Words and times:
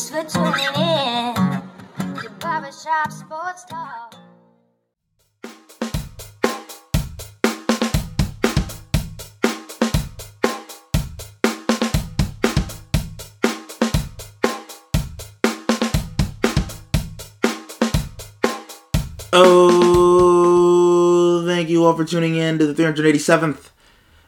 Thanks 0.00 0.32
for 0.32 0.40
tuning 0.40 0.74
in 0.76 1.34
to 2.14 2.30
Barbershop 2.40 3.12
Sports 3.12 3.66
Talk. 3.66 4.14
Oh, 19.34 21.44
thank 21.46 21.68
you 21.68 21.84
all 21.84 21.94
for 21.94 22.06
tuning 22.06 22.36
in 22.36 22.58
to 22.58 22.66
the 22.66 22.82
387th 22.82 23.68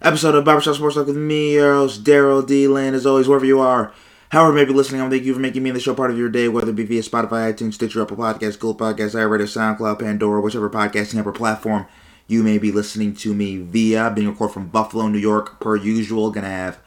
episode 0.03 0.35
of 0.35 0.45
Barbershop 0.45 0.75
Sports 0.75 0.97
Talk 0.97 1.07
with 1.07 1.17
me, 1.17 1.55
your 1.55 1.73
host, 1.73 2.05
Daryl 2.05 2.47
D. 2.47 2.69
Lane. 2.69 2.93
As 2.93 3.07
always, 3.07 3.27
wherever 3.27 3.47
you 3.47 3.61
are, 3.61 3.95
however 4.33 4.53
you 4.53 4.65
may 4.65 4.65
be 4.65 4.73
listening, 4.73 5.01
I 5.01 5.05
want 5.05 5.13
to 5.13 5.19
thank 5.19 5.27
you 5.27 5.35
for 5.35 5.41
making 5.41 5.63
me 5.63 5.71
the 5.71 5.79
show 5.79 5.95
part 5.95 6.11
of 6.11 6.17
your 6.17 6.31
day, 6.31 6.49
whether 6.49 6.71
it 6.71 6.77
be 6.77 6.85
via 6.85 7.03
Spotify, 7.03 7.53
iTunes, 7.53 7.75
Stitcher, 7.75 8.01
Apple 8.01 8.17
Podcasts, 8.17 8.59
Google 8.59 8.75
Podcasts, 8.75 9.15
iRadio, 9.15 9.43
SoundCloud, 9.43 9.99
Pandora, 9.99 10.41
whichever 10.41 10.71
podcasting 10.71 11.19
ever 11.19 11.33
platform 11.33 11.87
you 12.27 12.43
may 12.43 12.57
be 12.57 12.73
listening 12.73 13.15
to 13.17 13.35
me 13.35 13.59
via. 13.59 14.11
Being 14.11 14.29
recorded 14.29 14.55
from 14.55 14.69
Buffalo, 14.69 15.07
New 15.09 15.19
York, 15.19 15.61
per 15.61 15.77
usual. 15.77 16.31
Gonna 16.31 16.49
have 16.49 16.79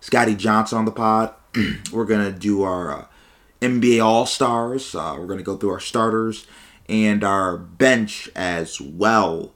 Scotty 0.00 0.34
Johnson 0.34 0.78
on 0.78 0.84
the 0.86 0.92
pod. 0.92 1.34
We're 1.92 2.06
gonna 2.06 2.32
do 2.32 2.62
our 2.62 3.00
uh, 3.00 3.04
NBA 3.60 4.02
All 4.02 4.24
Stars. 4.24 4.94
Uh, 4.94 5.16
we're 5.18 5.26
to 5.38 5.44
go 5.44 5.56
through 5.56 5.70
our 5.70 5.80
starters 5.80 6.46
and 6.88 7.22
our 7.22 7.56
bench 7.56 8.30
as 8.34 8.80
well. 8.80 9.54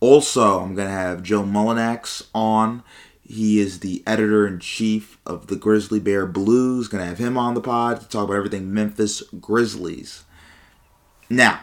Also, 0.00 0.60
I'm 0.60 0.76
to 0.88 0.94
have 0.94 1.22
Joe 1.22 1.42
Mullinax 1.42 2.28
on. 2.34 2.82
He 3.28 3.60
is 3.60 3.80
the 3.80 4.02
editor 4.06 4.46
in 4.46 4.58
chief 4.58 5.18
of 5.26 5.48
the 5.48 5.56
Grizzly 5.56 6.00
Bear 6.00 6.24
Blues. 6.24 6.88
To 6.88 7.04
have 7.04 7.18
him 7.18 7.36
on 7.36 7.52
the 7.52 7.60
pod 7.60 8.00
to 8.00 8.08
talk 8.08 8.24
about 8.24 8.38
everything 8.38 8.72
Memphis 8.72 9.22
Grizzlies. 9.38 10.24
Now, 11.28 11.60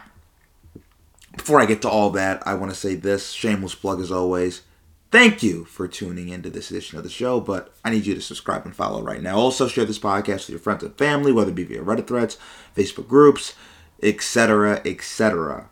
before 1.36 1.60
I 1.60 1.66
get 1.66 1.82
to 1.82 1.90
all 1.90 2.10
that, 2.10 2.40
I 2.46 2.54
want 2.54 2.72
to 2.72 2.78
say 2.78 2.94
this 2.94 3.32
shameless 3.32 3.74
plug 3.74 4.00
as 4.00 4.12
always. 4.12 4.62
Thank 5.10 5.42
you 5.42 5.64
for 5.64 5.88
tuning 5.88 6.28
into 6.28 6.50
this 6.50 6.70
edition 6.70 6.98
of 6.98 7.04
the 7.04 7.10
show, 7.10 7.40
but 7.40 7.74
I 7.84 7.90
need 7.90 8.06
you 8.06 8.14
to 8.14 8.20
subscribe 8.20 8.64
and 8.64 8.74
follow 8.74 9.02
right 9.02 9.22
now. 9.22 9.36
Also, 9.36 9.66
share 9.66 9.84
this 9.84 9.98
podcast 9.98 10.46
with 10.46 10.50
your 10.50 10.58
friends 10.60 10.84
and 10.84 10.96
family, 10.96 11.32
whether 11.32 11.50
it 11.50 11.56
be 11.56 11.64
via 11.64 11.82
Reddit 11.82 12.06
threads, 12.06 12.38
Facebook 12.76 13.08
groups, 13.08 13.54
etc., 14.02 14.82
etc. 14.84 15.68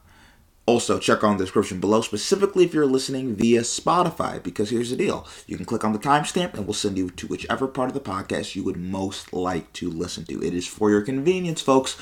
Also, 0.67 0.99
check 0.99 1.23
on 1.23 1.37
the 1.37 1.45
description 1.45 1.79
below, 1.79 2.01
specifically 2.01 2.65
if 2.65 2.73
you're 2.73 2.87
listening 2.87 3.35
via 3.35 3.61
Spotify, 3.61 4.43
because 4.43 4.71
here's 4.71 4.89
the 4.89 4.97
deal. 4.97 5.29
You 5.47 5.57
can 5.57 5.67
click 5.67 5.85
on 5.85 5.93
the 5.93 5.99
timestamp 5.99 6.55
and 6.55 6.67
we'll 6.67 6.73
send 6.73 6.97
you 6.97 7.11
to 7.11 7.27
whichever 7.27 7.69
part 7.69 7.89
of 7.89 7.95
the 7.95 8.01
podcast 8.01 8.55
you 8.55 8.65
would 8.65 8.79
most 8.79 9.35
like 9.35 9.71
to 9.75 9.91
listen 9.91 10.25
to. 10.25 10.43
It 10.43 10.55
is 10.55 10.67
for 10.67 10.89
your 10.89 11.03
convenience, 11.03 11.61
folks. 11.61 11.99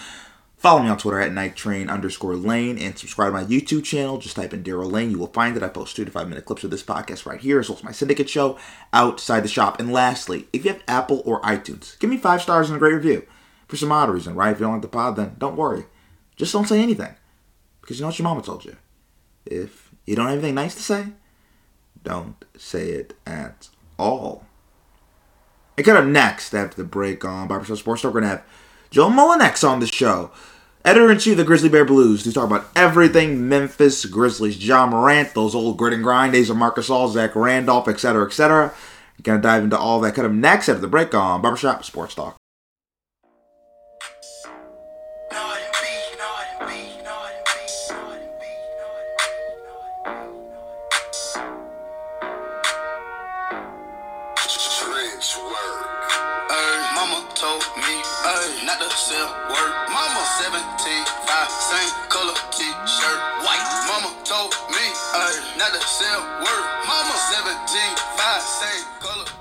Follow 0.62 0.80
me 0.80 0.88
on 0.88 0.96
Twitter 0.96 1.18
at 1.18 1.32
nighttrain 1.32 1.90
underscore 1.90 2.36
lane 2.36 2.78
and 2.78 2.96
subscribe 2.96 3.32
to 3.32 3.32
my 3.32 3.42
YouTube 3.42 3.82
channel. 3.82 4.18
Just 4.18 4.36
type 4.36 4.54
in 4.54 4.62
Daryl 4.62 4.92
Lane. 4.92 5.10
You 5.10 5.18
will 5.18 5.26
find 5.26 5.56
that 5.56 5.64
I 5.64 5.68
post 5.68 5.96
two 5.96 6.04
to 6.04 6.10
five 6.12 6.28
minute 6.28 6.44
clips 6.44 6.62
of 6.62 6.70
this 6.70 6.84
podcast 6.84 7.26
right 7.26 7.40
here, 7.40 7.58
as 7.58 7.68
well 7.68 7.78
as 7.78 7.82
my 7.82 7.90
syndicate 7.90 8.30
show 8.30 8.56
outside 8.92 9.40
the 9.40 9.48
shop. 9.48 9.80
And 9.80 9.92
lastly, 9.92 10.46
if 10.52 10.64
you 10.64 10.70
have 10.70 10.84
Apple 10.86 11.20
or 11.24 11.40
iTunes, 11.40 11.98
give 11.98 12.10
me 12.10 12.16
five 12.16 12.40
stars 12.40 12.68
and 12.70 12.76
a 12.76 12.78
great 12.78 12.94
review 12.94 13.26
for 13.66 13.76
some 13.76 13.90
odd 13.90 14.08
reason, 14.08 14.36
right? 14.36 14.52
If 14.52 14.60
you 14.60 14.66
don't 14.66 14.74
like 14.74 14.82
the 14.82 14.88
pod, 14.88 15.16
then 15.16 15.34
don't 15.36 15.56
worry. 15.56 15.86
Just 16.36 16.52
don't 16.52 16.68
say 16.68 16.80
anything. 16.80 17.16
Because 17.82 17.98
you 17.98 18.02
know 18.02 18.08
what 18.08 18.18
your 18.18 18.24
mama 18.24 18.40
told 18.40 18.64
you. 18.64 18.76
If 19.44 19.90
you 20.06 20.16
don't 20.16 20.26
have 20.26 20.38
anything 20.38 20.54
nice 20.54 20.74
to 20.76 20.82
say, 20.82 21.06
don't 22.02 22.42
say 22.56 22.88
it 22.90 23.14
at 23.26 23.68
all. 23.98 24.46
And 25.76 25.84
kind 25.84 25.98
of 25.98 26.06
next, 26.06 26.54
after 26.54 26.76
the 26.76 26.88
break 26.88 27.24
on 27.24 27.48
Barbershop 27.48 27.76
Sports 27.76 28.02
Talk, 28.02 28.14
we're 28.14 28.20
going 28.20 28.30
to 28.30 28.36
have 28.36 28.46
Joe 28.90 29.08
Mullinax 29.08 29.68
on 29.68 29.80
the 29.80 29.86
show. 29.86 30.30
Editor 30.84 31.12
in 31.12 31.18
chief 31.18 31.32
of 31.32 31.38
the 31.38 31.44
Grizzly 31.44 31.68
Bear 31.68 31.84
Blues 31.84 32.24
to 32.24 32.32
talk 32.32 32.46
about 32.46 32.66
everything 32.74 33.48
Memphis 33.48 34.04
Grizzlies. 34.04 34.64
Ja 34.64 34.86
Morant, 34.86 35.32
those 35.32 35.54
old 35.54 35.76
grit 35.76 35.92
and 35.92 36.02
grind 36.02 36.32
days 36.32 36.50
of 36.50 36.56
Marc 36.56 36.76
Gasol, 36.76 37.10
Zach 37.12 37.36
Randolph, 37.36 37.86
etc., 37.86 38.26
etc. 38.26 38.74
Gonna 39.22 39.40
dive 39.40 39.62
into 39.62 39.78
all 39.78 40.00
that 40.00 40.16
kind 40.16 40.26
of 40.26 40.32
next 40.32 40.68
after 40.68 40.80
the 40.80 40.88
break 40.88 41.14
on 41.14 41.40
Barbershop 41.40 41.84
Sports 41.84 42.16
Talk. 42.16 42.36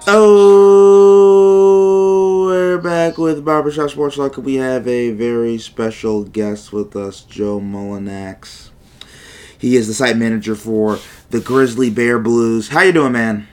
Oh, 0.08 1.28
we're 2.48 2.80
back 2.80 3.20
with 3.20 3.46
Barbershop 3.46 3.92
Sports 3.92 4.16
Talk. 4.16 4.38
We 4.38 4.56
have 4.56 4.88
a 4.88 5.12
very 5.12 5.60
special 5.60 6.24
guest 6.24 6.74
with 6.74 6.96
us, 6.96 7.22
Joe 7.22 7.60
Mullinax. 7.60 8.72
He 9.56 9.76
is 9.76 9.88
the 9.88 9.94
site 9.94 10.18
manager 10.18 10.56
for 10.56 10.98
the 11.30 11.40
Grizzly 11.40 11.92
Bear 11.92 12.18
Blues. 12.18 12.70
How 12.70 12.82
you 12.82 12.92
doing, 12.92 13.12
man? 13.12 13.48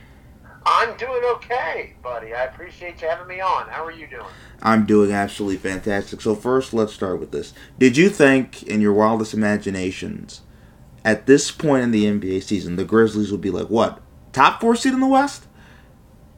I'm 0.65 0.97
doing 0.97 1.23
okay, 1.35 1.93
buddy. 2.03 2.33
I 2.33 2.45
appreciate 2.45 3.03
you 3.03 3.09
having 3.09 3.29
me 3.29 3.43
on. 3.43 3.69
How 3.69 3.85
are 3.85 3.93
you 3.93 4.07
doing? 4.07 4.25
I'm 4.63 4.87
doing 4.87 5.13
absolutely 5.13 5.59
fantastic. 5.59 6.23
So 6.23 6.35
first, 6.35 6.73
let's 6.73 6.95
start 6.95 7.21
with 7.21 7.33
this. 7.33 7.53
Did 7.79 7.99
you 7.99 8.09
think, 8.09 8.63
in 8.63 8.81
your 8.81 8.95
wildest 8.95 9.35
imaginations, 9.35 10.41
at 11.05 11.27
this 11.27 11.51
point 11.51 11.83
in 11.85 11.91
the 11.91 12.05
NBA 12.05 12.43
season, 12.43 12.77
the 12.77 12.85
Grizzlies 12.85 13.31
would 13.31 13.41
be 13.41 13.51
like 13.51 13.69
what 13.69 14.01
top 14.33 14.61
four 14.61 14.77
seed 14.77 14.95
in 14.95 15.01
the 15.01 15.07
West? 15.07 15.47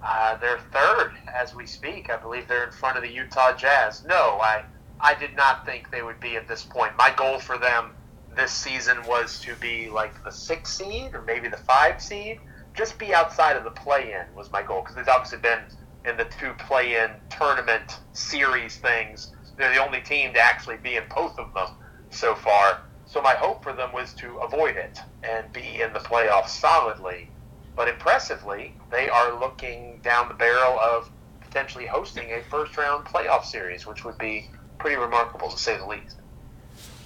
Uh, 0.03 0.37
they're 0.39 0.61
third 0.73 1.13
as 1.35 1.55
we 1.55 1.67
speak. 1.67 2.11
I 2.11 2.17
believe 2.17 2.49
they're 2.49 2.65
in 2.65 2.73
front 2.73 2.97
of 2.97 3.03
the 3.03 3.11
Utah 3.11 3.55
Jazz. 3.55 4.05
No, 4.07 4.39
I 4.41 4.65
I 5.01 5.15
did 5.15 5.35
not 5.35 5.65
think 5.65 5.91
they 5.91 6.03
would 6.03 6.21
be 6.21 6.37
at 6.37 6.47
this 6.49 6.63
point. 6.63 6.93
My 6.97 7.13
goal 7.17 7.39
for 7.39 7.59
them 7.59 7.93
this 8.37 8.53
season 8.53 9.03
was 9.07 9.41
to 9.41 9.55
be 9.57 9.89
like 9.89 10.23
the 10.25 10.31
six 10.31 10.77
seed 10.77 11.15
or 11.15 11.23
maybe 11.23 11.49
the 11.49 11.57
five 11.57 12.01
seed. 12.01 12.39
Just 12.75 12.99
be 12.99 13.13
outside 13.13 13.57
of 13.57 13.65
the 13.65 13.71
play-in 13.71 14.33
was 14.35 14.51
my 14.53 14.63
goal 14.63 14.83
because 14.83 14.95
they've 14.95 15.09
obviously 15.09 15.39
been 15.39 15.61
in 16.05 16.17
the 16.17 16.25
two 16.39 16.53
play-in 16.59 17.11
tournament 17.29 17.99
series 18.13 18.77
things. 18.77 19.35
They're 19.57 19.75
the 19.75 19.85
only 19.85 20.01
team 20.01 20.33
to 20.35 20.41
actually 20.41 20.77
be 20.77 20.97
in 20.97 21.05
both 21.15 21.39
of 21.39 21.53
them 21.53 21.69
so 22.11 22.35
far. 22.35 22.83
So 23.11 23.21
my 23.21 23.35
hope 23.35 23.65
for 23.65 23.73
them 23.73 23.93
was 23.93 24.13
to 24.15 24.37
avoid 24.39 24.77
it 24.77 25.01
and 25.25 25.53
be 25.53 25.83
in 25.83 25.93
the 25.93 25.99
playoffs 25.99 26.51
solidly. 26.51 27.29
But 27.75 27.89
impressively, 27.89 28.73
they 28.93 29.09
are 29.09 29.39
looking 29.41 29.99
down 30.05 30.29
the 30.29 30.35
barrel 30.35 30.79
of 30.79 31.11
potentially 31.41 31.87
hosting 31.87 32.31
a 32.31 32.43
first 32.49 32.77
round 32.77 33.05
playoff 33.05 33.45
series, 33.45 33.85
which 33.85 34.05
would 34.05 34.17
be 34.19 34.49
pretty 34.79 34.97
remarkable 34.97 35.51
to 35.51 35.59
say 35.59 35.77
the 35.77 35.87
least. 35.87 36.19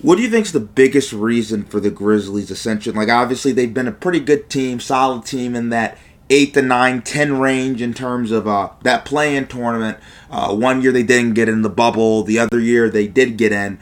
What 0.03 0.16
do 0.16 0.22
you 0.22 0.28
think 0.28 0.44
is 0.44 0.53
the 0.53 0.60
biggest 0.60 1.15
reason 1.15 1.65
for 1.65 1.81
the 1.81 1.91
Grizzlies' 1.91 2.50
ascension? 2.50 2.94
Like, 2.94 3.09
obviously, 3.09 3.53
they've 3.53 3.72
been 3.72 3.88
a 3.88 3.92
pretty 3.92 4.21
good 4.21 4.50
team, 4.50 4.81
solid 4.81 5.25
team 5.25 5.56
in 5.56 5.71
that 5.71 5.97
eight 6.28 6.53
to 6.53 6.60
nine, 6.60 7.00
ten 7.00 7.38
range 7.38 7.81
in 7.81 7.94
terms 7.94 8.31
of 8.31 8.47
uh, 8.47 8.69
that 8.82 9.06
play-in 9.06 9.47
tournament. 9.47 9.97
Uh, 10.31 10.54
one 10.54 10.82
year 10.82 10.92
they 10.92 11.03
didn't 11.03 11.32
get 11.32 11.48
in 11.48 11.62
the 11.62 11.71
bubble. 11.71 12.25
The 12.25 12.38
other 12.38 12.60
year 12.60 12.91
they 12.91 13.06
did 13.06 13.38
get 13.38 13.53
in. 13.53 13.78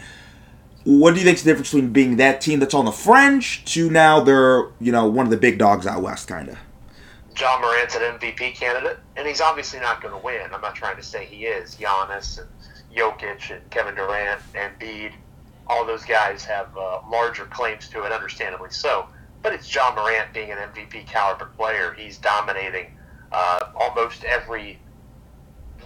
What 0.85 1.15
do 1.15 1.21
you 1.21 1.27
think's 1.27 1.43
the 1.43 1.51
difference 1.51 1.71
between 1.71 1.93
being 1.93 2.17
that 2.17 2.41
team 2.41 2.59
that's 2.59 2.75
on 2.75 2.85
the 2.85 2.93
fringe 2.93 3.65
to 3.67 3.89
now 3.91 4.21
they're 4.21 4.69
you 4.81 4.93
know 4.93 5.07
one 5.07 5.27
of 5.27 5.31
the 5.31 5.37
big 5.37 5.59
dogs 5.59 5.87
out 5.87 6.03
west, 6.03 6.29
kind 6.29 6.49
of? 6.49 6.59
Ja 7.39 7.59
Morant's 7.61 7.95
an 7.95 8.03
MVP 8.03 8.55
candidate, 8.55 8.99
and 9.17 9.27
he's 9.27 9.41
obviously 9.41 9.81
not 9.81 10.03
going 10.03 10.13
to 10.13 10.25
win. 10.25 10.53
I'm 10.53 10.61
not 10.61 10.75
trying 10.75 10.97
to 10.97 11.03
say 11.03 11.25
he 11.25 11.47
is. 11.47 11.77
Giannis 11.77 12.39
and 12.39 12.49
Jokic 12.95 13.51
and 13.51 13.71
Kevin 13.71 13.95
Durant 13.95 14.41
and 14.55 14.79
Embiid, 14.79 15.13
all 15.67 15.87
those 15.87 16.05
guys 16.05 16.45
have 16.45 16.77
uh, 16.77 17.01
larger 17.11 17.47
claims 17.47 17.89
to 17.89 18.05
it, 18.05 18.13
understandably 18.13 18.71
so. 18.71 19.07
But 19.43 19.55
it's 19.55 19.75
Ja 19.75 19.95
Morant 19.95 20.33
being 20.33 20.51
an 20.51 20.59
MVP 20.59 21.07
caliber 21.07 21.47
player. 21.57 21.95
He's 21.97 22.19
dominating 22.19 22.97
uh, 23.33 23.71
almost 23.75 24.25
every 24.25 24.79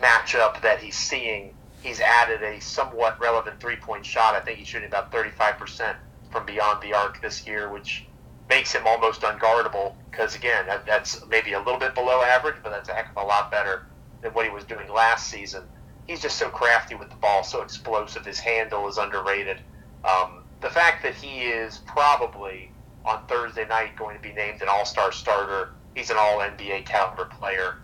matchup 0.00 0.60
that 0.62 0.81
he's 0.81 0.96
seeing. 0.96 1.54
He's 1.82 2.00
added 2.00 2.43
a 2.43 2.61
somewhat 2.61 3.20
relevant 3.20 3.61
three 3.61 3.76
point 3.76 4.05
shot. 4.05 4.34
I 4.34 4.40
think 4.40 4.58
he's 4.58 4.69
shooting 4.69 4.88
about 4.88 5.12
35% 5.12 5.94
from 6.31 6.46
beyond 6.46 6.82
the 6.82 6.94
arc 6.94 7.20
this 7.23 7.46
year, 7.46 7.70
which 7.70 8.06
makes 8.49 8.73
him 8.73 8.87
almost 8.87 9.23
unguardable 9.23 9.94
because 10.11 10.37
again 10.37 10.67
that, 10.67 10.87
that's 10.87 11.25
maybe 11.28 11.52
a 11.52 11.58
little 11.58 11.81
bit 11.81 11.94
below 11.96 12.23
average 12.23 12.55
but 12.62 12.70
that's 12.70 12.88
a 12.88 12.93
heck 12.93 13.11
of 13.11 13.25
a 13.25 13.26
lot 13.26 13.50
better 13.50 13.87
than 14.23 14.32
what 14.32 14.44
he 14.44 14.50
was 14.50 14.64
doing 14.64 14.88
last 14.93 15.28
season. 15.28 15.62
He's 16.06 16.23
just 16.23 16.38
so 16.38 16.49
crafty 16.49 16.94
with 16.94 17.11
the 17.11 17.17
ball 17.17 17.43
so 17.43 17.62
explosive. 17.62 18.25
His 18.25 18.38
handle 18.38 18.87
is 18.88 18.99
underrated. 18.99 19.58
Um, 20.05 20.44
the 20.61 20.70
fact 20.70 21.02
that 21.02 21.14
he 21.14 21.43
is 21.43 21.78
probably 21.87 22.70
on 23.05 23.26
thursday 23.26 23.67
night 23.67 23.96
going 23.96 24.17
to 24.17 24.23
be 24.23 24.32
named 24.32 24.62
an 24.62 24.69
all-star 24.69 25.12
starter 25.12 25.70
he's 25.94 26.11
an 26.11 26.17
all-nba 26.19 26.84
caliber 26.84 27.25
player 27.25 27.78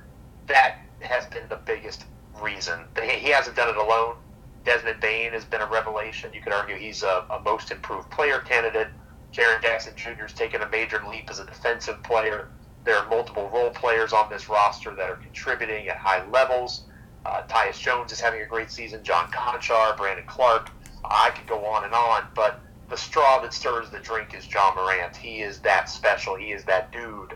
that 0.47 0.79
has 1.01 1.27
been 1.27 1.49
the 1.49 1.59
biggest 1.65 2.05
reason 2.43 2.81
he, 3.03 3.31
hasn't 3.31 3.57
done 3.57 3.69
it 3.69 3.77
alone 3.77 4.15
Desmond 4.65 5.01
Bane 5.01 5.33
has 5.33 5.45
been 5.45 5.61
a 5.61 5.67
revelation. 5.67 6.31
You 6.33 6.41
could 6.41 6.53
argue 6.53 6.77
he's 6.77 7.03
a, 7.03 7.25
a 7.31 7.41
most 7.45 7.71
improved 7.71 8.11
player 8.11 8.39
candidate. 8.39 8.89
Jaren 9.33 9.61
Jackson 9.63 9.95
Jr. 9.97 10.23
has 10.23 10.33
taken 10.33 10.63
a 10.63 10.69
major 10.69 11.03
leap 11.09 11.31
as 11.31 11.41
a 11.41 11.47
defensive 11.47 12.03
player. 12.03 12.49
There 12.85 12.97
are 12.97 13.09
multiple 13.09 13.51
role 13.53 13.71
players 13.71 14.13
on 14.13 14.29
this 14.31 14.49
roster 14.49 14.95
that 14.95 15.09
are 15.09 15.17
contributing 15.17 15.89
at 15.89 15.97
high 15.97 16.25
levels. 16.29 16.85
Uh, 17.25 17.43
Tyus 17.49 17.81
Jones 17.81 18.13
is 18.13 18.21
having 18.21 18.43
a 18.43 18.47
great 18.47 18.71
season. 18.71 19.03
John 19.03 19.27
Konchar, 19.31 19.97
Brandon 19.97 20.25
Clarke. 20.27 20.71
I 21.05 21.31
could 21.35 21.47
go 21.47 21.65
on 21.65 21.85
and 21.85 21.95
on, 21.95 22.25
but 22.35 22.61
the 22.89 22.97
straw 22.97 23.41
that 23.41 23.53
stirs 23.53 23.91
the 23.91 23.99
drink 23.99 24.35
is 24.35 24.47
Ja 24.53 24.73
Morant. 24.75 25.17
He 25.17 25.41
is 25.41 25.61
that 25.61 25.89
special. 25.89 26.37
He 26.37 26.53
is 26.53 26.65
that 26.65 26.93
dude, 26.93 27.35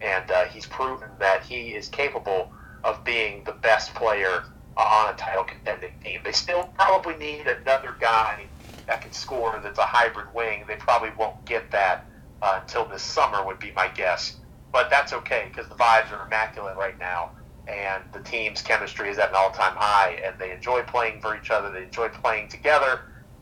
and 0.00 0.30
uh, 0.30 0.44
he's 0.46 0.66
proven 0.66 1.08
that 1.20 1.42
he 1.44 1.74
is 1.74 1.88
capable 1.88 2.50
of 2.84 3.04
being 3.04 3.44
the 3.44 3.52
best 3.52 3.94
player 3.94 4.44
on 4.76 5.14
a 5.14 5.16
title 5.16 5.44
contending 5.44 5.92
team. 6.02 6.20
They 6.22 6.32
still 6.32 6.64
probably 6.74 7.16
need 7.16 7.46
another 7.46 7.96
guy 7.98 8.46
that 8.86 9.00
can 9.00 9.12
score 9.12 9.58
that's 9.62 9.78
a 9.78 9.86
hybrid 9.86 10.32
wing. 10.34 10.64
They 10.68 10.76
probably 10.76 11.10
won't 11.18 11.44
get 11.44 11.70
that 11.70 12.06
uh, 12.42 12.60
until 12.62 12.84
this 12.84 13.02
summer, 13.02 13.44
would 13.44 13.58
be 13.58 13.72
my 13.72 13.88
guess. 13.88 14.36
But 14.72 14.90
that's 14.90 15.12
okay 15.12 15.46
because 15.48 15.68
the 15.68 15.74
vibes 15.74 16.12
are 16.12 16.26
immaculate 16.26 16.76
right 16.76 16.98
now, 16.98 17.30
and 17.66 18.04
the 18.12 18.20
team's 18.20 18.60
chemistry 18.60 19.08
is 19.08 19.18
at 19.18 19.30
an 19.30 19.34
all 19.36 19.50
time 19.50 19.74
high, 19.76 20.20
and 20.24 20.38
they 20.38 20.52
enjoy 20.52 20.82
playing 20.82 21.20
for 21.20 21.36
each 21.36 21.50
other. 21.50 21.70
They 21.70 21.84
enjoy 21.84 22.08
playing 22.08 22.48
together, 22.48 23.00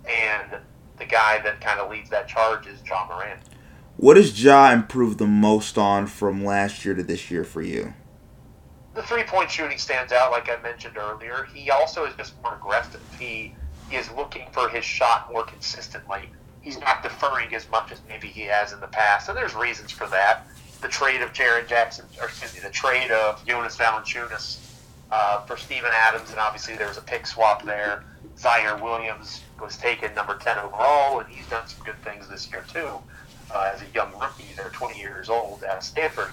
and 0.09 0.61
the 0.99 1.05
guy 1.05 1.41
that 1.43 1.61
kind 1.61 1.81
of 1.81 1.91
leads 1.91 2.11
that 2.11 2.29
charge 2.29 2.67
is 2.67 2.79
Ja 2.87 3.07
Morant. 3.09 3.41
What 3.97 4.17
has 4.17 4.43
Ja 4.43 4.73
improved 4.73 5.19
the 5.19 5.27
most 5.27 5.77
on 5.77 6.07
from 6.07 6.45
last 6.45 6.85
year 6.85 6.95
to 6.95 7.03
this 7.03 7.31
year 7.31 7.45
for 7.45 7.63
you? 7.63 7.95
The 8.95 9.03
three 9.03 9.25
point 9.25 9.51
shooting 9.51 9.79
stands 9.79 10.13
out, 10.13 10.31
like 10.31 10.49
I 10.49 10.61
mentioned 10.63 10.97
earlier. 10.97 11.47
He 11.53 11.71
also 11.71 12.05
is 12.05 12.15
just 12.17 12.41
more 12.43 12.55
aggressive. 12.55 13.01
He, 13.19 13.55
is 13.93 14.11
looking 14.13 14.47
for 14.51 14.69
his 14.69 14.85
shot 14.85 15.31
more 15.31 15.45
consistently. 15.45 16.29
He's 16.63 16.81
not 16.81 17.03
deferring 17.03 17.55
as 17.55 17.69
much 17.71 17.93
as 17.93 18.01
maybe 18.09 18.29
he 18.29 18.41
has 18.43 18.73
in 18.73 18.81
the 18.81 18.87
past, 18.87 19.29
and 19.29 19.37
there's 19.37 19.55
reasons 19.55 19.91
for 19.91 20.07
that. 20.09 20.47
The 20.81 20.89
trade 20.89 21.21
of 21.23 21.33
Jaren 21.33 21.69
Jackson, 21.69 22.07
or 22.21 22.27
excuse 22.27 22.55
me, 22.55 22.61
the 22.61 22.71
trade 22.71 23.11
of 23.11 23.45
Jonas 23.47 23.77
Valanciunas 23.77 24.59
uh, 25.11 25.43
for 25.43 25.57
Steven 25.57 25.91
Adams, 25.93 26.31
and 26.31 26.39
obviously 26.39 26.77
there 26.77 26.89
was 26.89 26.97
a 26.97 27.03
pick 27.03 27.27
swap 27.27 27.63
there. 27.65 28.05
Ziaire 28.39 28.81
Williams 28.83 29.43
was 29.61 29.77
taken 29.77 30.15
number 30.15 30.37
10 30.37 30.59
overall, 30.59 31.21
and 31.21 31.29
he's 31.29 31.47
done 31.49 31.67
some 31.69 31.85
good 31.85 32.03
things 32.03 32.27
this 32.29 32.51
year 32.51 32.65
too. 32.73 32.89
Uh, 33.55 33.71
as 33.73 33.83
a 33.83 33.87
young 33.95 34.11
rookie, 34.19 34.47
they're 34.57 34.71
20 34.71 34.99
years 34.99 35.29
old 35.29 35.63
at 35.63 35.85
Stanford. 35.85 36.31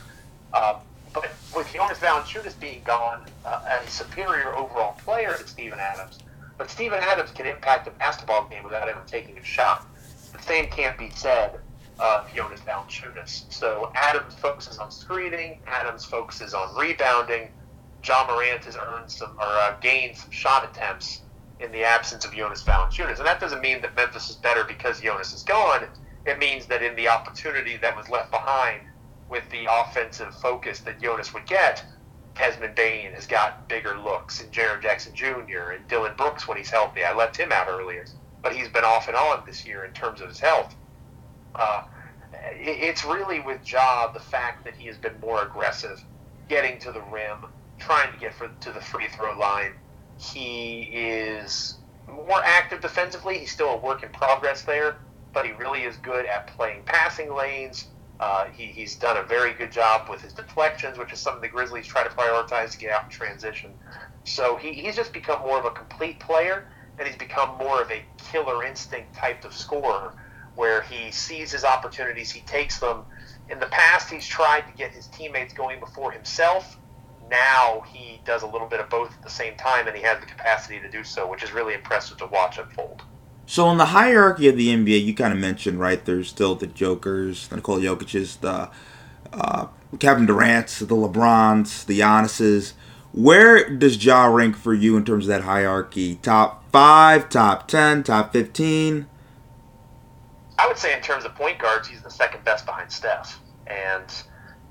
Um, 0.54 0.78
but 1.14 1.32
with 1.56 1.72
Jonas 1.74 2.00
Valanciunas 2.00 2.60
being 2.60 2.82
gone, 2.86 3.20
uh, 3.46 3.60
a 3.84 3.90
superior 3.90 4.56
overall 4.56 4.94
player 5.04 5.36
than 5.38 5.48
Steven 5.48 5.80
Adams, 5.80 6.20
but 6.58 6.70
Steven 6.70 7.00
Adams 7.02 7.32
can 7.32 7.46
impact 7.46 7.88
a 7.88 7.92
basketball 7.92 8.48
game 8.50 8.64
without 8.64 8.88
ever 8.88 9.02
taking 9.08 9.38
a 9.38 9.44
shot. 9.44 9.88
The 10.34 10.42
same 10.44 10.68
can't 10.68 10.98
be 10.98 11.10
said 11.16 11.60
of 12.00 12.26
Jonas 12.36 12.62
Valanciunas. 12.62 13.46
So 13.50 13.92
Adams 13.96 14.34
focuses 14.36 14.78
on 14.78 14.92
screening, 14.92 15.60
Adams 15.68 16.06
focuses 16.06 16.54
on 16.54 16.76
rebounding. 16.78 17.50
Ja 18.06 18.26
Morant 18.28 18.64
has 18.66 18.76
earned 18.76 19.10
some 19.10 19.30
or 19.40 19.46
uh, 19.46 19.76
gained 19.82 20.18
some 20.18 20.32
shot 20.32 20.64
attempts 20.64 21.22
in 21.60 21.72
the 21.72 21.84
absence 21.84 22.26
of 22.26 22.34
Jonas 22.34 22.64
Valanciunas, 22.64 23.18
and 23.20 23.28
that 23.28 23.40
doesn't 23.40 23.62
mean 23.62 23.82
that 23.82 23.96
Memphis 23.96 24.30
is 24.32 24.36
better 24.38 24.64
because 24.64 25.02
Jonas 25.02 25.34
is 25.34 25.44
gone. 25.44 25.84
It 26.26 26.40
means 26.40 26.66
that 26.68 26.82
in 26.82 26.96
the 26.96 27.08
opportunity 27.08 27.78
that 27.78 27.96
was 27.96 28.10
left 28.10 28.32
behind 28.32 28.82
with 29.32 29.50
the 29.50 29.66
offensive 29.72 30.36
focus 30.36 30.82
that 30.82 31.02
Jonas 31.02 31.34
would 31.34 31.48
get, 31.48 31.84
Desmond 32.36 32.76
Bane 32.76 33.14
has 33.14 33.26
got 33.26 33.68
bigger 33.70 33.98
looks, 33.98 34.42
and 34.42 34.52
Jaren 34.52 34.82
Jackson 34.82 35.16
Jr. 35.16 35.72
and 35.72 35.88
Dillon 35.88 36.14
Brooks 36.18 36.48
when 36.48 36.58
he's 36.58 36.70
healthy. 36.70 37.04
I 37.04 37.16
left 37.16 37.38
him 37.38 37.52
out 37.52 37.68
earlier, 37.70 38.06
but 38.42 38.54
he's 38.54 38.68
been 38.68 38.84
off 38.84 39.08
and 39.08 39.16
on 39.16 39.44
this 39.46 39.66
year 39.66 39.86
in 39.86 39.94
terms 39.94 40.20
of 40.20 40.28
his 40.28 40.40
health. 40.40 40.76
Uh, 41.56 41.84
it's 42.54 43.06
really 43.06 43.40
with 43.40 43.60
Ja 43.66 44.12
the 44.12 44.20
fact 44.20 44.66
that 44.66 44.76
he 44.76 44.88
has 44.88 44.98
been 44.98 45.18
more 45.22 45.44
aggressive, 45.44 46.04
getting 46.50 46.78
to 46.80 46.92
the 46.92 47.02
rim, 47.02 47.46
trying 47.80 48.12
to 48.12 48.20
get 48.20 48.34
for, 48.34 48.50
to 48.62 48.72
the 48.72 48.82
free 48.82 49.08
throw 49.08 49.38
line. 49.38 49.74
He 50.18 50.90
is 50.92 51.76
more 52.08 52.42
active 52.44 52.82
defensively. 52.82 53.40
He's 53.40 53.52
still 53.52 53.70
a 53.70 53.78
work 53.78 54.04
in 54.04 54.10
progress 54.10 54.64
there, 54.64 54.98
but 55.34 55.46
he 55.46 55.52
really 55.54 55.84
is 55.84 55.96
good 55.98 56.26
at 56.26 56.48
playing 56.48 56.84
passing 56.86 57.34
lanes, 57.34 57.88
uh, 58.22 58.46
he, 58.56 58.68
he's 58.68 58.96
done 58.96 59.18
a 59.18 59.24
very 59.24 59.54
good 59.54 59.72
job 59.72 60.08
with 60.08 60.22
his 60.22 60.34
deflections, 60.34 60.98
which 61.00 61.12
is 61.12 61.20
something 61.20 61.42
the 61.42 61.48
Grizzlies 61.48 61.88
try 61.88 62.04
to 62.04 62.10
prioritize 62.10 62.72
to 62.72 62.78
get 62.78 62.92
out 62.92 63.06
in 63.06 63.10
transition. 63.10 63.72
So 64.26 64.58
he, 64.58 64.74
he's 64.74 64.96
just 64.96 65.12
become 65.12 65.40
more 65.42 65.58
of 65.58 65.66
a 65.66 65.72
complete 65.72 66.20
player, 66.20 66.66
and 67.00 67.08
he's 67.08 67.18
become 67.18 67.58
more 67.58 67.82
of 67.82 67.90
a 67.90 68.04
killer 68.32 68.64
instinct 68.64 69.16
type 69.16 69.44
of 69.44 69.54
scorer, 69.54 70.14
where 70.54 70.84
he 70.84 71.12
sees 71.12 71.52
his 71.52 71.64
opportunities, 71.66 72.32
he 72.32 72.42
takes 72.42 72.80
them. 72.80 73.06
In 73.50 73.60
the 73.60 73.66
past, 73.66 74.12
he's 74.12 74.28
tried 74.28 74.62
to 74.68 74.74
get 74.78 74.92
his 74.92 75.08
teammates 75.08 75.54
going 75.54 75.80
before 75.80 76.12
himself. 76.12 76.80
Now 77.28 77.84
he 77.92 78.22
does 78.26 78.44
a 78.44 78.48
little 78.48 78.68
bit 78.68 78.80
of 78.80 78.90
both 78.90 79.16
at 79.16 79.24
the 79.24 79.30
same 79.30 79.56
time, 79.56 79.88
and 79.88 79.98
he 79.98 80.04
has 80.04 80.20
the 80.20 80.28
capacity 80.28 80.80
to 80.80 80.92
do 80.92 81.04
so, 81.04 81.28
which 81.28 81.42
is 81.42 81.54
really 81.54 81.74
impressive 81.74 82.18
to 82.20 82.28
watch 82.28 82.60
unfold. 82.60 83.01
So 83.52 83.70
in 83.70 83.78
the 83.78 83.88
hierarchy 83.88 84.48
of 84.48 84.56
the 84.56 84.70
NBA, 84.70 85.04
you 85.04 85.14
kind 85.14 85.34
of 85.34 85.40
mentioned 85.40 85.78
right. 85.78 86.06
There's 86.06 86.30
still 86.30 86.56
the 86.56 86.68
Jokers, 86.68 87.50
the 87.50 87.58
Nikola 87.58 87.82
Jokic's, 87.82 88.38
the 88.38 88.70
uh, 89.34 89.68
Kevin 90.00 90.26
Durant's, 90.26 90.80
the 90.80 90.96
LeBrons, 90.96 91.86
the 91.86 92.00
Giannis's. 92.00 92.76
Where 93.12 93.70
does 93.70 94.02
Ja 94.06 94.28
rank 94.28 94.56
for 94.56 94.74
you 94.74 94.96
in 94.96 95.04
terms 95.04 95.26
of 95.26 95.28
that 95.28 95.42
hierarchy? 95.42 96.16
Top 96.16 96.64
five, 96.72 97.28
top 97.28 97.68
ten, 97.68 98.04
top 98.04 98.32
fifteen? 98.32 99.08
I 100.58 100.66
would 100.66 100.78
say 100.78 100.96
in 100.96 101.02
terms 101.02 101.26
of 101.26 101.36
point 101.36 101.60
guards, 101.60 101.90
he's 101.90 102.02
the 102.02 102.10
second 102.10 102.46
best 102.46 102.66
behind 102.66 102.90
Steph, 102.90 103.38
and 103.68 104.06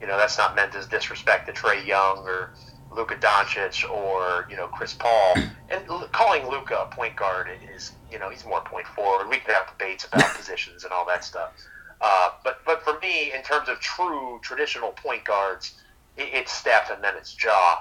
you 0.01 0.07
know 0.07 0.17
that's 0.17 0.39
not 0.39 0.57
meant 0.57 0.75
as 0.75 0.87
disrespect 0.87 1.47
to 1.49 1.53
Trae 1.53 1.87
Young 1.87 2.21
or 2.27 2.55
Luka 2.91 3.15
Doncic 3.17 3.89
or 3.89 4.47
you 4.51 4.57
know 4.57 4.67
Chris 4.67 4.95
Paul, 4.95 5.35
and 5.69 5.85
calling 6.13 6.49
Luka 6.49 6.77
a 6.77 6.95
point 6.95 7.17
guard 7.17 7.49
is 7.75 7.93
you 8.11 8.19
know 8.19 8.31
he's 8.31 8.45
more 8.45 8.61
point 8.63 8.87
forward. 8.87 9.29
We 9.29 9.39
could 9.39 9.55
have 9.55 9.69
debates 9.79 10.05
about 10.05 10.35
positions 10.37 10.85
and 10.85 10.93
all 10.93 11.07
that 11.07 11.25
stuff. 11.25 11.53
Uh, 12.01 12.31
but 12.45 12.61
but 12.67 12.83
for 12.83 12.99
me, 13.01 13.33
in 13.33 13.43
terms 13.43 13.69
of 13.69 13.79
true 13.81 14.41
traditional 14.43 14.91
point 14.93 15.25
guards, 15.25 15.75
it, 16.17 16.29
it's 16.33 16.53
Steph 16.53 16.91
and 16.91 17.03
then 17.03 17.15
it's 17.17 17.37
Ja. 17.43 17.77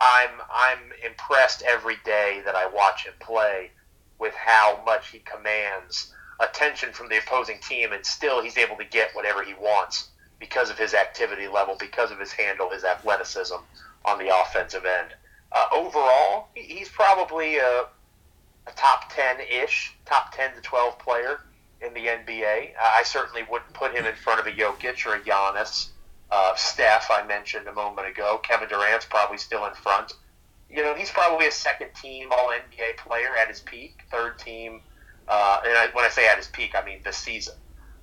I'm 0.00 0.30
I'm 0.54 0.92
impressed 1.04 1.62
every 1.62 1.96
day 2.04 2.40
that 2.44 2.54
I 2.54 2.66
watch 2.68 3.04
him 3.04 3.14
play 3.20 3.70
with 4.18 4.34
how 4.34 4.80
much 4.86 5.10
he 5.10 5.18
commands 5.20 6.14
attention 6.40 6.92
from 6.92 7.08
the 7.08 7.18
opposing 7.18 7.58
team, 7.60 7.92
and 7.92 8.06
still 8.06 8.42
he's 8.42 8.56
able 8.56 8.76
to 8.76 8.84
get 8.84 9.14
whatever 9.14 9.42
he 9.42 9.54
wants 9.54 10.10
because 10.38 10.70
of 10.70 10.78
his 10.78 10.94
activity 10.94 11.48
level, 11.48 11.76
because 11.80 12.12
of 12.12 12.20
his 12.20 12.30
handle, 12.30 12.70
his 12.70 12.84
athleticism 12.84 13.56
on 14.08 14.18
the 14.18 14.34
offensive 14.34 14.84
end. 14.84 15.14
Uh, 15.52 15.66
overall, 15.72 16.48
he's 16.54 16.88
probably 16.88 17.58
a, 17.58 17.84
a 18.66 18.72
top 18.76 19.12
10 19.14 19.36
ish, 19.40 19.94
top 20.06 20.34
10 20.34 20.54
to 20.54 20.60
12 20.60 20.98
player 20.98 21.40
in 21.80 21.94
the 21.94 22.00
NBA. 22.00 22.70
Uh, 22.70 22.90
I 22.98 23.02
certainly 23.04 23.44
wouldn't 23.50 23.72
put 23.72 23.94
him 23.94 24.04
in 24.04 24.14
front 24.14 24.40
of 24.40 24.46
a 24.46 24.50
Jokic 24.50 25.06
or 25.06 25.16
a 25.16 25.20
Giannis. 25.20 25.88
Uh, 26.30 26.54
Steph, 26.56 27.10
I 27.10 27.26
mentioned 27.26 27.66
a 27.68 27.72
moment 27.72 28.08
ago. 28.08 28.40
Kevin 28.42 28.68
Durant's 28.68 29.06
probably 29.06 29.38
still 29.38 29.64
in 29.66 29.74
front. 29.74 30.12
You 30.70 30.82
know, 30.82 30.94
he's 30.94 31.10
probably 31.10 31.46
a 31.46 31.52
second 31.52 31.94
team 31.94 32.28
All 32.30 32.50
NBA 32.50 32.98
player 32.98 33.34
at 33.40 33.48
his 33.48 33.60
peak, 33.60 34.00
third 34.10 34.38
team. 34.38 34.82
Uh, 35.26 35.60
and 35.64 35.76
I, 35.76 35.88
when 35.92 36.04
I 36.04 36.08
say 36.08 36.26
at 36.28 36.36
his 36.36 36.48
peak, 36.48 36.74
I 36.74 36.84
mean 36.84 37.00
this 37.04 37.16
season. 37.16 37.54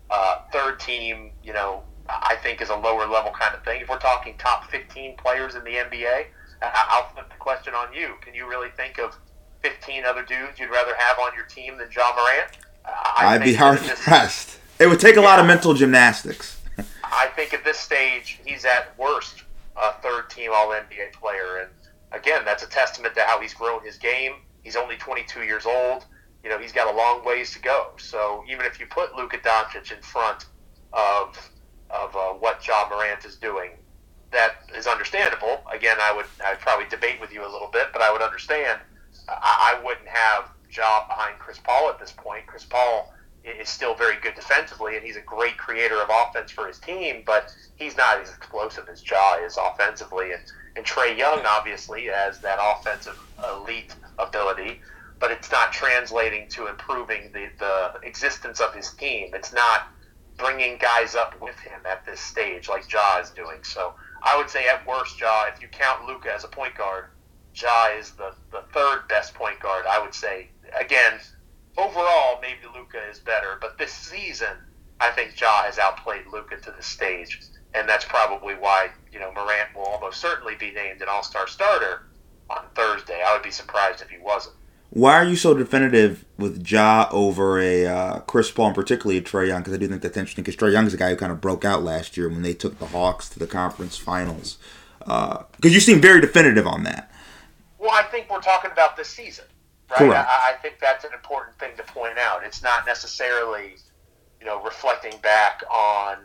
Uh, 0.09 0.41
third 0.51 0.79
team, 0.79 1.31
you 1.43 1.53
know, 1.53 1.83
I 2.07 2.35
think 2.43 2.61
is 2.61 2.69
a 2.69 2.75
lower 2.75 3.07
level 3.07 3.31
kind 3.31 3.55
of 3.55 3.63
thing. 3.63 3.81
If 3.81 3.89
we're 3.89 3.99
talking 3.99 4.35
top 4.37 4.69
15 4.69 5.17
players 5.17 5.55
in 5.55 5.63
the 5.63 5.71
NBA, 5.71 6.25
I'll 6.61 7.09
flip 7.09 7.29
the 7.29 7.37
question 7.37 7.73
on 7.73 7.93
you. 7.93 8.13
Can 8.21 8.33
you 8.33 8.47
really 8.47 8.69
think 8.77 8.99
of 8.99 9.15
15 9.61 10.05
other 10.05 10.23
dudes 10.23 10.59
you'd 10.59 10.69
rather 10.69 10.95
have 10.95 11.17
on 11.19 11.33
your 11.35 11.45
team 11.45 11.77
than 11.77 11.89
Ja 11.91 12.13
Morant? 12.15 12.57
I 12.85 13.37
would 13.37 13.43
be 13.43 13.55
hard 13.55 13.79
pressed. 13.79 14.59
It 14.79 14.87
would 14.87 14.99
take 14.99 15.15
a 15.15 15.21
yeah, 15.21 15.25
lot 15.25 15.39
of 15.39 15.47
mental 15.47 15.73
gymnastics. 15.73 16.61
I 17.03 17.27
think 17.35 17.53
at 17.53 17.63
this 17.63 17.79
stage, 17.79 18.39
he's 18.45 18.65
at 18.65 18.97
worst 18.97 19.43
a 19.75 19.93
third 20.01 20.29
team 20.29 20.51
All 20.53 20.69
NBA 20.69 21.13
player. 21.13 21.57
And 21.61 21.69
again, 22.11 22.43
that's 22.45 22.63
a 22.63 22.67
testament 22.67 23.15
to 23.15 23.21
how 23.21 23.41
he's 23.41 23.53
grown 23.53 23.83
his 23.83 23.97
game. 23.97 24.33
He's 24.63 24.75
only 24.75 24.97
22 24.97 25.41
years 25.41 25.65
old. 25.65 26.05
You 26.43 26.49
know, 26.49 26.59
he's 26.59 26.71
got 26.71 26.93
a 26.93 26.95
long 26.95 27.25
ways 27.25 27.53
to 27.53 27.59
go. 27.59 27.91
So 27.97 28.43
even 28.49 28.65
if 28.65 28.79
you 28.79 28.85
put 28.85 29.15
Luka 29.15 29.37
Doncic 29.37 29.91
in 29.91 30.01
front 30.01 30.45
of 30.93 31.49
of 32.03 32.15
uh, 32.15 32.33
what 32.33 32.65
Ja 32.67 32.87
Morant 32.89 33.25
is 33.25 33.35
doing. 33.35 33.71
That 34.31 34.55
is 34.75 34.87
understandable. 34.87 35.61
Again, 35.71 35.97
I 36.01 36.13
would 36.13 36.25
I'd 36.45 36.59
probably 36.59 36.87
debate 36.89 37.21
with 37.21 37.31
you 37.31 37.41
a 37.41 37.51
little 37.51 37.69
bit, 37.71 37.87
but 37.93 38.01
I 38.01 38.11
would 38.11 38.21
understand. 38.21 38.79
I, 39.29 39.77
I 39.77 39.83
wouldn't 39.85 40.07
have 40.07 40.49
Ja 40.71 41.07
behind 41.07 41.39
Chris 41.39 41.59
Paul 41.63 41.89
at 41.89 41.99
this 41.99 42.11
point. 42.11 42.45
Chris 42.47 42.65
Paul 42.65 43.13
is 43.45 43.69
still 43.69 43.93
very 43.93 44.15
good 44.21 44.35
defensively, 44.35 44.95
and 44.97 45.05
he's 45.05 45.15
a 45.15 45.21
great 45.21 45.57
creator 45.57 46.01
of 46.01 46.09
offense 46.11 46.51
for 46.51 46.67
his 46.67 46.79
team, 46.79 47.23
but 47.25 47.53
he's 47.75 47.95
not 47.95 48.19
as 48.19 48.29
explosive 48.29 48.89
as 48.89 49.07
Ja 49.07 49.37
is 49.37 49.57
offensively. 49.57 50.31
And, 50.31 50.41
and 50.75 50.85
Trae 50.85 51.15
Young 51.17 51.41
obviously 51.45 52.05
has 52.05 52.39
that 52.41 52.57
offensive 52.61 53.19
elite 53.47 53.93
ability, 54.17 54.81
but 55.19 55.31
it's 55.31 55.51
not 55.51 55.71
translating 55.71 56.49
to 56.49 56.67
improving 56.67 57.31
the, 57.33 57.49
the 57.59 58.07
existence 58.07 58.59
of 58.59 58.73
his 58.73 58.91
team. 58.93 59.29
It's 59.33 59.53
not 59.53 59.87
bringing 60.37 60.77
guys 60.77 61.15
up 61.15 61.39
with 61.41 61.57
him 61.59 61.79
at 61.89 62.05
this 62.05 62.19
stage 62.19 62.67
like 62.67 62.91
Ja 62.91 63.19
is 63.19 63.29
doing. 63.31 63.63
So 63.63 63.93
I 64.23 64.37
would 64.37 64.49
say 64.49 64.67
at 64.67 64.85
worst, 64.85 65.19
Ja, 65.19 65.45
if 65.53 65.61
you 65.61 65.67
count 65.67 66.05
Luka 66.05 66.33
as 66.33 66.43
a 66.43 66.47
point 66.47 66.75
guard, 66.75 67.05
Ja 67.53 67.87
is 67.97 68.11
the, 68.11 68.33
the 68.51 68.63
third 68.73 69.07
best 69.07 69.33
point 69.33 69.59
guard. 69.59 69.85
I 69.85 69.99
would 69.99 70.13
say 70.13 70.49
again, 70.79 71.19
overall 71.77 72.39
maybe 72.41 72.67
Luka 72.73 72.99
is 73.09 73.19
better, 73.19 73.57
but 73.61 73.77
this 73.77 73.93
season 73.93 74.57
I 74.99 75.11
think 75.11 75.39
Ja 75.39 75.63
has 75.63 75.77
outplayed 75.77 76.25
Luka 76.31 76.57
to 76.57 76.71
the 76.71 76.83
stage, 76.83 77.39
and 77.73 77.87
that's 77.87 78.05
probably 78.05 78.55
why 78.55 78.89
you 79.11 79.19
know 79.19 79.31
Morant 79.33 79.75
will 79.75 79.83
almost 79.83 80.21
certainly 80.21 80.55
be 80.55 80.71
named 80.71 81.01
an 81.01 81.09
All 81.09 81.23
Star 81.23 81.47
starter 81.47 82.07
on 82.49 82.65
Thursday. 82.75 83.21
I 83.25 83.33
would 83.33 83.43
be 83.43 83.51
surprised 83.51 84.01
if 84.01 84.09
he 84.09 84.17
wasn't. 84.17 84.55
Why 84.95 85.15
are 85.15 85.25
you 85.25 85.35
so 85.35 85.53
definitive 85.53 86.23
with 86.37 86.65
Ja 86.71 87.09
over 87.11 87.59
a 87.59 87.85
uh, 87.85 88.19
Chris 88.19 88.49
Paul 88.49 88.67
and 88.67 88.75
particularly 88.75 89.17
a 89.17 89.21
Trae 89.21 89.49
Young? 89.49 89.59
Because 89.59 89.73
I 89.73 89.77
do 89.77 89.89
think 89.89 90.01
that's 90.01 90.15
interesting. 90.15 90.45
Because 90.45 90.55
Trae 90.55 90.71
Young 90.71 90.87
is 90.87 90.93
a 90.93 90.97
guy 90.97 91.09
who 91.09 91.17
kind 91.17 91.33
of 91.33 91.41
broke 91.41 91.65
out 91.65 91.83
last 91.83 92.15
year 92.15 92.29
when 92.29 92.43
they 92.43 92.53
took 92.53 92.79
the 92.79 92.85
Hawks 92.85 93.27
to 93.27 93.37
the 93.37 93.45
conference 93.45 93.97
finals. 93.97 94.57
Because 94.99 95.43
uh, 95.65 95.67
you 95.67 95.81
seem 95.81 95.99
very 95.99 96.21
definitive 96.21 96.65
on 96.65 96.83
that. 96.83 97.11
Well, 97.77 97.91
I 97.91 98.03
think 98.03 98.29
we're 98.29 98.39
talking 98.39 98.71
about 98.71 98.95
this 98.95 99.09
season, 99.09 99.43
right? 99.91 99.97
Correct. 99.97 100.29
I, 100.29 100.53
I 100.53 100.61
think 100.61 100.75
that's 100.79 101.03
an 101.03 101.11
important 101.13 101.59
thing 101.59 101.71
to 101.75 101.83
point 101.83 102.17
out. 102.17 102.45
It's 102.45 102.63
not 102.63 102.85
necessarily, 102.85 103.75
you 104.39 104.45
know, 104.45 104.63
reflecting 104.63 105.19
back 105.21 105.61
on 105.69 106.19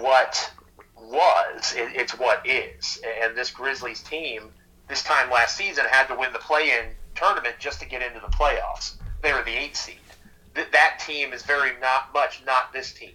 what 0.00 0.52
was. 1.00 1.72
It, 1.74 1.92
it's 1.94 2.18
what 2.18 2.46
is. 2.46 3.00
And 3.22 3.34
this 3.34 3.50
Grizzlies 3.50 4.02
team, 4.02 4.50
this 4.86 5.02
time 5.02 5.30
last 5.30 5.56
season, 5.56 5.86
had 5.90 6.08
to 6.08 6.14
win 6.14 6.30
the 6.34 6.38
play-in 6.38 6.90
tournament 7.14 7.56
just 7.58 7.80
to 7.80 7.86
get 7.86 8.02
into 8.02 8.20
the 8.20 8.34
playoffs. 8.36 8.96
They 9.22 9.32
were 9.32 9.42
the 9.42 9.56
eight 9.56 9.76
seed. 9.76 9.96
Th- 10.54 10.70
that 10.72 10.98
team 11.04 11.32
is 11.32 11.42
very 11.42 11.78
not 11.80 12.12
much 12.12 12.42
not 12.44 12.72
this 12.72 12.92
team. 12.92 13.12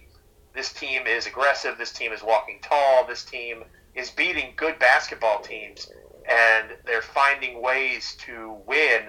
This 0.54 0.72
team 0.72 1.06
is 1.06 1.26
aggressive. 1.26 1.76
This 1.78 1.92
team 1.92 2.12
is 2.12 2.22
walking 2.22 2.58
tall. 2.62 3.06
This 3.06 3.24
team 3.24 3.64
is 3.94 4.10
beating 4.10 4.54
good 4.56 4.78
basketball 4.78 5.40
teams, 5.40 5.88
and 6.28 6.68
they're 6.84 7.02
finding 7.02 7.62
ways 7.62 8.16
to 8.26 8.56
win 8.66 9.08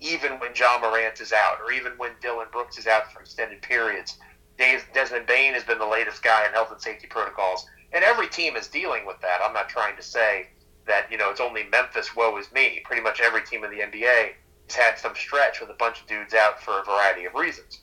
even 0.00 0.32
when 0.38 0.54
Ja 0.54 0.78
Morant 0.80 1.20
is 1.20 1.32
out, 1.32 1.58
or 1.60 1.72
even 1.72 1.92
when 1.98 2.12
Dillon 2.20 2.46
Brooks 2.52 2.78
is 2.78 2.86
out 2.86 3.12
for 3.12 3.20
extended 3.20 3.60
periods. 3.62 4.16
Des- 4.56 4.82
Desmond 4.94 5.26
Bane 5.26 5.54
has 5.54 5.64
been 5.64 5.78
the 5.78 5.86
latest 5.86 6.22
guy 6.22 6.46
in 6.46 6.52
health 6.52 6.70
and 6.70 6.80
safety 6.80 7.06
protocols, 7.08 7.64
and 7.92 8.04
every 8.04 8.28
team 8.28 8.56
is 8.56 8.68
dealing 8.68 9.06
with 9.06 9.20
that. 9.22 9.40
I'm 9.42 9.52
not 9.52 9.68
trying 9.68 9.96
to 9.96 10.02
say 10.02 10.46
that 10.88 11.10
you 11.10 11.16
know 11.16 11.30
it's 11.30 11.40
only 11.40 11.64
Memphis. 11.64 12.16
Woe 12.16 12.36
is 12.38 12.50
me. 12.52 12.82
Pretty 12.84 13.02
much 13.02 13.20
every 13.20 13.42
team 13.42 13.64
in 13.64 13.70
the 13.70 13.78
NBA 13.78 14.32
has 14.68 14.74
had 14.74 14.98
some 14.98 15.14
stretch 15.14 15.60
with 15.60 15.70
a 15.70 15.74
bunch 15.74 16.00
of 16.00 16.06
dudes 16.06 16.34
out 16.34 16.60
for 16.62 16.80
a 16.80 16.84
variety 16.84 17.24
of 17.24 17.34
reasons. 17.34 17.80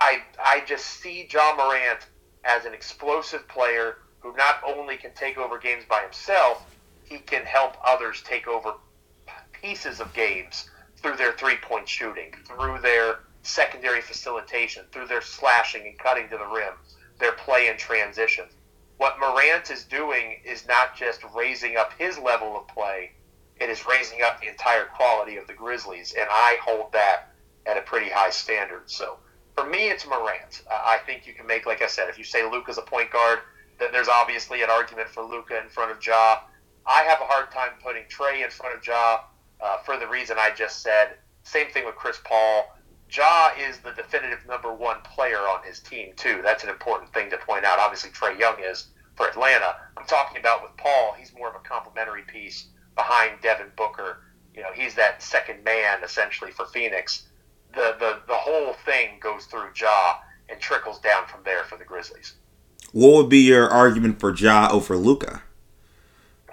I 0.00 0.22
I 0.42 0.62
just 0.66 0.86
see 0.86 1.28
Ja 1.30 1.54
Morant 1.56 2.06
as 2.44 2.64
an 2.64 2.72
explosive 2.72 3.46
player 3.48 3.98
who 4.20 4.34
not 4.36 4.62
only 4.64 4.96
can 4.96 5.12
take 5.14 5.38
over 5.38 5.58
games 5.58 5.84
by 5.88 6.02
himself, 6.02 6.64
he 7.04 7.18
can 7.18 7.44
help 7.44 7.76
others 7.84 8.22
take 8.22 8.46
over 8.46 8.74
pieces 9.52 10.00
of 10.00 10.12
games 10.14 10.70
through 10.96 11.16
their 11.16 11.32
three 11.32 11.56
point 11.56 11.88
shooting, 11.88 12.32
through 12.46 12.78
their 12.80 13.20
secondary 13.42 14.00
facilitation, 14.00 14.84
through 14.92 15.06
their 15.06 15.22
slashing 15.22 15.86
and 15.86 15.98
cutting 15.98 16.28
to 16.28 16.38
the 16.38 16.46
rim, 16.46 16.74
their 17.18 17.32
play 17.32 17.68
in 17.68 17.76
transition. 17.76 18.46
What 19.00 19.18
Morant 19.18 19.70
is 19.70 19.84
doing 19.84 20.42
is 20.44 20.68
not 20.68 20.94
just 20.94 21.24
raising 21.34 21.78
up 21.78 21.94
his 21.96 22.18
level 22.18 22.54
of 22.54 22.68
play, 22.68 23.12
it 23.58 23.70
is 23.70 23.86
raising 23.86 24.20
up 24.20 24.38
the 24.42 24.48
entire 24.48 24.84
quality 24.94 25.38
of 25.38 25.46
the 25.46 25.54
Grizzlies, 25.54 26.12
and 26.12 26.28
I 26.30 26.58
hold 26.62 26.92
that 26.92 27.32
at 27.64 27.78
a 27.78 27.80
pretty 27.80 28.10
high 28.10 28.28
standard. 28.28 28.90
So 28.90 29.16
for 29.56 29.64
me, 29.64 29.88
it's 29.88 30.06
Morant. 30.06 30.64
I 30.70 30.98
think 31.06 31.26
you 31.26 31.32
can 31.32 31.46
make, 31.46 31.64
like 31.64 31.80
I 31.80 31.86
said, 31.86 32.10
if 32.10 32.18
you 32.18 32.24
say 32.24 32.44
Luka's 32.44 32.76
a 32.76 32.82
point 32.82 33.10
guard, 33.10 33.38
then 33.78 33.88
there's 33.90 34.08
obviously 34.08 34.62
an 34.62 34.68
argument 34.68 35.08
for 35.08 35.24
Luka 35.24 35.58
in 35.58 35.70
front 35.70 35.90
of 35.90 36.06
Ja. 36.06 36.40
I 36.86 37.00
have 37.04 37.22
a 37.22 37.24
hard 37.24 37.50
time 37.52 37.70
putting 37.82 38.02
Trae 38.04 38.44
in 38.44 38.50
front 38.50 38.76
of 38.76 38.86
Ja 38.86 39.20
uh, 39.62 39.78
for 39.78 39.96
the 39.96 40.08
reason 40.08 40.36
I 40.38 40.50
just 40.50 40.82
said. 40.82 41.16
Same 41.44 41.70
thing 41.70 41.86
with 41.86 41.94
Chris 41.94 42.18
Paul. 42.22 42.76
Ja 43.10 43.50
is 43.58 43.78
the 43.78 43.92
definitive 43.92 44.46
number 44.46 44.72
one 44.72 45.00
player 45.02 45.38
on 45.38 45.62
his 45.64 45.80
team 45.80 46.12
too. 46.16 46.40
That's 46.42 46.62
an 46.62 46.70
important 46.70 47.12
thing 47.12 47.30
to 47.30 47.38
point 47.38 47.64
out. 47.64 47.78
Obviously, 47.78 48.10
Trae 48.10 48.38
Young 48.38 48.56
is 48.62 48.88
for 49.16 49.26
Atlanta. 49.28 49.76
I'm 49.96 50.06
talking 50.06 50.38
about 50.38 50.62
with 50.62 50.76
Paul. 50.76 51.14
He's 51.18 51.34
more 51.34 51.48
of 51.48 51.54
a 51.54 51.68
complementary 51.68 52.22
piece 52.22 52.66
behind 52.94 53.40
Devin 53.42 53.72
Booker. 53.76 54.22
You 54.54 54.62
know, 54.62 54.72
he's 54.74 54.94
that 54.94 55.22
second 55.22 55.64
man 55.64 56.02
essentially 56.04 56.50
for 56.50 56.66
Phoenix. 56.66 57.26
The 57.72 57.96
the 57.98 58.20
the 58.26 58.34
whole 58.34 58.74
thing 58.84 59.18
goes 59.20 59.46
through 59.46 59.70
Ja 59.76 60.18
and 60.48 60.60
trickles 60.60 60.98
down 61.00 61.26
from 61.26 61.42
there 61.44 61.64
for 61.64 61.78
the 61.78 61.84
Grizzlies. 61.84 62.34
What 62.92 63.14
would 63.14 63.28
be 63.28 63.38
your 63.38 63.68
argument 63.68 64.18
for 64.18 64.34
Ja 64.34 64.68
over 64.70 64.96
Luka? 64.96 65.42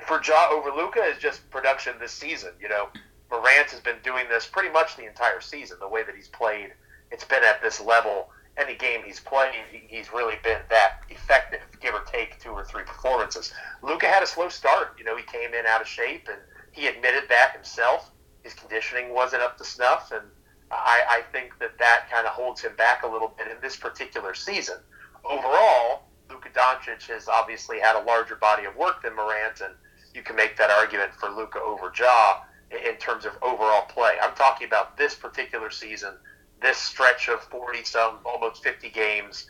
for 0.08 0.22
Ja 0.24 0.50
over 0.50 0.72
Luka 0.72 1.02
is 1.02 1.18
just 1.18 1.48
production 1.52 1.94
this 2.00 2.14
season. 2.14 2.52
You 2.60 2.70
know, 2.70 2.88
Morant 3.30 3.70
has 3.72 3.80
been 3.80 3.98
doing 4.04 4.26
this 4.30 4.46
pretty 4.46 4.70
much 4.70 4.96
the 4.96 5.06
entire 5.06 5.42
season. 5.42 5.78
The 5.80 5.88
way 5.88 6.04
that 6.04 6.16
he's 6.16 6.30
played, 6.30 6.74
it's 7.12 7.26
been 7.26 7.44
at 7.44 7.62
this 7.62 7.82
level. 7.82 8.30
Any 8.58 8.76
game 8.76 9.02
he's 9.06 9.20
played, 9.20 9.54
he's 9.88 10.12
really 10.12 10.36
been 10.44 10.62
that 10.70 11.02
effective, 11.10 11.60
give 11.80 11.94
or 11.94 12.02
take 12.12 12.40
two 12.40 12.50
or 12.50 12.64
three 12.64 12.84
performances. 12.84 13.54
Luka 13.84 14.08
had 14.08 14.24
a 14.24 14.28
slow 14.28 14.50
start. 14.50 14.96
You 14.98 15.04
know, 15.06 15.16
he 15.16 15.24
came 15.24 15.54
in 15.54 15.66
out 15.66 15.82
of 15.82 15.88
shape, 15.88 16.28
and 16.28 16.40
he 16.72 16.88
admitted 16.88 17.24
that 17.30 17.54
himself. 17.54 18.12
His 18.44 18.54
conditioning 18.54 19.14
wasn't 19.14 19.44
up 19.44 19.58
to 19.58 19.64
snuff, 19.64 20.12
and 20.12 20.24
I, 20.72 21.04
I 21.08 21.22
think 21.32 21.60
that 21.60 21.78
that 21.78 22.10
kind 22.12 22.26
of 22.26 22.34
holds 22.34 22.62
him 22.62 22.76
back 22.78 23.04
a 23.04 23.08
little 23.08 23.34
bit 23.38 23.48
in 23.48 23.58
this 23.62 23.76
particular 23.76 24.34
season. 24.34 24.78
Overall, 25.24 26.04
Luka 26.30 26.50
Doncic 26.50 27.08
has 27.08 27.28
obviously 27.28 27.80
had 27.80 27.96
a 27.96 28.04
larger 28.04 28.36
body 28.36 28.66
of 28.66 28.76
work 28.76 29.04
than 29.04 29.16
Morant, 29.16 29.62
and 29.62 29.74
you 30.14 30.24
can 30.24 30.36
make 30.36 30.58
that 30.58 30.72
argument 30.72 31.14
for 31.14 31.30
Luka 31.30 31.60
over 31.60 31.92
Ja 31.96 32.42
in 32.72 32.96
terms 32.98 33.26
of 33.26 33.34
overall 33.42 33.86
play. 33.86 34.14
I'm 34.22 34.36
talking 34.36 34.68
about 34.68 34.98
this 34.98 35.16
particular 35.16 35.70
season, 35.70 36.14
this 36.62 36.78
stretch 36.78 37.30
of 37.30 37.42
40 37.44 37.84
some, 37.84 38.20
almost 38.26 38.64
50 38.64 38.90
games. 38.90 39.50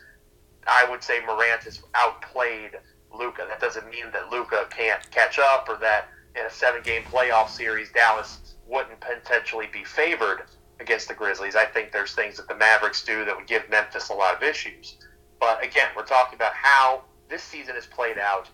I 0.66 0.86
would 0.88 1.02
say 1.02 1.20
Morant 1.26 1.62
has 1.62 1.82
outplayed 1.94 2.72
Luka. 3.12 3.46
That 3.48 3.60
doesn't 3.60 3.88
mean 3.90 4.06
that 4.12 4.30
Luka 4.30 4.66
can't 4.70 5.08
catch 5.10 5.38
up 5.38 5.68
or 5.68 5.76
that 5.76 6.08
in 6.36 6.44
a 6.44 6.50
seven 6.50 6.82
game 6.82 7.02
playoff 7.02 7.48
series, 7.48 7.90
Dallas 7.90 8.54
wouldn't 8.66 9.00
potentially 9.00 9.68
be 9.72 9.84
favored 9.84 10.44
against 10.80 11.08
the 11.08 11.14
Grizzlies. 11.14 11.56
I 11.56 11.64
think 11.64 11.90
there's 11.90 12.14
things 12.14 12.36
that 12.36 12.48
the 12.48 12.54
Mavericks 12.54 13.04
do 13.04 13.24
that 13.24 13.36
would 13.36 13.46
give 13.46 13.68
Memphis 13.70 14.10
a 14.10 14.14
lot 14.14 14.36
of 14.36 14.42
issues. 14.42 14.98
But 15.40 15.64
again, 15.64 15.88
we're 15.96 16.04
talking 16.04 16.36
about 16.36 16.52
how 16.54 17.02
this 17.28 17.42
season 17.42 17.74
has 17.74 17.86
played 17.86 18.18
out 18.18 18.48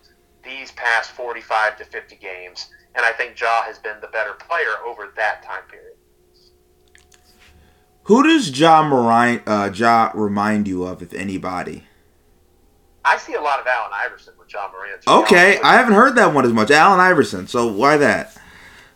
these 0.45 0.73
past 0.73 1.11
45 1.13 1.79
to 1.79 1.85
50 1.85 2.17
games, 2.17 2.69
and 2.95 3.05
I 3.05 3.13
think 3.13 3.39
Ja 3.41 3.63
has 3.63 3.79
been 3.79 4.01
the 4.01 4.09
better 4.09 4.35
player 4.35 4.85
over 4.87 5.13
that 5.17 5.43
time 5.43 5.63
period. 5.71 5.95
Who 8.05 8.23
does 8.23 8.59
Ja, 8.59 8.87
Morant, 8.87 9.43
uh, 9.47 9.71
ja 9.73 10.11
remind 10.15 10.69
you 10.69 10.85
of, 10.85 11.03
if 11.03 11.15
anybody? 11.15 11.85
I 13.05 13.19
see 13.19 13.35
a 13.35 13.41
lot 13.41 13.61
of 13.61 13.67
Allen 13.67 13.93
Iverson 13.93 14.35
with 14.39 14.49
John 14.49 14.71
be 14.71 15.11
Okay, 15.11 15.59
I 15.63 15.75
haven't 15.75 15.95
heard 15.95 16.15
that 16.17 16.33
one 16.35 16.45
as 16.45 16.53
much. 16.53 16.71
Allen 16.71 17.01
Iverson. 17.01 17.47
So 17.47 17.71
why 17.71 17.97
that? 17.99 18.37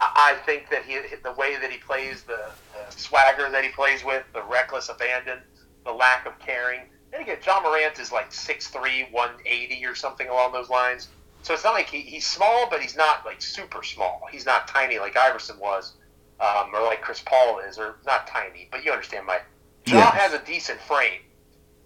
I 0.01 0.33
I 0.33 0.35
think 0.47 0.71
that 0.71 0.85
he, 0.85 0.99
the 1.23 1.33
way 1.33 1.57
that 1.57 1.71
he 1.71 1.79
plays, 1.79 2.23
the, 2.23 2.51
the 2.75 2.97
swagger 2.97 3.51
that 3.51 3.65
he 3.65 3.71
plays 3.71 4.05
with, 4.05 4.25
the 4.33 4.43
reckless 4.45 4.89
abandon, 4.89 5.41
the 5.85 5.93
lack 5.93 6.27
of 6.27 6.39
caring. 6.39 6.81
And 7.13 7.23
again, 7.23 7.39
Ja 7.45 7.61
Morant 7.61 7.99
is 7.99 8.13
like 8.13 8.31
6'3", 8.31 9.11
180 9.11 9.87
or 9.87 9.95
something 9.95 10.29
along 10.29 10.53
those 10.53 10.71
lines. 10.71 11.09
So 11.49 11.55
it's 11.55 11.65
not 11.65 11.73
like 11.73 11.89
he, 11.89 12.03
he's 12.03 12.27
small, 12.27 12.69
but 12.69 12.83
he's 12.83 12.95
not 12.95 13.25
like 13.25 13.41
super 13.41 13.83
small. 13.83 14.21
He's 14.31 14.45
not 14.45 14.69
tiny 14.69 14.99
like 14.99 15.17
Iverson 15.17 15.59
was, 15.59 15.95
um, 16.41 16.75
or 16.75 16.83
like 16.83 17.01
Chris 17.01 17.23
Paul 17.25 17.61
is, 17.61 17.79
or 17.79 17.97
not 18.05 18.27
tiny, 18.27 18.69
but 18.71 18.85
you 18.85 18.93
understand 18.93 19.25
my. 19.25 19.41
Ja 19.87 19.97
Yeah. 19.97 20.11
has 20.11 20.35
a 20.35 20.41
decent 20.41 20.79
frame. 20.79 21.23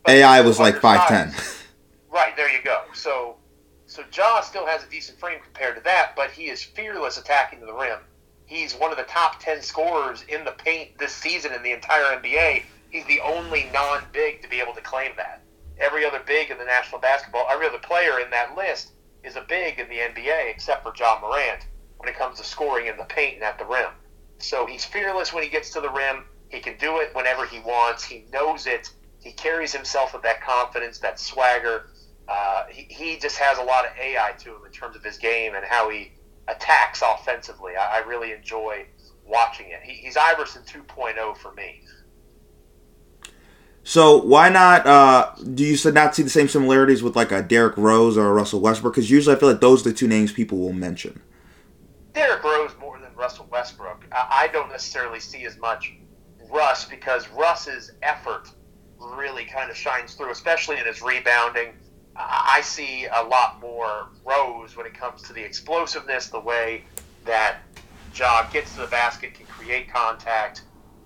AI 0.09 0.41
was 0.41 0.59
like 0.59 0.79
five 0.79 1.07
ten. 1.07 1.33
Right 2.13 2.37
there, 2.37 2.51
you 2.51 2.61
go. 2.65 2.87
So, 2.93 3.37
so 3.87 4.03
Ja 4.13 4.41
still 4.41 4.67
has 4.67 4.83
a 4.83 4.91
decent 4.91 5.21
frame 5.21 5.39
compared 5.41 5.77
to 5.77 5.83
that, 5.85 6.17
but 6.17 6.33
he 6.33 6.49
is 6.49 6.61
fearless 6.65 7.17
attacking 7.17 7.61
to 7.61 7.67
the 7.67 7.73
rim. 7.73 8.01
He's 8.47 8.75
one 8.75 8.91
of 8.91 8.97
the 8.97 9.05
top 9.05 9.39
ten 9.39 9.63
scorers 9.63 10.25
in 10.27 10.45
the 10.45 10.51
paint 10.51 10.99
this 10.99 11.13
season 11.13 11.53
in 11.53 11.63
the 11.63 11.71
entire 11.71 12.19
NBA. 12.21 12.65
He's 12.91 13.05
the 13.07 13.21
only 13.21 13.71
non-big 13.73 14.43
to 14.43 14.49
be 14.49 14.59
able 14.59 14.75
to 14.75 14.81
claim 14.81 15.13
that. 15.19 15.41
Every 15.79 16.05
other 16.05 16.21
big 16.27 16.51
in 16.51 16.59
the 16.59 16.65
National 16.65 17.01
Basketball, 17.01 17.47
every 17.49 17.69
other 17.69 17.79
player 17.79 18.19
in 18.19 18.29
that 18.31 18.57
list 18.57 18.91
is 19.25 19.37
a 19.37 19.43
big 19.43 19.79
in 19.79 19.89
the 19.89 19.99
NBA 19.99 20.51
except 20.51 20.83
for 20.83 20.93
Ja 20.97 21.19
Morant 21.21 21.67
when 21.99 22.09
it 22.09 22.19
comes 22.19 22.39
to 22.39 22.45
scoring 22.45 22.87
in 22.87 22.97
the 22.97 23.05
paint 23.05 23.37
and 23.37 23.45
at 23.45 23.59
the 23.59 23.65
rim. 23.65 23.91
So 24.39 24.67
he's 24.67 24.85
fearless 24.85 25.33
when 25.33 25.43
he 25.43 25.49
gets 25.49 25.71
to 25.71 25.81
the 25.81 25.91
rim. 25.91 26.25
He 26.49 26.61
can 26.61 26.77
do 26.79 26.99
it 26.99 27.15
whenever 27.15 27.47
he 27.47 27.61
wants. 27.61 28.05
He 28.05 28.25
knows 28.33 28.67
it. 28.67 28.91
He 29.21 29.33
carries 29.33 29.73
himself 29.73 30.13
with 30.13 30.23
that 30.23 30.43
confidence, 30.43 30.99
that 30.99 31.19
swagger. 31.19 31.87
Uh, 32.29 32.65
he, 32.69 32.83
he 32.91 33.19
just 33.19 33.39
has 33.39 33.59
a 33.59 33.63
lot 33.63 33.85
of 33.85 33.93
AI 33.97 34.33
to 34.39 34.51
him 34.51 34.65
in 34.67 34.73
terms 34.73 34.97
of 34.97 35.05
his 35.05 35.17
game 35.17 35.55
and 35.55 35.65
how 35.65 35.89
he 35.89 36.13
attacks 36.49 37.03
offensively. 37.03 37.77
I, 37.77 37.99
I 37.99 38.07
really 38.07 38.33
enjoy 38.33 38.87
watching 39.25 39.71
it. 39.71 39.81
He, 39.83 39.95
he's 39.95 40.17
Iverson 40.17 40.63
2.0 40.63 41.37
for 41.37 41.53
me. 41.55 41.83
So 43.85 44.19
why 44.19 44.49
not? 44.49 44.87
Uh, 44.87 45.33
do 45.55 45.65
you 45.65 45.77
not 45.93 46.15
see 46.15 46.23
the 46.23 46.31
same 46.31 46.49
similarities 46.49 47.03
with 47.03 47.17
like 47.17 47.33
a 47.33 47.43
Derrick 47.43 47.77
Rose 47.77 48.17
or 48.17 48.27
a 48.27 48.33
Russell 48.33 48.61
Westbrook? 48.61 48.95
Because 48.95 49.11
usually 49.11 49.35
I 49.35 49.39
feel 49.39 49.51
like 49.51 49.61
those 49.61 49.85
are 49.85 49.91
the 49.91 49.97
two 49.97 50.07
names 50.09 50.33
people 50.33 50.59
will 50.59 50.73
mention. 50.73 51.21
Derrick 52.15 52.45
Rose 52.45 52.73
more 52.79 52.99
than 52.99 53.13
Russell 53.15 53.49
Westbrook. 53.51 54.05
I, 54.13 54.49
don't 54.53 54.69
necessarily 54.69 55.19
see 55.19 55.45
as 55.47 55.57
much 55.59 55.95
Russ 56.51 56.85
because 56.85 57.29
Russ's 57.31 57.93
effort 58.03 58.51
really 59.01 59.45
kind 59.45 59.71
of 59.71 59.77
shines 59.77 60.15
through, 60.15 60.31
especially 60.31 60.79
in 60.79 60.87
his 60.87 61.03
rebounding. 61.03 61.73
I 62.15 62.61
see 62.63 63.07
a 63.07 63.23
lot 63.23 63.59
more 63.61 64.09
Rose 64.25 64.77
when 64.77 64.85
it 64.85 64.93
comes 64.93 65.23
to 65.23 65.33
the 65.33 65.43
explosiveness, 65.43 66.27
the 66.27 66.41
way 66.41 66.85
that 67.25 67.61
Ja 68.15 68.49
gets 68.51 68.75
to 68.75 68.83
the 68.83 68.87
basket, 68.89 69.33
can 69.35 69.47
create 69.47 69.91
contact. 69.91 70.63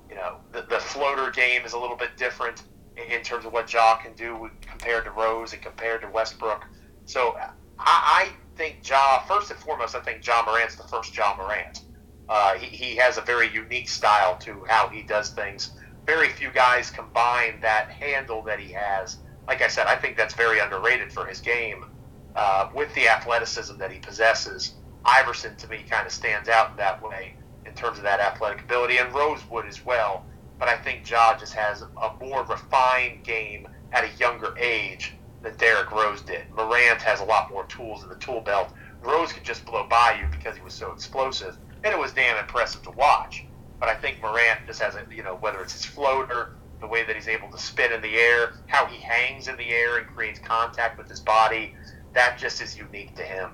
You 0.08 0.16
know, 0.16 0.36
the, 0.52 0.64
the 0.68 0.78
floater 0.78 1.30
game 1.30 1.62
is 1.64 1.72
a 1.72 1.78
little 1.78 1.96
bit 1.96 2.16
different 2.16 2.62
in 3.10 3.22
terms 3.22 3.44
of 3.44 3.52
what 3.52 3.72
Ja 3.72 3.96
can 3.96 4.14
do 4.14 4.48
compared 4.70 5.04
to 5.04 5.10
Rose 5.10 5.52
and 5.52 5.60
compared 5.60 6.02
to 6.02 6.08
Westbrook. 6.08 6.62
So 7.04 7.34
I, 7.78 8.28
I 8.28 8.28
think 8.56 8.78
Ja, 8.88 9.20
first 9.28 9.50
and 9.50 9.58
foremost, 9.58 9.94
I 9.94 10.00
think 10.00 10.26
Ja 10.26 10.42
Morant's 10.46 10.76
the 10.76 10.84
first 10.84 11.16
Ja 11.16 11.34
Morant. 11.36 11.80
Uh, 12.28 12.54
he, 12.54 12.66
he 12.66 12.96
has 12.96 13.18
a 13.18 13.20
very 13.20 13.52
unique 13.52 13.88
style 13.88 14.36
to 14.40 14.64
how 14.68 14.88
he 14.88 15.02
does 15.02 15.30
things. 15.30 15.70
Very 16.06 16.28
few 16.28 16.50
guys 16.52 16.90
combine 16.90 17.60
that 17.62 17.88
handle 18.00 18.42
that 18.46 18.58
he 18.58 18.72
has. 18.72 19.18
Like 19.48 19.62
I 19.62 19.68
said, 19.68 19.86
I 19.86 19.96
think 19.96 20.16
that's 20.16 20.34
very 20.34 20.60
underrated 20.60 21.12
for 21.12 21.26
his 21.26 21.40
game. 21.40 21.84
Uh, 22.34 22.66
with 22.74 22.92
the 22.94 23.08
athleticism 23.08 23.78
that 23.78 23.90
he 23.90 23.98
possesses, 23.98 24.74
Iverson 25.04 25.56
to 25.56 25.68
me 25.68 25.78
kind 25.88 26.06
of 26.06 26.12
stands 26.12 26.48
out 26.48 26.70
in 26.70 26.76
that 26.76 27.02
way 27.02 27.32
in 27.66 27.74
terms 27.74 27.98
of 27.98 28.04
that 28.04 28.20
athletic 28.20 28.62
ability, 28.62 28.98
and 28.98 29.14
Rosewood 29.14 29.66
as 29.66 29.84
well. 29.84 30.24
But 30.58 30.68
I 30.68 30.76
think 30.76 31.08
Ja 31.08 31.36
just 31.38 31.54
has 31.54 31.82
a 31.82 32.24
more 32.24 32.44
refined 32.44 33.24
game 33.24 33.68
at 33.92 34.04
a 34.04 34.18
younger 34.18 34.54
age 34.58 35.14
than 35.42 35.56
Derrick 35.56 35.92
Rose 35.92 36.22
did. 36.22 36.42
Morant 36.54 37.02
has 37.02 37.20
a 37.20 37.24
lot 37.24 37.50
more 37.50 37.64
tools 37.66 38.02
in 38.02 38.08
the 38.08 38.16
tool 38.16 38.40
belt. 38.40 38.72
Rose 39.02 39.32
could 39.32 39.44
just 39.44 39.66
blow 39.66 39.86
by 39.88 40.16
you 40.18 40.26
because 40.30 40.56
he 40.56 40.62
was 40.62 40.72
so 40.72 40.92
explosive, 40.92 41.56
and 41.84 41.92
it 41.92 41.98
was 41.98 42.12
damn 42.12 42.38
impressive 42.38 42.82
to 42.82 42.90
watch. 42.92 43.46
But 43.78 43.90
I 43.90 43.94
think 43.94 44.20
Morant 44.22 44.60
just 44.66 44.80
has 44.80 44.94
a, 44.94 45.04
you 45.14 45.22
know, 45.22 45.36
whether 45.36 45.60
it's 45.60 45.74
his 45.74 45.84
floater, 45.84 46.56
the 46.80 46.86
way 46.86 47.04
that 47.04 47.14
he's 47.14 47.28
able 47.28 47.50
to 47.50 47.58
spin 47.58 47.92
in 47.92 48.00
the 48.00 48.16
air, 48.16 48.52
how 48.66 48.86
he 48.86 48.98
hangs 48.98 49.48
in 49.48 49.56
the 49.56 49.68
air 49.68 49.98
and 49.98 50.06
creates 50.06 50.38
contact 50.38 50.98
with 50.98 51.08
his 51.08 51.20
body, 51.20 51.74
that 52.14 52.38
just 52.38 52.60
is 52.62 52.76
unique 52.76 53.14
to 53.16 53.22
him. 53.22 53.50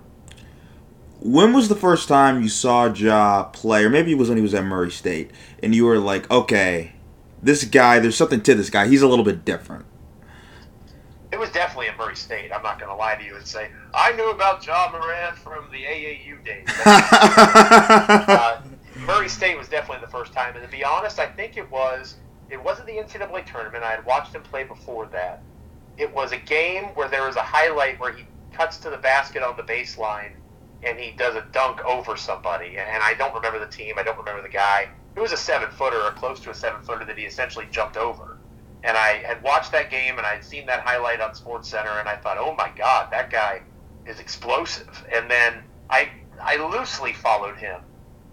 When 1.25 1.53
was 1.53 1.69
the 1.69 1.77
first 1.77 2.09
time 2.09 2.43
you 2.43 2.49
saw 2.49 2.93
Ja 2.93 3.45
play, 3.45 3.85
or 3.85 3.91
maybe 3.91 4.11
it 4.11 4.19
was 4.19 4.29
when 4.29 4.39
he 4.39 4.43
was 4.43 4.55
at 4.55 4.65
Murray 4.65 4.91
State, 4.91 5.31
and 5.63 5.73
you 5.73 5.85
were 5.85 5.99
like, 5.99 6.29
okay, 6.33 6.95
this 7.41 7.63
guy, 7.65 8.01
there's 8.01 8.17
something 8.17 8.41
to 8.43 8.57
this 8.57 8.71
guy. 8.71 8.89
He's 8.89 9.03
a 9.03 9.07
little 9.09 9.25
bit 9.25 9.45
different. 9.45 9.85
It 11.31 11.39
was 11.39 11.51
definitely 11.51 11.89
at 11.89 11.97
Murray 11.97 12.17
State. 12.17 12.51
I'm 12.53 12.65
not 12.65 12.81
going 12.81 12.91
to 12.91 12.97
lie 12.97 13.15
to 13.15 13.25
you 13.25 13.37
and 13.37 13.47
say 13.47 13.71
I 13.95 14.13
knew 14.13 14.31
about 14.31 14.67
Ja 14.67 14.91
Morant 14.93 15.37
from 15.39 15.71
the 15.71 15.85
AAU 15.85 16.45
days. 16.45 16.67
uh, 16.87 18.63
Murray 19.07 19.29
State 19.29 19.57
was 19.57 19.69
definitely 19.69 20.05
the 20.05 20.11
first 20.11 20.33
time, 20.33 20.57
and 20.57 20.65
to 20.65 20.71
be 20.71 20.83
honest, 20.83 21.21
I 21.21 21.27
think 21.27 21.57
it 21.57 21.71
was 21.71 22.17
it 22.51 22.63
wasn't 22.63 22.89
the 22.89 22.95
NCAA 22.95 23.47
tournament. 23.47 23.85
I 23.85 23.93
had 23.93 24.05
watched 24.05 24.35
him 24.35 24.43
play 24.43 24.65
before 24.65 25.07
that. 25.07 25.43
It 25.97 26.13
was 26.13 26.33
a 26.33 26.37
game 26.39 26.87
where 26.95 27.09
there 27.09 27.27
was 27.27 27.37
a 27.37 27.43
highlight 27.43 28.01
where 28.01 28.13
he 28.13 28.25
cuts 28.53 28.77
to 28.79 28.91
the 28.91 28.99
basket 28.99 29.43
on 29.43 29.57
the 29.57 29.63
baseline 29.63 30.33
and 30.83 30.99
he 30.99 31.13
does 31.13 31.35
a 31.35 31.45
dunk 31.53 31.85
over 31.85 32.17
somebody. 32.17 32.77
And 32.79 33.03
I 33.03 33.15
don't 33.15 33.35
remember 33.35 33.59
the 33.59 33.71
team. 33.71 33.95
I 33.99 34.03
don't 34.03 34.19
remember 34.19 34.43
the 34.43 34.49
guy. 34.49 34.89
It 35.15 35.21
was 35.21 35.33
a 35.33 35.37
seven 35.37 35.71
footer 35.71 36.01
or 36.01 36.11
close 36.13 36.41
to 36.41 36.51
a 36.51 36.55
seven 36.55 36.83
footer 36.83 37.05
that 37.05 37.19
he 37.19 37.25
essentially 37.25 37.67
jumped 37.71 37.97
over. 37.97 38.39
And 38.83 38.97
I 38.97 39.23
had 39.25 39.43
watched 39.43 39.71
that 39.73 39.91
game 39.91 40.19
and 40.19 40.27
I'd 40.27 40.45
seen 40.45 40.67
that 40.67 40.81
highlight 40.81 41.21
on 41.21 41.35
Sports 41.35 41.69
Center 41.69 41.91
and 41.91 42.09
I 42.09 42.17
thought, 42.17 42.39
oh 42.39 42.55
my 42.57 42.71
God, 42.77 43.13
that 43.13 43.31
guy 43.31 43.63
is 44.07 44.19
explosive. 44.19 45.05
And 45.15 45.31
then 45.31 45.63
I 45.89 46.09
I 46.41 46.57
loosely 46.57 47.13
followed 47.13 47.57
him 47.57 47.81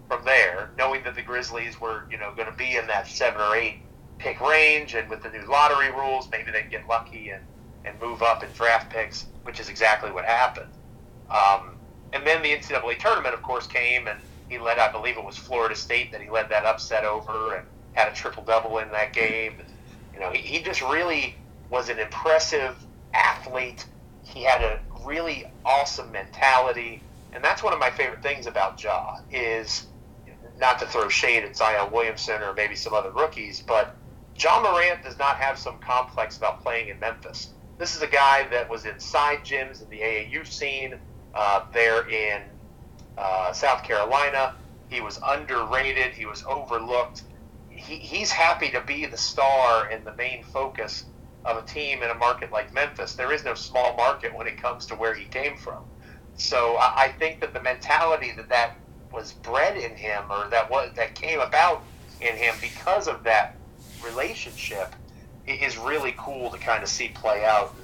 from 0.08 0.24
there, 0.24 0.70
knowing 0.76 1.04
that 1.04 1.14
the 1.14 1.22
Grizzlies 1.22 1.80
were, 1.80 2.04
you 2.10 2.18
know, 2.18 2.32
going 2.34 2.50
to 2.50 2.56
be 2.56 2.76
in 2.76 2.86
that 2.88 3.06
seven 3.06 3.40
or 3.40 3.54
eight 3.54 3.82
pick 4.18 4.40
range, 4.40 4.94
and 4.94 5.08
with 5.08 5.22
the 5.22 5.30
new 5.30 5.44
lottery 5.46 5.90
rules, 5.92 6.28
maybe 6.30 6.50
they'd 6.50 6.70
get 6.70 6.86
lucky 6.88 7.30
and, 7.30 7.44
and 7.84 7.98
move 8.00 8.22
up 8.22 8.42
in 8.42 8.50
draft 8.52 8.90
picks, 8.90 9.26
which 9.44 9.60
is 9.60 9.68
exactly 9.68 10.10
what 10.10 10.24
happened. 10.24 10.70
Um, 11.30 11.76
and 12.12 12.26
then 12.26 12.42
the 12.42 12.50
NCAA 12.50 12.98
tournament, 12.98 13.34
of 13.34 13.42
course, 13.42 13.66
came, 13.66 14.06
and 14.06 14.18
he 14.48 14.58
led, 14.58 14.78
I 14.78 14.90
believe 14.90 15.16
it 15.16 15.24
was 15.24 15.36
Florida 15.36 15.74
State 15.74 16.12
that 16.12 16.20
he 16.20 16.28
led 16.30 16.48
that 16.50 16.64
upset 16.64 17.04
over 17.04 17.56
and 17.56 17.66
had 17.92 18.08
a 18.08 18.12
triple 18.12 18.42
double 18.42 18.78
in 18.78 18.90
that 18.90 19.12
game. 19.12 19.52
You 20.12 20.20
know, 20.20 20.30
he, 20.32 20.38
he 20.38 20.62
just 20.62 20.82
really 20.82 21.36
was 21.70 21.88
an 21.88 21.98
impressive 21.98 22.84
athlete. 23.14 23.86
He 24.22 24.42
had 24.42 24.62
a 24.62 24.80
really 25.04 25.44
awesome 25.64 26.10
mentality, 26.10 27.02
and 27.32 27.44
that's 27.44 27.62
one 27.62 27.72
of 27.72 27.78
my 27.78 27.90
favorite 27.90 28.22
things 28.22 28.46
about 28.46 28.82
Ja 28.82 29.14
is 29.30 29.86
not 30.58 30.78
to 30.80 30.86
throw 30.86 31.08
shade 31.08 31.44
at 31.44 31.56
Zion 31.56 31.92
Williamson 31.92 32.42
or 32.42 32.52
maybe 32.54 32.74
some 32.74 32.92
other 32.92 33.12
rookies, 33.12 33.62
but 33.66 33.96
Ja 34.36 34.60
Morant 34.60 35.02
does 35.02 35.18
not 35.18 35.36
have 35.36 35.58
some 35.58 35.78
complex 35.78 36.38
about 36.38 36.62
playing 36.62 36.88
in 36.88 36.98
Memphis. 36.98 37.54
This 37.78 37.96
is 37.96 38.02
a 38.02 38.06
guy 38.06 38.46
that 38.50 38.68
was 38.68 38.84
in 38.84 38.98
side 38.98 39.38
gyms 39.44 39.82
in 39.82 39.88
the 39.88 40.00
AAU 40.00 40.46
scene 40.46 40.94
uh, 41.34 41.64
there 41.72 42.08
in 42.08 42.42
uh, 43.18 43.52
South 43.52 43.82
Carolina. 43.82 44.54
He 44.88 45.00
was 45.00 45.20
underrated. 45.24 46.12
He 46.12 46.26
was 46.26 46.44
overlooked. 46.44 47.22
He, 47.68 47.96
he's 47.96 48.30
happy 48.30 48.70
to 48.70 48.80
be 48.80 49.06
the 49.06 49.16
star 49.16 49.88
and 49.88 50.04
the 50.04 50.14
main 50.14 50.42
focus 50.44 51.04
of 51.44 51.62
a 51.62 51.66
team 51.66 52.02
in 52.02 52.10
a 52.10 52.14
market 52.14 52.50
like 52.50 52.72
Memphis. 52.74 53.14
There 53.14 53.32
is 53.32 53.44
no 53.44 53.54
small 53.54 53.96
market 53.96 54.34
when 54.34 54.46
it 54.46 54.60
comes 54.60 54.86
to 54.86 54.94
where 54.94 55.14
he 55.14 55.24
came 55.26 55.56
from. 55.56 55.84
So 56.36 56.76
I, 56.76 57.04
I 57.04 57.12
think 57.12 57.40
that 57.40 57.54
the 57.54 57.62
mentality 57.62 58.32
that 58.36 58.48
that 58.48 58.76
was 59.12 59.32
bred 59.32 59.76
in 59.76 59.96
him 59.96 60.24
or 60.30 60.48
that 60.50 60.70
was 60.70 60.90
that 60.96 61.14
came 61.14 61.40
about 61.40 61.82
in 62.20 62.36
him 62.36 62.54
because 62.60 63.08
of 63.08 63.24
that 63.24 63.56
relationship 64.04 64.94
is 65.46 65.76
really 65.76 66.14
cool 66.16 66.50
to 66.50 66.58
kind 66.58 66.82
of 66.82 66.88
see 66.88 67.08
play 67.08 67.44
out. 67.44 67.74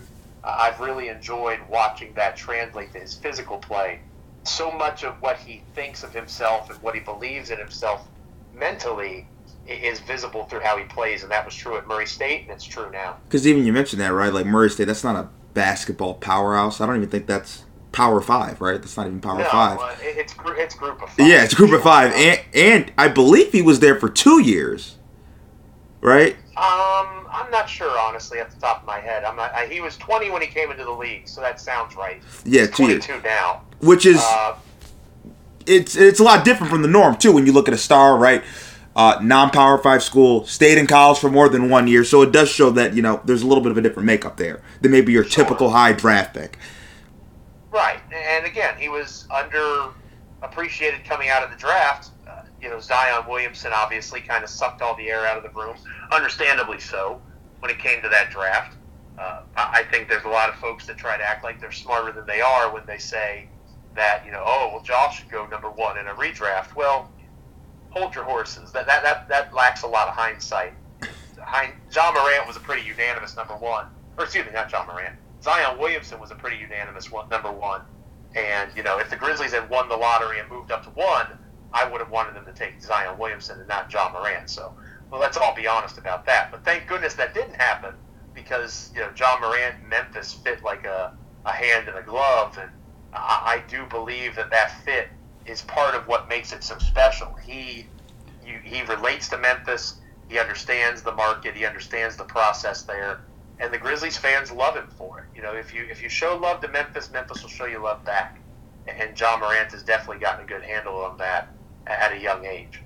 I've 0.45 0.79
really 0.81 1.09
enjoyed 1.09 1.59
watching 1.69 2.13
that 2.15 2.37
translate 2.37 2.93
to 2.93 3.01
his 3.01 3.15
physical 3.15 3.59
play. 3.59 4.01
So 4.45 4.71
much 4.71 5.03
of 5.03 5.21
what 5.21 5.37
he 5.39 5.63
thinks 5.75 6.05
of 6.05 6.13
himself 6.13 6.71
and 6.71 6.81
what 6.83 6.95
he 6.95 7.01
believes 7.01 7.51
in 7.51 7.59
himself 7.59 8.07
mentally 8.55 9.27
is 9.67 10.01
visible 10.01 10.45
through 10.45 10.61
how 10.61 10.77
he 10.77 10.85
plays, 10.85 11.23
and 11.23 11.33
that 11.33 11.45
was 11.45 11.55
true 11.55 11.77
at 11.77 11.87
Murray 11.87 12.07
State, 12.07 12.43
and 12.43 12.51
it's 12.51 12.65
true 12.65 12.91
now. 12.91 13.17
Because 13.25 13.47
even 13.47 13.65
you 13.65 13.73
mentioned 13.73 14.01
that, 14.01 14.13
right? 14.13 14.33
Like 14.33 14.47
Murray 14.47 14.71
State, 14.71 14.85
that's 14.85 15.05
not 15.05 15.17
a 15.17 15.29
basketball 15.55 16.15
powerhouse. 16.15 16.81
I 16.81 16.87
don't 16.87 16.97
even 16.97 17.09
think 17.09 17.27
that's 17.27 17.65
Power 17.93 18.21
Five, 18.21 18.61
right? 18.61 18.81
That's 18.81 18.97
not 18.97 19.07
even 19.07 19.21
Power 19.21 19.39
no, 19.39 19.49
Five. 19.49 19.79
Uh, 19.79 19.95
it's 20.01 20.35
it's 20.37 20.75
group 20.75 21.03
of 21.03 21.09
five. 21.11 21.29
Yeah, 21.29 21.43
it's 21.43 21.55
group 21.55 21.73
of 21.73 21.83
five, 21.83 22.13
and 22.13 22.41
and 22.55 22.93
I 22.97 23.09
believe 23.09 23.53
he 23.53 23.63
was 23.63 23.81
there 23.81 23.99
for 23.99 24.09
two 24.09 24.43
years, 24.43 24.97
right? 26.01 26.37
Um, 26.57 27.27
I'm 27.31 27.51
not 27.51 27.69
sure 27.69 27.99
honestly 27.99 28.39
at 28.39 28.51
the 28.51 28.59
top 28.59 28.81
of 28.81 28.87
my 28.87 28.99
head. 28.99 29.25
I'm 29.25 29.37
not. 29.37 29.53
I, 29.55 29.67
he 29.67 29.81
was 29.83 29.97
20 29.99 30.31
when 30.31 30.41
he 30.41 30.49
came 30.49 30.71
into 30.71 30.85
the 30.85 30.91
league, 30.91 31.29
so 31.29 31.41
that 31.43 31.61
sounds 31.61 31.95
right. 31.97 32.23
Yeah, 32.47 32.63
He's 32.63 32.71
two 32.71 32.87
years. 32.89 33.05
22 33.05 33.27
now. 33.29 33.63
Which 33.81 34.07
is 34.07 34.19
Uh, 34.23 34.55
it's 35.67 35.97
it's 35.97 36.19
a 36.21 36.23
lot 36.25 36.45
different 36.47 36.71
from 36.73 36.81
the 36.83 36.89
norm 36.89 37.17
too 37.17 37.33
when 37.33 37.45
you 37.45 37.53
look 37.53 37.69
at 37.69 37.75
a 37.75 37.79
star, 37.79 38.17
right? 38.17 38.43
Uh, 38.95 39.19
non-power 39.23 39.77
five 39.77 40.03
school, 40.03 40.47
stayed 40.47 40.79
in 40.79 40.87
college 40.87 41.19
for 41.19 41.29
more 41.29 41.51
than 41.51 41.69
one 41.69 41.87
year, 41.87 42.03
so 42.05 42.23
it 42.23 42.33
does 42.33 42.49
show 42.49 42.71
that 42.71 42.95
you 42.95 43.03
know 43.03 43.21
there's 43.27 43.43
a 43.43 43.47
little 43.47 43.63
bit 43.63 43.71
of 43.71 43.77
a 43.77 43.83
different 43.83 44.07
makeup 44.07 44.39
there 44.39 44.63
than 44.81 44.91
maybe 44.91 45.13
your 45.13 45.25
Sure. 45.25 45.45
typical 45.45 45.69
high 45.71 45.93
draft 45.93 46.33
pick. 46.33 46.57
Right, 47.71 48.01
and 48.11 48.47
again, 48.47 48.77
he 48.79 48.89
was 48.89 49.27
underappreciated 49.31 51.05
coming 51.05 51.29
out 51.29 51.43
of 51.43 51.51
the 51.51 51.57
draft. 51.59 52.09
You 52.61 52.71
know, 52.71 52.81
Zion 52.81 53.25
Williamson 53.29 53.73
obviously 53.75 54.21
kind 54.21 54.43
of 54.43 54.51
sucked 54.51 54.83
all 54.83 54.97
the 54.97 55.09
air 55.09 55.27
out 55.27 55.37
of 55.37 55.43
the 55.43 55.51
room, 55.51 55.77
understandably 56.11 56.81
so, 56.81 57.21
when 57.61 57.71
it 57.71 57.79
came 57.79 58.03
to 58.03 58.09
that 58.09 58.31
draft. 58.31 58.77
Uh, 59.19 59.41
I 59.57 59.83
think 59.91 60.09
there's 60.09 60.25
a 60.25 60.29
lot 60.29 60.49
of 60.49 60.57
folks 60.57 60.87
that 60.87 60.99
try 60.99 61.17
to 61.17 61.25
act 61.25 61.43
like 61.43 61.61
they're 61.61 61.73
smarter 61.73 62.13
than 62.13 62.27
they 62.27 62.41
are 62.41 62.73
when 62.73 62.85
they 62.87 62.99
say 62.99 63.49
that, 63.95 64.25
you 64.27 64.33
know, 64.33 64.43
oh, 64.45 64.71
well, 64.73 64.83
Josh 64.83 65.21
should 65.21 65.31
go 65.31 65.47
number 65.47 65.71
one 65.71 65.97
in 65.97 66.07
a 66.07 66.15
redraft. 66.15 66.75
Well, 66.77 67.11
hold 67.91 68.15
your 68.15 68.25
horses. 68.25 68.73
That 68.73 68.87
that 68.87 69.03
that, 69.03 69.29
that 69.29 69.55
lacks 69.55 69.83
a 69.83 69.87
lot 69.87 70.09
of 70.09 70.15
hindsight. 70.15 70.75
Hind, 71.41 71.73
Ja 71.95 72.13
Morant 72.13 72.47
was 72.47 72.57
a 72.57 72.61
pretty 72.61 72.87
unanimous 72.87 73.37
number 73.37 73.55
one, 73.55 73.87
or 74.19 74.25
excuse 74.25 74.45
me, 74.45 74.53
not 74.53 74.71
Ja 74.71 74.85
Morant. 74.85 75.17
Zion 75.43 75.79
Williamson 75.79 76.19
was 76.19 76.31
a 76.31 76.35
pretty 76.35 76.57
unanimous 76.57 77.11
one, 77.11 77.29
number 77.29 77.53
one. 77.53 77.83
And 78.35 78.71
you 78.77 78.83
know, 78.83 78.99
if 78.99 79.09
the 79.09 79.17
Grizzlies 79.17 79.53
had 79.53 79.71
won 79.71 79.89
the 79.89 79.97
lottery 79.97 80.41
and 80.41 80.51
moved 80.51 80.71
up 80.73 80.83
to 80.85 80.91
one, 80.91 81.27
I 81.77 81.87
would 81.91 82.01
have 82.01 82.11
wanted 82.11 82.35
them 82.35 82.47
to 82.47 82.53
take 82.53 82.81
Zion 82.81 83.19
Williamson 83.19 83.59
and 83.59 83.69
not 83.69 83.93
Ja 83.93 84.11
Morant. 84.11 84.49
So, 84.49 84.73
well, 85.11 85.21
let's 85.21 85.37
all 85.37 85.55
be 85.55 85.67
honest 85.67 85.99
about 85.99 86.25
that. 86.25 86.49
But 86.51 86.65
thank 86.65 86.87
goodness 86.87 87.15
that 87.15 87.35
didn't 87.35 87.61
happen 87.61 87.93
because 88.35 88.91
you 88.95 89.01
know 89.03 89.11
Ja 89.19 89.39
Morant 89.41 89.75
and 89.81 89.91
Memphis 89.91 90.33
fit 90.33 90.65
like 90.65 90.87
a, 90.87 91.13
a 91.45 91.53
hand 91.53 91.87
in 91.89 91.95
a 91.95 92.03
glove, 92.03 92.57
and 92.59 92.71
I, 93.13 93.59
I 93.59 93.63
do 93.69 93.85
believe 93.91 94.37
that 94.37 94.51
that 94.51 94.71
fit 94.85 95.09
is 95.45 95.63
part 95.63 95.95
of 95.95 96.09
what 96.09 96.31
makes 96.31 96.53
it 96.53 96.65
so 96.65 96.79
special. 96.79 97.29
He 97.45 97.87
you, 98.43 98.59
he 98.65 98.81
relates 98.83 99.29
to 99.29 99.39
Memphis. 99.39 100.01
He 100.29 100.39
understands 100.39 101.03
the 101.03 101.13
market. 101.13 101.57
He 101.57 101.67
understands 101.67 102.17
the 102.17 102.25
process 102.25 102.85
there, 102.85 103.19
and 103.61 103.73
the 103.73 103.79
Grizzlies 103.79 104.17
fans 104.17 104.51
love 104.51 104.77
him 104.77 104.89
for 104.97 105.19
it. 105.19 105.37
You 105.37 105.43
know, 105.43 105.55
if 105.55 105.75
you 105.75 105.85
if 105.91 106.03
you 106.03 106.09
show 106.09 106.39
love 106.39 106.63
to 106.63 106.69
Memphis, 106.69 107.11
Memphis 107.13 107.43
will 107.43 107.51
show 107.51 107.67
you 107.67 107.83
love 107.83 108.03
back. 108.07 108.41
And 108.87 109.19
Ja 109.19 109.37
Morant 109.37 109.73
has 109.73 109.83
definitely 109.83 110.23
gotten 110.23 110.45
a 110.45 110.49
good 110.49 110.63
handle 110.63 110.95
on 110.95 111.19
that 111.19 111.56
at 111.87 112.13
a 112.13 112.19
young 112.19 112.45
age. 112.45 112.83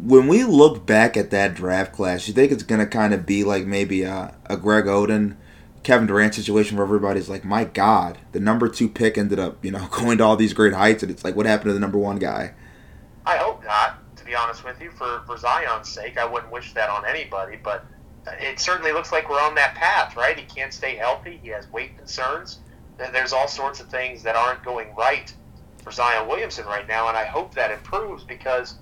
When 0.00 0.26
we 0.26 0.44
look 0.44 0.84
back 0.84 1.16
at 1.16 1.30
that 1.30 1.54
draft 1.54 1.92
class, 1.92 2.26
you 2.26 2.34
think 2.34 2.50
it's 2.50 2.62
going 2.62 2.80
to 2.80 2.86
kind 2.86 3.14
of 3.14 3.24
be 3.24 3.44
like 3.44 3.66
maybe 3.66 4.02
a, 4.02 4.34
a 4.46 4.56
Greg 4.56 4.86
Oden, 4.86 5.36
Kevin 5.82 6.06
Durant 6.06 6.34
situation 6.34 6.76
where 6.76 6.86
everybody's 6.86 7.28
like, 7.28 7.44
my 7.44 7.64
God, 7.64 8.18
the 8.32 8.40
number 8.40 8.68
two 8.68 8.88
pick 8.88 9.16
ended 9.16 9.38
up, 9.38 9.64
you 9.64 9.70
know, 9.70 9.86
going 9.90 10.18
to 10.18 10.24
all 10.24 10.36
these 10.36 10.54
great 10.54 10.72
heights, 10.72 11.02
and 11.02 11.10
it's 11.10 11.24
like, 11.24 11.36
what 11.36 11.46
happened 11.46 11.68
to 11.68 11.74
the 11.74 11.80
number 11.80 11.98
one 11.98 12.18
guy? 12.18 12.54
I 13.24 13.36
hope 13.36 13.64
not, 13.64 14.16
to 14.16 14.24
be 14.24 14.34
honest 14.34 14.64
with 14.64 14.80
you. 14.80 14.90
For, 14.90 15.22
for 15.26 15.36
Zion's 15.36 15.88
sake, 15.88 16.18
I 16.18 16.24
wouldn't 16.24 16.52
wish 16.52 16.72
that 16.74 16.90
on 16.90 17.04
anybody, 17.06 17.58
but 17.62 17.84
it 18.26 18.58
certainly 18.58 18.92
looks 18.92 19.12
like 19.12 19.28
we're 19.28 19.40
on 19.40 19.54
that 19.56 19.74
path, 19.74 20.16
right? 20.16 20.38
He 20.38 20.44
can't 20.44 20.72
stay 20.72 20.96
healthy. 20.96 21.38
He 21.42 21.48
has 21.50 21.70
weight 21.70 21.96
concerns. 21.96 22.60
There's 22.96 23.32
all 23.32 23.48
sorts 23.48 23.80
of 23.80 23.88
things 23.88 24.22
that 24.22 24.36
aren't 24.36 24.64
going 24.64 24.94
right 24.96 25.32
for 25.82 25.90
Zion 25.90 26.28
Williamson 26.28 26.64
right 26.66 26.86
now, 26.88 27.08
and 27.08 27.16
I 27.16 27.24
hope 27.24 27.54
that 27.54 27.70
improves 27.70 28.24
because 28.24 28.76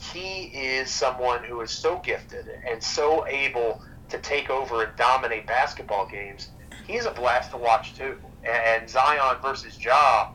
he 0.00 0.44
is 0.46 0.90
someone 0.90 1.44
who 1.44 1.60
is 1.60 1.70
so 1.70 1.98
gifted 1.98 2.46
and 2.68 2.82
so 2.82 3.26
able 3.26 3.82
to 4.08 4.18
take 4.18 4.50
over 4.50 4.82
and 4.82 4.96
dominate 4.96 5.46
basketball 5.46 6.06
games. 6.06 6.48
He's 6.86 7.06
a 7.06 7.10
blast 7.10 7.50
to 7.52 7.56
watch 7.56 7.94
too. 7.94 8.16
And 8.42 8.88
Zion 8.88 9.36
versus 9.42 9.82
Ja 9.82 10.30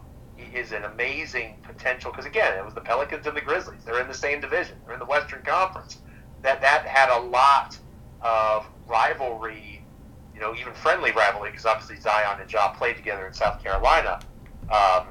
is 0.54 0.72
an 0.72 0.84
amazing 0.86 1.56
potential 1.64 2.12
because 2.12 2.26
again, 2.26 2.58
it 2.58 2.64
was 2.64 2.74
the 2.74 2.82
Pelicans 2.82 3.26
and 3.26 3.36
the 3.36 3.42
Grizzlies. 3.42 3.84
They're 3.84 4.00
in 4.00 4.08
the 4.08 4.14
same 4.14 4.40
division. 4.40 4.78
They're 4.86 4.94
in 4.94 5.00
the 5.00 5.06
Western 5.06 5.42
Conference. 5.42 5.98
That 6.44 6.62
that 6.62 6.86
had 6.86 7.10
a 7.10 7.22
lot 7.22 7.78
of 8.22 8.68
rivalry, 8.88 9.84
you 10.34 10.40
know, 10.40 10.54
even 10.56 10.74
friendly 10.74 11.12
rivalry 11.12 11.50
because 11.50 11.66
obviously 11.66 12.00
Zion 12.00 12.40
and 12.40 12.52
Ja 12.52 12.70
played 12.70 12.96
together 12.98 13.28
in 13.28 13.34
South 13.34 13.62
Carolina. 13.64 14.20
Um, 14.72 15.08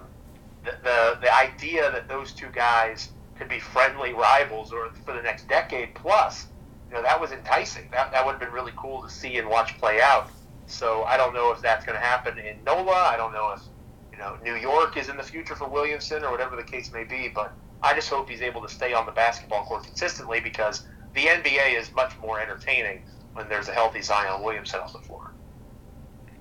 the, 0.64 1.18
the 1.20 1.34
idea 1.34 1.90
that 1.90 2.08
those 2.08 2.32
two 2.32 2.48
guys 2.48 3.10
could 3.36 3.48
be 3.48 3.58
friendly 3.58 4.12
rivals 4.12 4.72
or 4.72 4.90
for 5.04 5.14
the 5.14 5.22
next 5.22 5.48
decade 5.48 5.94
plus, 5.94 6.46
you 6.88 6.94
know, 6.94 7.02
that 7.02 7.20
was 7.20 7.32
enticing. 7.32 7.88
That 7.90 8.12
that 8.12 8.24
would 8.24 8.32
have 8.32 8.40
been 8.40 8.52
really 8.52 8.72
cool 8.76 9.02
to 9.02 9.10
see 9.10 9.38
and 9.38 9.48
watch 9.48 9.78
play 9.78 10.00
out. 10.00 10.28
So 10.66 11.02
I 11.04 11.16
don't 11.16 11.34
know 11.34 11.52
if 11.52 11.60
that's 11.60 11.84
going 11.84 11.98
to 11.98 12.04
happen 12.04 12.38
in 12.38 12.62
NOLA. 12.64 12.92
I 12.92 13.16
don't 13.16 13.32
know 13.32 13.52
if 13.54 13.62
you 14.12 14.18
know 14.18 14.36
New 14.42 14.54
York 14.54 14.96
is 14.96 15.08
in 15.08 15.16
the 15.16 15.22
future 15.22 15.56
for 15.56 15.68
Williamson 15.68 16.24
or 16.24 16.30
whatever 16.30 16.56
the 16.56 16.62
case 16.62 16.92
may 16.92 17.04
be. 17.04 17.30
But 17.34 17.52
I 17.82 17.94
just 17.94 18.08
hope 18.08 18.28
he's 18.28 18.42
able 18.42 18.62
to 18.62 18.68
stay 18.68 18.94
on 18.94 19.06
the 19.06 19.12
basketball 19.12 19.64
court 19.64 19.84
consistently 19.84 20.40
because 20.40 20.86
the 21.14 21.26
NBA 21.26 21.78
is 21.78 21.92
much 21.92 22.12
more 22.20 22.40
entertaining 22.40 23.02
when 23.34 23.48
there's 23.48 23.68
a 23.68 23.72
healthy 23.72 24.00
Zion 24.00 24.42
Williamson 24.42 24.80
on 24.80 24.92
the 24.92 25.00
floor. 25.00 25.32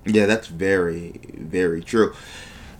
Yeah, 0.06 0.26
that's 0.26 0.48
very, 0.48 1.20
very 1.34 1.82
true. 1.82 2.14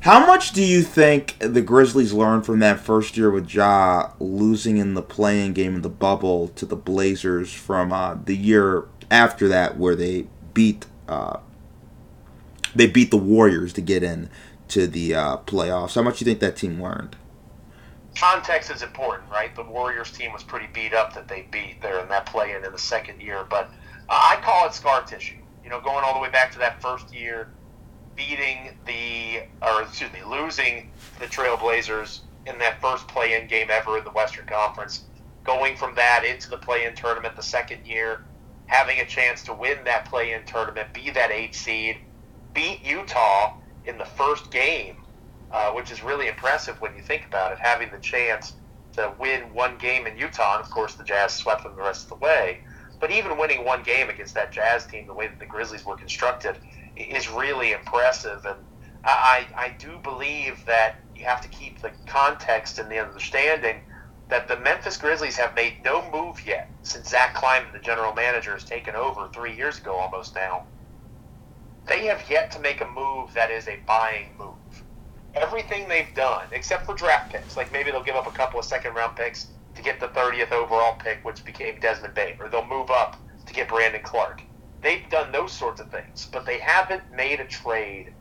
How 0.04 0.26
much 0.26 0.52
do 0.52 0.62
you 0.62 0.82
think 0.82 1.34
the 1.38 1.62
Grizzlies 1.62 2.12
learned 2.12 2.44
from 2.44 2.58
that 2.58 2.78
first 2.78 3.16
year 3.16 3.30
with 3.30 3.54
Ja 3.54 4.10
losing 4.20 4.76
in 4.76 4.92
the 4.92 5.00
playing 5.00 5.54
game 5.54 5.76
in 5.76 5.80
the 5.80 5.88
bubble 5.88 6.48
to 6.48 6.66
the 6.66 6.76
Blazers 6.76 7.54
from 7.54 7.90
uh, 7.90 8.14
the 8.22 8.36
year 8.36 8.84
after 9.10 9.48
that, 9.48 9.78
where 9.78 9.96
they 9.96 10.26
beat 10.52 10.84
uh, 11.08 11.38
they 12.74 12.86
beat 12.86 13.10
the 13.10 13.16
Warriors 13.16 13.72
to 13.72 13.80
get 13.80 14.02
in 14.02 14.28
to 14.68 14.86
the 14.86 15.14
uh, 15.14 15.36
playoffs? 15.38 15.94
How 15.94 16.02
much 16.02 16.18
do 16.18 16.26
you 16.26 16.30
think 16.30 16.40
that 16.40 16.56
team 16.56 16.82
learned? 16.82 17.16
context 18.14 18.70
is 18.70 18.82
important, 18.82 19.30
right? 19.30 19.56
The 19.56 19.62
Warriors 19.62 20.10
team 20.10 20.34
was 20.34 20.42
pretty 20.42 20.66
beat 20.74 20.92
up 20.92 21.14
that 21.14 21.28
they 21.28 21.48
beat 21.50 21.80
there 21.80 22.00
in 22.00 22.08
that 22.10 22.26
play 22.26 22.52
in 22.52 22.60
the 22.60 22.78
second 22.78 23.22
year, 23.22 23.46
but 23.48 23.70
I 24.10 24.38
call 24.42 24.66
it 24.66 24.74
scar 24.74 25.02
tissue. 25.02 25.38
You 25.64 25.70
know, 25.70 25.80
going 25.80 26.04
all 26.04 26.12
the 26.12 26.20
way 26.20 26.28
back 26.30 26.52
to 26.52 26.58
that 26.58 26.82
first 26.82 27.10
year, 27.14 27.48
beating 28.16 28.70
the 28.86 29.42
or 29.62 29.82
excuse 29.82 30.12
me, 30.12 30.20
losing 30.28 30.90
the 31.20 31.26
Trailblazers 31.26 32.20
in 32.46 32.58
that 32.58 32.80
first 32.80 33.08
play-in 33.08 33.48
game 33.48 33.68
ever 33.70 33.98
in 33.98 34.04
the 34.04 34.10
Western 34.10 34.46
Conference, 34.46 35.04
going 35.44 35.76
from 35.76 35.94
that 35.94 36.24
into 36.24 36.50
the 36.50 36.58
play-in 36.58 36.94
tournament 36.94 37.36
the 37.36 37.42
second 37.42 37.86
year, 37.86 38.20
having 38.66 38.98
a 39.00 39.06
chance 39.06 39.42
to 39.44 39.52
win 39.52 39.78
that 39.84 40.04
play-in 40.06 40.44
tournament, 40.44 40.92
be 40.92 41.10
that 41.10 41.30
eight 41.30 41.54
seed, 41.54 41.96
beat 42.52 42.84
Utah 42.84 43.54
in 43.86 43.98
the 43.98 44.04
first 44.04 44.50
game 44.50 44.96
uh, 45.54 45.70
which 45.70 45.92
is 45.92 46.02
really 46.02 46.26
impressive 46.26 46.80
when 46.80 46.94
you 46.96 47.02
think 47.02 47.24
about 47.28 47.52
it, 47.52 47.58
having 47.60 47.88
the 47.92 47.98
chance 47.98 48.54
to 48.92 49.14
win 49.20 49.42
one 49.54 49.78
game 49.78 50.04
in 50.04 50.18
Utah. 50.18 50.56
And 50.56 50.64
of 50.64 50.70
course, 50.70 50.94
the 50.94 51.04
Jazz 51.04 51.32
swept 51.32 51.62
them 51.62 51.76
the 51.76 51.82
rest 51.82 52.04
of 52.04 52.08
the 52.18 52.24
way. 52.24 52.58
But 53.00 53.12
even 53.12 53.38
winning 53.38 53.64
one 53.64 53.84
game 53.84 54.10
against 54.10 54.34
that 54.34 54.50
Jazz 54.50 54.84
team, 54.84 55.06
the 55.06 55.14
way 55.14 55.28
that 55.28 55.38
the 55.38 55.46
Grizzlies 55.46 55.86
were 55.86 55.96
constructed, 55.96 56.56
is 56.96 57.28
really 57.30 57.72
impressive. 57.72 58.44
And 58.44 58.58
I, 59.04 59.46
I 59.56 59.74
do 59.78 59.98
believe 60.02 60.64
that 60.66 60.96
you 61.14 61.24
have 61.24 61.40
to 61.42 61.48
keep 61.48 61.80
the 61.80 61.92
context 62.06 62.78
and 62.78 62.90
the 62.90 62.98
understanding 62.98 63.76
that 64.30 64.48
the 64.48 64.56
Memphis 64.56 64.96
Grizzlies 64.96 65.36
have 65.36 65.54
made 65.54 65.74
no 65.84 66.10
move 66.10 66.40
yet 66.46 66.70
since 66.82 67.10
Zach 67.10 67.34
Kleiman, 67.34 67.72
the 67.72 67.78
general 67.78 68.14
manager, 68.14 68.52
has 68.52 68.64
taken 68.64 68.94
over 68.94 69.28
three 69.28 69.56
years 69.56 69.78
ago 69.78 69.96
almost 69.96 70.34
now. 70.34 70.62
They 71.86 72.06
have 72.06 72.24
yet 72.30 72.50
to 72.52 72.60
make 72.60 72.80
a 72.80 72.88
move 72.88 73.34
that 73.34 73.50
is 73.50 73.68
a 73.68 73.78
buying 73.86 74.28
move 74.38 74.84
everything 75.34 75.88
they've 75.88 76.12
done, 76.14 76.46
except 76.52 76.86
for 76.86 76.94
draft 76.94 77.32
picks, 77.32 77.56
like 77.56 77.72
maybe 77.72 77.90
they'll 77.90 78.02
give 78.02 78.16
up 78.16 78.26
a 78.26 78.32
couple 78.32 78.58
of 78.58 78.64
second 78.64 78.94
round 78.94 79.16
picks 79.16 79.48
to 79.74 79.82
get 79.82 80.00
the 80.00 80.08
30th 80.08 80.52
overall 80.52 80.94
pick, 81.02 81.24
which 81.24 81.44
became 81.44 81.74
Desmond 81.80 82.14
Bane, 82.14 82.34
or 82.40 82.48
they'll 82.48 82.66
move 82.66 82.90
up 82.90 83.16
to 83.46 83.54
get 83.54 83.68
Brandon 83.68 84.00
Clarke. 84.02 84.42
They've 84.84 85.08
done 85.08 85.32
those 85.32 85.52
sorts 85.52 85.80
of 85.80 85.90
things, 85.90 86.28
but 86.30 86.44
they 86.44 86.58
haven't 86.58 87.10
made 87.10 87.40
a 87.40 87.46
trade 87.46 88.12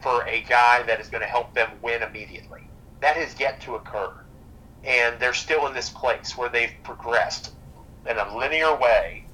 for 0.00 0.24
a 0.28 0.42
guy 0.48 0.84
that 0.84 1.00
is 1.00 1.08
going 1.08 1.22
to 1.22 1.26
help 1.26 1.52
them 1.54 1.70
win 1.82 2.04
immediately. 2.04 2.60
That 3.00 3.16
has 3.16 3.38
yet 3.40 3.60
to 3.62 3.74
occur. 3.74 4.12
And 4.84 5.18
they're 5.18 5.34
still 5.34 5.66
in 5.66 5.74
this 5.74 5.90
place 5.90 6.38
where 6.38 6.48
they've 6.48 6.72
progressed 6.84 7.50
in 8.08 8.16
a 8.16 8.36
linear 8.36 8.76
way, 8.76 9.24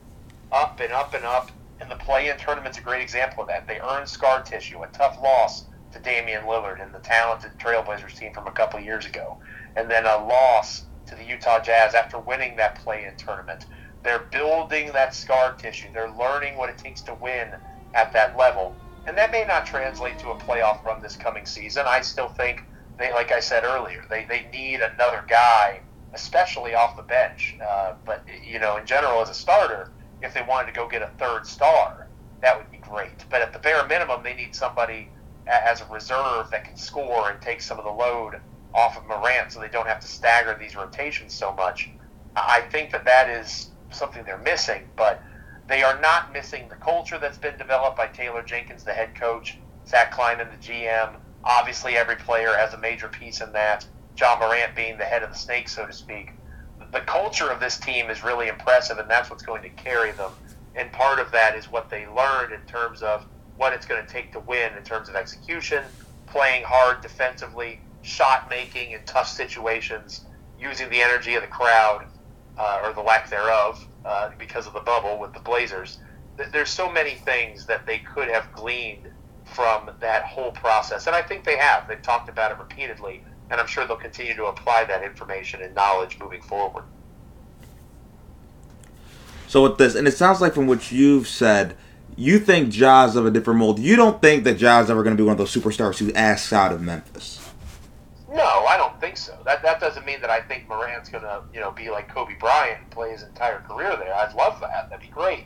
up 0.51 0.81
and 0.81 0.91
up 0.91 1.13
and 1.13 1.27
up. 1.27 1.51
And 1.81 1.91
the 1.91 1.97
play 1.97 2.31
in 2.31 2.39
tournament's 2.39 2.79
a 2.79 2.81
great 2.81 3.03
example 3.03 3.43
of 3.43 3.49
that. 3.49 3.69
They 3.69 3.79
earn 3.81 4.07
scar 4.07 4.43
tissue, 4.43 4.83
a 4.83 4.87
tough 4.87 5.19
loss 5.23 5.65
to 5.93 5.99
Damian 5.99 6.45
Lillard 6.45 6.83
and 6.83 6.95
the 6.95 6.99
talented 7.01 7.51
Trailblazers 7.59 8.17
team 8.17 8.33
from 8.33 8.47
a 8.47 8.53
couple 8.53 8.81
years 8.81 9.05
ago, 9.05 9.37
and 9.77 9.91
then 9.91 10.07
a 10.07 10.17
loss 10.17 10.85
to 11.09 11.15
the 11.15 11.25
Utah 11.25 11.61
Jazz 11.61 11.95
after 11.95 12.19
winning 12.19 12.57
that 12.57 12.77
play-in 12.77 13.15
tournament. 13.19 13.67
They're 14.05 14.27
building 14.31 14.93
that 14.93 15.15
scar 15.15 15.55
tissue. 15.55 15.89
They're 15.93 16.11
learning 16.11 16.57
what 16.57 16.69
it 16.69 16.79
takes 16.79 17.01
to 17.03 17.15
win 17.15 17.49
at 17.95 18.13
that 18.13 18.37
level, 18.37 18.77
and 19.07 19.17
that 19.17 19.33
may 19.33 19.45
not 19.47 19.67
translate 19.67 20.19
to 20.19 20.31
a 20.31 20.35
playoff 20.37 20.85
run 20.85 21.03
this 21.03 21.17
coming 21.17 21.47
season. 21.47 21.85
I 21.87 22.03
still 22.03 22.29
think 22.29 22.63
they, 22.99 23.13
like 23.13 23.33
I 23.33 23.41
said 23.41 23.65
earlier, 23.65 24.05
they 24.11 24.25
they 24.29 24.47
need 24.53 24.81
another 24.81 25.25
guy, 25.29 25.81
especially 26.13 26.75
off 26.75 26.97
the 26.97 27.03
bench. 27.03 27.57
Uh, 27.67 27.95
but 28.05 28.25
you 28.47 28.59
know, 28.59 28.77
in 28.77 28.87
general, 28.87 29.23
as 29.23 29.31
a 29.31 29.35
starter, 29.35 29.91
if 30.23 30.35
they 30.35 30.43
wanted 30.43 30.67
to 30.67 30.79
go 30.79 30.89
get 30.89 31.03
a 31.03 31.11
third 31.19 31.47
star, 31.47 32.09
that 32.43 32.57
would 32.57 32.71
be 32.71 32.79
great. 32.79 33.25
But 33.31 33.43
at 33.43 33.53
the 33.53 33.59
bare 33.59 33.87
minimum, 33.87 34.23
they 34.23 34.35
need 34.35 34.55
somebody 34.55 35.09
as 35.47 35.81
a 35.81 35.87
reserve 35.87 36.51
that 36.51 36.65
can 36.65 36.77
score 36.77 37.31
and 37.31 37.41
take 37.41 37.61
some 37.61 37.79
of 37.79 37.85
the 37.85 37.91
load 37.91 38.35
off 38.75 38.97
of 38.97 39.07
Morant 39.07 39.53
so 39.53 39.61
they 39.61 39.69
don't 39.69 39.87
have 39.87 40.01
to 40.01 40.07
stagger 40.07 40.57
these 40.59 40.77
rotations 40.77 41.33
so 41.33 41.53
much. 41.53 41.89
I 42.37 42.63
think 42.71 42.91
that 42.91 43.05
that 43.05 43.29
is 43.29 43.71
something 43.95 44.25
they're 44.25 44.39
missing, 44.39 44.83
but 44.97 45.23
they 45.69 45.83
are 45.83 45.99
not 46.01 46.33
missing 46.33 46.69
the 46.69 46.77
culture 46.77 47.19
that's 47.19 47.39
been 47.39 47.57
developed 47.57 47.97
by 47.97 48.07
Taylor 48.07 48.43
Jenkins, 48.43 48.85
the 48.85 48.93
head 48.93 49.15
coach, 49.15 49.59
Zach 49.89 50.13
Klein, 50.13 50.41
and 50.41 50.51
the 50.51 50.57
GM. 50.57 51.17
Obviously, 51.45 51.97
every 51.97 52.17
player 52.17 52.55
has 52.57 52.75
a 52.75 52.79
major 52.79 53.09
piece 53.09 53.41
in 53.41 53.53
that. 53.53 53.87
Ja 54.19 54.37
Morant 54.39 54.77
being 54.77 54.99
the 54.99 55.05
head 55.05 55.23
of 55.23 55.31
the 55.31 55.37
snake, 55.37 55.69
so 55.69 55.87
to 55.87 55.93
speak. 55.93 56.31
The 56.93 57.01
culture 57.01 57.51
of 57.51 57.61
this 57.61 57.79
team 57.79 58.11
is 58.11 58.23
really 58.23 58.49
impressive, 58.49 58.99
and 58.99 59.11
that's 59.11 59.31
what's 59.31 59.43
going 59.43 59.63
to 59.63 59.71
carry 59.71 60.13
them. 60.13 60.33
And 60.75 60.93
part 60.93 61.19
of 61.19 61.31
that 61.33 61.55
is 61.57 61.67
what 61.67 61.91
they 61.91 62.07
learned 62.07 62.53
in 62.53 62.61
terms 62.67 63.03
of 63.03 63.27
what 63.57 63.73
it's 63.73 63.87
going 63.87 64.05
to 64.05 64.13
take 64.13 64.33
to 64.33 64.41
win 64.41 64.73
in 64.77 64.83
terms 64.83 65.09
of 65.09 65.15
execution, 65.15 65.83
playing 66.27 66.65
hard 66.67 67.01
defensively, 67.01 67.81
shot 68.03 68.49
making 68.51 68.93
in 68.93 69.01
tough 69.07 69.29
situations, 69.29 70.27
using 70.59 70.91
the 70.91 71.01
energy 71.01 71.35
of 71.35 71.43
the 71.43 71.49
crowd 71.49 72.05
uh, 72.59 72.81
or 72.83 72.93
the 72.93 73.01
lack 73.01 73.29
thereof 73.31 73.87
uh, 74.05 74.31
because 74.39 74.67
of 74.67 74.73
the 74.73 74.81
bubble 74.81 75.19
with 75.19 75.33
the 75.33 75.41
Blazers. 75.41 75.99
There's 76.37 76.71
so 76.71 76.91
many 76.91 77.15
things 77.15 77.67
that 77.67 77.87
they 77.87 77.99
could 77.99 78.29
have 78.29 78.53
gleaned 78.53 79.11
from 79.45 79.91
that 80.01 80.25
whole 80.25 80.53
process, 80.53 81.07
and 81.07 81.15
I 81.15 81.23
think 81.23 81.45
they 81.45 81.57
have. 81.57 81.87
They've 81.87 82.03
talked 82.03 82.29
about 82.29 82.51
it 82.51 82.59
repeatedly, 82.59 83.23
and 83.51 83.61
I'm 83.61 83.67
sure 83.67 83.87
they'll 83.87 83.97
continue 83.97 84.35
to 84.35 84.47
apply 84.47 84.85
that 84.85 85.03
information 85.03 85.63
and 85.63 85.75
knowledge 85.75 86.19
moving 86.19 86.43
forward. 86.43 86.85
So 89.47 89.63
with 89.63 89.79
this, 89.79 89.95
and 89.95 90.09
it 90.09 90.13
sounds 90.13 90.41
like 90.41 90.55
from 90.55 90.67
what 90.67 90.91
you've 90.91 91.29
said, 91.29 91.77
you 92.17 92.39
think 92.39 92.71
Ja's 92.71 93.17
of 93.17 93.27
a 93.27 93.31
different 93.31 93.61
mold. 93.61 93.79
You 93.79 93.97
don't 93.97 94.21
think 94.21 94.45
that 94.45 94.59
Ja's 94.59 94.91
ever 94.91 95.03
going 95.03 95.17
to 95.17 95.21
be 95.21 95.25
one 95.25 95.33
of 95.33 95.39
those 95.39 95.55
superstars 95.55 95.99
who 95.99 96.13
asks 96.15 96.53
out 96.53 96.73
of 96.73 96.81
Memphis. 96.81 97.44
No, 98.35 98.67
I 98.67 98.77
don't 98.77 98.99
think 99.01 99.17
so. 99.17 99.33
That 99.47 99.63
that 99.63 99.79
doesn't 99.79 100.05
mean 100.05 100.21
that 100.23 100.31
I 100.31 100.41
think 100.41 100.69
Morant's 100.69 101.09
gonna 101.09 101.43
you 101.53 101.61
know 101.61 101.71
be 101.71 101.89
like 101.89 102.09
Kobe 102.09 102.35
Bryant 102.41 102.81
and 102.81 102.91
play 102.91 103.13
his 103.13 103.23
entire 103.23 103.61
career 103.61 103.97
there. 103.97 104.13
I'd 104.13 104.35
love 104.35 104.59
that. 104.61 104.91
That'd 104.91 105.03
be 105.03 105.09
great. 105.09 105.45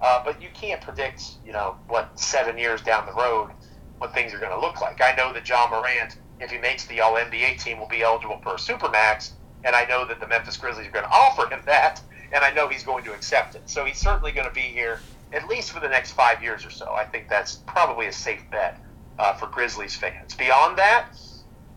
Uh, 0.00 0.22
but 0.24 0.40
you 0.40 0.48
can't 0.54 0.80
predict 0.80 1.38
you 1.44 1.52
know 1.52 1.76
what 1.88 2.18
seven 2.18 2.56
years 2.56 2.82
down 2.82 3.04
the 3.06 3.12
road 3.20 3.50
what 3.98 4.14
things 4.14 4.32
are 4.32 4.38
going 4.38 4.52
to 4.52 4.60
look 4.60 4.80
like. 4.80 5.00
I 5.02 5.14
know 5.16 5.32
that 5.34 5.46
Ja 5.48 5.68
Morant, 5.68 6.16
if 6.38 6.50
he 6.50 6.58
makes 6.58 6.86
the 6.86 7.00
All 7.00 7.14
NBA 7.14 7.62
team, 7.62 7.78
will 7.80 7.88
be 7.88 8.02
eligible 8.02 8.40
for 8.42 8.54
a 8.54 8.56
supermax, 8.56 9.32
and 9.64 9.76
I 9.76 9.84
know 9.84 10.06
that 10.06 10.20
the 10.20 10.28
Memphis 10.28 10.56
Grizzlies 10.56 10.86
are 10.86 10.92
going 10.92 11.04
to 11.10 11.10
offer 11.10 11.52
him 11.52 11.60
that, 11.66 12.00
and 12.32 12.44
I 12.44 12.52
know 12.52 12.68
he's 12.68 12.84
going 12.84 13.04
to 13.04 13.12
accept 13.12 13.56
it. 13.56 13.68
So 13.68 13.84
he's 13.84 13.98
certainly 13.98 14.32
going 14.32 14.48
to 14.48 14.54
be 14.54 14.62
here 14.62 15.00
at 15.32 15.48
least 15.48 15.72
for 15.72 15.80
the 15.80 15.88
next 15.88 16.12
five 16.12 16.42
years 16.42 16.64
or 16.64 16.70
so. 16.70 16.86
I 16.96 17.04
think 17.04 17.28
that's 17.28 17.56
probably 17.66 18.06
a 18.06 18.12
safe 18.12 18.42
bet 18.50 18.80
uh, 19.18 19.34
for 19.34 19.48
Grizzlies 19.48 19.96
fans. 19.96 20.34
Beyond 20.38 20.78
that, 20.78 21.08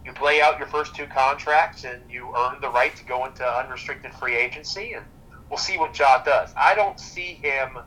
you 0.06 0.14
play 0.14 0.42
out 0.42 0.58
your 0.58 0.68
first 0.68 0.96
two 0.96 1.06
contracts 1.08 1.86
and 1.86 2.02
you 2.10 2.34
earn 2.38 2.60
the 2.62 2.70
right 2.70 2.96
to 2.96 3.06
go 3.06 3.26
into 3.26 3.46
unrestricted 3.46 4.14
free 4.14 4.36
agency, 4.36 4.94
and 4.94 5.06
we'll 5.50 5.58
see 5.58 5.78
what 5.78 5.98
Ja 5.98 6.22
does. 6.24 6.54
I 6.58 6.76
don't 6.76 7.00
see 7.00 7.40
him 7.42 7.78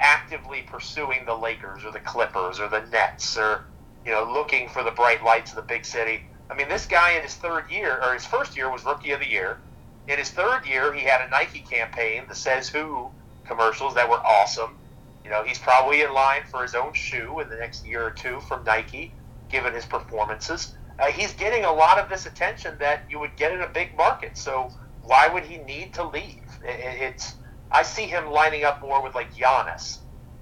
actively 0.00 0.62
pursuing 0.62 1.24
the 1.26 1.34
Lakers 1.34 1.84
or 1.84 1.90
the 1.90 2.00
Clippers 2.00 2.60
or 2.60 2.68
the 2.68 2.86
Nets 2.86 3.36
or 3.36 3.64
you 4.06 4.12
know 4.12 4.30
looking 4.32 4.68
for 4.68 4.82
the 4.82 4.92
bright 4.92 5.22
lights 5.24 5.50
of 5.50 5.56
the 5.56 5.62
big 5.62 5.84
city. 5.84 6.22
I 6.50 6.54
mean, 6.54 6.68
this 6.68 6.86
guy 6.86 7.12
in 7.12 7.22
his 7.22 7.34
third 7.34 7.70
year 7.70 8.00
or 8.02 8.14
his 8.14 8.24
first 8.24 8.56
year 8.56 8.70
was 8.70 8.84
Rookie 8.84 9.10
of 9.12 9.20
the 9.20 9.28
Year. 9.28 9.58
In 10.06 10.16
his 10.16 10.30
third 10.30 10.62
year, 10.66 10.94
he 10.94 11.04
had 11.04 11.20
a 11.20 11.28
Nike 11.28 11.60
campaign, 11.60 12.22
the 12.28 12.34
Says 12.34 12.68
Who 12.70 13.10
commercials 13.44 13.94
that 13.94 14.08
were 14.08 14.24
awesome. 14.24 14.78
You 15.24 15.30
know, 15.30 15.42
he's 15.44 15.58
probably 15.58 16.00
in 16.00 16.14
line 16.14 16.42
for 16.50 16.62
his 16.62 16.74
own 16.74 16.94
shoe 16.94 17.40
in 17.40 17.50
the 17.50 17.56
next 17.56 17.86
year 17.86 18.06
or 18.06 18.10
two 18.10 18.40
from 18.40 18.64
Nike, 18.64 19.12
given 19.50 19.74
his 19.74 19.84
performances. 19.84 20.74
Uh, 20.98 21.06
he's 21.06 21.32
getting 21.34 21.64
a 21.64 21.72
lot 21.72 21.98
of 21.98 22.08
this 22.08 22.26
attention 22.26 22.74
that 22.80 23.04
you 23.08 23.18
would 23.20 23.36
get 23.36 23.52
in 23.52 23.60
a 23.60 23.68
big 23.68 23.96
market. 23.96 24.36
So 24.36 24.70
why 25.02 25.28
would 25.28 25.44
he 25.44 25.58
need 25.58 25.94
to 25.94 26.04
leave? 26.04 26.42
It, 26.64 27.02
it's 27.02 27.34
I 27.70 27.82
see 27.82 28.06
him 28.06 28.30
lining 28.30 28.64
up 28.64 28.82
more 28.82 29.02
with 29.02 29.14
like 29.14 29.34
Giannis 29.34 29.98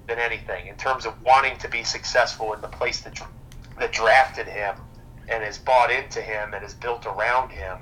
than 0.07 0.19
anything 0.19 0.67
in 0.67 0.75
terms 0.75 1.05
of 1.05 1.13
wanting 1.23 1.57
to 1.57 1.69
be 1.69 1.83
successful 1.83 2.53
in 2.53 2.61
the 2.61 2.67
place 2.67 3.01
that 3.01 3.19
that 3.79 3.91
drafted 3.91 4.47
him 4.47 4.75
and 5.29 5.43
has 5.43 5.57
bought 5.57 5.91
into 5.91 6.21
him 6.21 6.53
and 6.53 6.63
is 6.65 6.73
built 6.73 7.05
around 7.05 7.51
him 7.51 7.77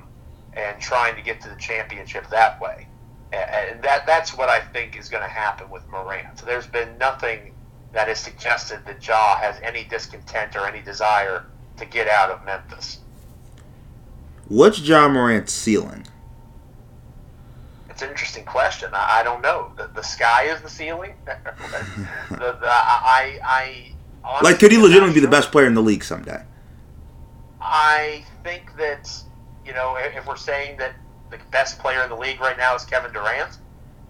and 0.53 0.81
trying 0.81 1.15
to 1.15 1.21
get 1.21 1.41
to 1.41 1.49
the 1.49 1.55
championship 1.55 2.27
that 2.29 2.59
way. 2.59 2.87
And 3.31 3.81
that 3.83 4.05
that's 4.05 4.37
what 4.37 4.49
I 4.49 4.59
think 4.59 4.97
is 4.97 5.09
going 5.09 5.23
to 5.23 5.29
happen 5.29 5.69
with 5.69 5.87
Morant. 5.89 6.39
So 6.39 6.45
there's 6.45 6.67
been 6.67 6.97
nothing 6.97 7.53
that 7.93 8.07
has 8.07 8.19
suggested 8.19 8.81
that 8.85 9.05
Ja 9.05 9.37
has 9.37 9.55
any 9.63 9.85
discontent 9.85 10.55
or 10.55 10.67
any 10.67 10.81
desire 10.81 11.45
to 11.77 11.85
get 11.85 12.07
out 12.07 12.29
of 12.29 12.43
Memphis. 12.45 12.99
What's 14.47 14.79
Ja 14.79 15.07
Morant's 15.07 15.53
ceiling? 15.53 16.05
It's 17.89 18.01
an 18.01 18.09
interesting 18.09 18.45
question. 18.45 18.89
I, 18.93 19.19
I 19.21 19.23
don't 19.23 19.41
know. 19.41 19.71
The, 19.77 19.87
the 19.95 20.01
sky 20.01 20.43
is 20.43 20.61
the 20.61 20.69
ceiling. 20.69 21.13
the, 21.25 22.37
the, 22.37 22.67
I, 22.67 23.39
I 23.43 23.91
honestly 24.23 24.51
Like, 24.51 24.59
could 24.59 24.71
he 24.71 24.77
legitimately 24.77 25.07
not 25.09 25.13
be 25.15 25.21
the 25.21 25.27
best 25.29 25.51
player 25.51 25.65
in 25.65 25.73
the 25.73 25.81
league 25.81 26.03
someday? 26.03 26.43
I 27.61 28.23
think 28.43 28.75
that 28.77 29.11
you 29.65 29.73
know 29.73 29.95
if 29.97 30.27
we're 30.27 30.35
saying 30.35 30.77
that 30.77 30.93
the 31.31 31.39
best 31.51 31.79
player 31.79 32.03
in 32.03 32.09
the 32.09 32.15
league 32.15 32.39
right 32.39 32.57
now 32.57 32.75
is 32.75 32.83
Kevin 32.85 33.11
Durant 33.11 33.57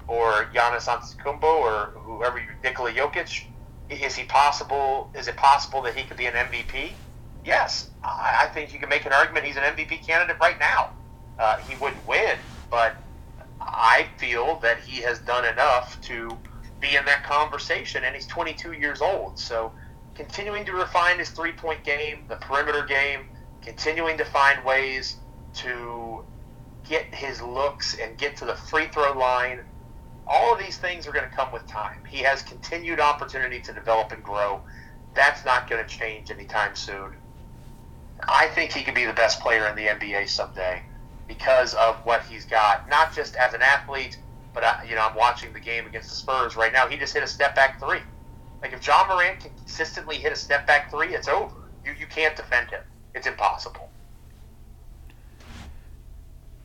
or 0.07 0.49
Giannis 0.53 0.87
Antetokounmpo 0.87 1.43
or 1.43 1.91
whoever 1.95 2.39
you- 2.39 2.45
Nikola 2.63 2.91
Jokic, 2.91 3.45
is 3.89 4.15
he 4.15 4.25
possible? 4.25 5.09
Is 5.13 5.27
it 5.27 5.35
possible 5.37 5.81
that 5.83 5.95
he 5.95 6.03
could 6.03 6.17
be 6.17 6.25
an 6.25 6.33
MVP? 6.33 6.91
Yes, 7.45 7.91
I, 8.03 8.45
I 8.45 8.47
think 8.47 8.73
you 8.73 8.79
can 8.79 8.89
make 8.89 9.05
an 9.05 9.13
argument 9.13 9.45
he's 9.45 9.55
an 9.55 9.63
MVP 9.63 10.05
candidate 10.05 10.37
right 10.41 10.59
now. 10.59 10.89
Uh, 11.37 11.57
he 11.57 11.75
wouldn't 11.75 12.05
win, 12.07 12.37
but 12.71 12.95
I 13.61 14.07
feel 14.17 14.59
that 14.61 14.79
he 14.79 15.01
has 15.03 15.19
done 15.19 15.45
enough 15.45 16.01
to 16.01 16.35
be 16.79 16.95
in 16.95 17.05
that 17.05 17.23
conversation, 17.23 18.03
and 18.03 18.15
he's 18.15 18.25
22 18.27 18.73
years 18.73 19.01
old. 19.01 19.37
So, 19.37 19.71
continuing 20.15 20.65
to 20.65 20.73
refine 20.73 21.19
his 21.19 21.29
three 21.29 21.51
point 21.51 21.83
game, 21.83 22.23
the 22.27 22.37
perimeter 22.37 22.83
game, 22.83 23.21
continuing 23.61 24.17
to 24.17 24.25
find 24.25 24.63
ways 24.65 25.17
to 25.55 26.23
get 26.87 27.13
his 27.13 27.41
looks 27.41 27.95
and 28.01 28.17
get 28.17 28.37
to 28.37 28.45
the 28.45 28.55
free 28.55 28.87
throw 28.87 29.13
line. 29.17 29.59
All 30.27 30.53
of 30.53 30.59
these 30.59 30.77
things 30.77 31.05
are 31.05 31.11
going 31.11 31.29
to 31.29 31.35
come 31.35 31.51
with 31.51 31.67
time. 31.67 31.99
He 32.09 32.19
has 32.19 32.41
continued 32.41 32.99
opportunity 32.99 33.59
to 33.61 33.73
develop 33.73 34.11
and 34.11 34.23
grow. 34.23 34.61
That's 35.13 35.45
not 35.45 35.69
going 35.69 35.85
to 35.85 35.87
change 35.87 36.31
anytime 36.31 36.75
soon. 36.75 37.11
I 38.21 38.47
think 38.47 38.71
he 38.71 38.83
could 38.83 38.95
be 38.95 39.05
the 39.05 39.13
best 39.13 39.39
player 39.39 39.67
in 39.67 39.75
the 39.75 39.87
NBA 39.87 40.29
someday 40.29 40.83
because 41.27 41.73
of 41.73 41.97
what 42.05 42.23
he's 42.23 42.45
got, 42.45 42.89
not 42.89 43.13
just 43.13 43.35
as 43.35 43.53
an 43.53 43.61
athlete, 43.61 44.17
but 44.53 44.63
I, 44.63 44.85
you 44.87 44.95
know, 44.95 45.01
I'm 45.01 45.15
watching 45.15 45.51
the 45.53 45.59
game 45.59 45.85
against 45.85 46.09
the 46.09 46.15
Spurs 46.15 46.55
right 46.55 46.71
now. 46.71 46.87
He 46.87 46.97
just 46.97 47.13
hit 47.13 47.23
a 47.23 47.27
step 47.27 47.55
back 47.55 47.79
three. 47.79 47.99
Like 48.61 48.73
if 48.73 48.85
Ja 48.85 49.05
Morant 49.07 49.39
can 49.39 49.51
consistently 49.57 50.15
hit 50.15 50.31
a 50.31 50.35
step 50.35 50.65
back 50.65 50.89
three, 50.89 51.13
it's 51.13 51.27
over. 51.27 51.53
You 51.85 51.93
you 51.99 52.07
can't 52.07 52.35
defend 52.35 52.71
him. 52.71 52.81
It's 53.13 53.27
impossible. 53.27 53.89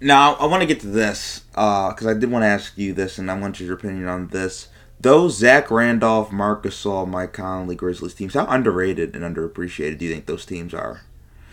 Now, 0.01 0.35
I 0.37 0.47
want 0.47 0.63
to 0.63 0.67
get 0.67 0.81
to 0.81 0.87
this 0.87 1.43
uh, 1.55 1.91
because 1.91 2.07
I 2.07 2.15
did 2.15 2.31
want 2.31 2.43
to 2.43 2.47
ask 2.47 2.79
you 2.79 2.95
this, 2.95 3.19
and 3.19 3.31
I 3.31 3.39
want 3.39 3.61
your 3.61 3.75
opinion 3.75 4.09
on 4.09 4.29
this. 4.29 4.69
Those 4.99 5.37
Zach 5.37 5.71
Randolph, 5.71 6.33
Marc 6.33 6.63
Gasol, 6.63 7.07
Mike 7.07 7.35
Conley, 7.35 7.75
Grizzlies 7.75 8.15
teams, 8.15 8.35
how 8.35 8.47
underrated 8.47 9.15
and 9.15 9.25
underappreciated 9.25 9.99
do 9.99 10.07
you 10.07 10.13
think 10.13 10.27
those 10.27 10.47
teams 10.47 10.73
are? 10.73 11.03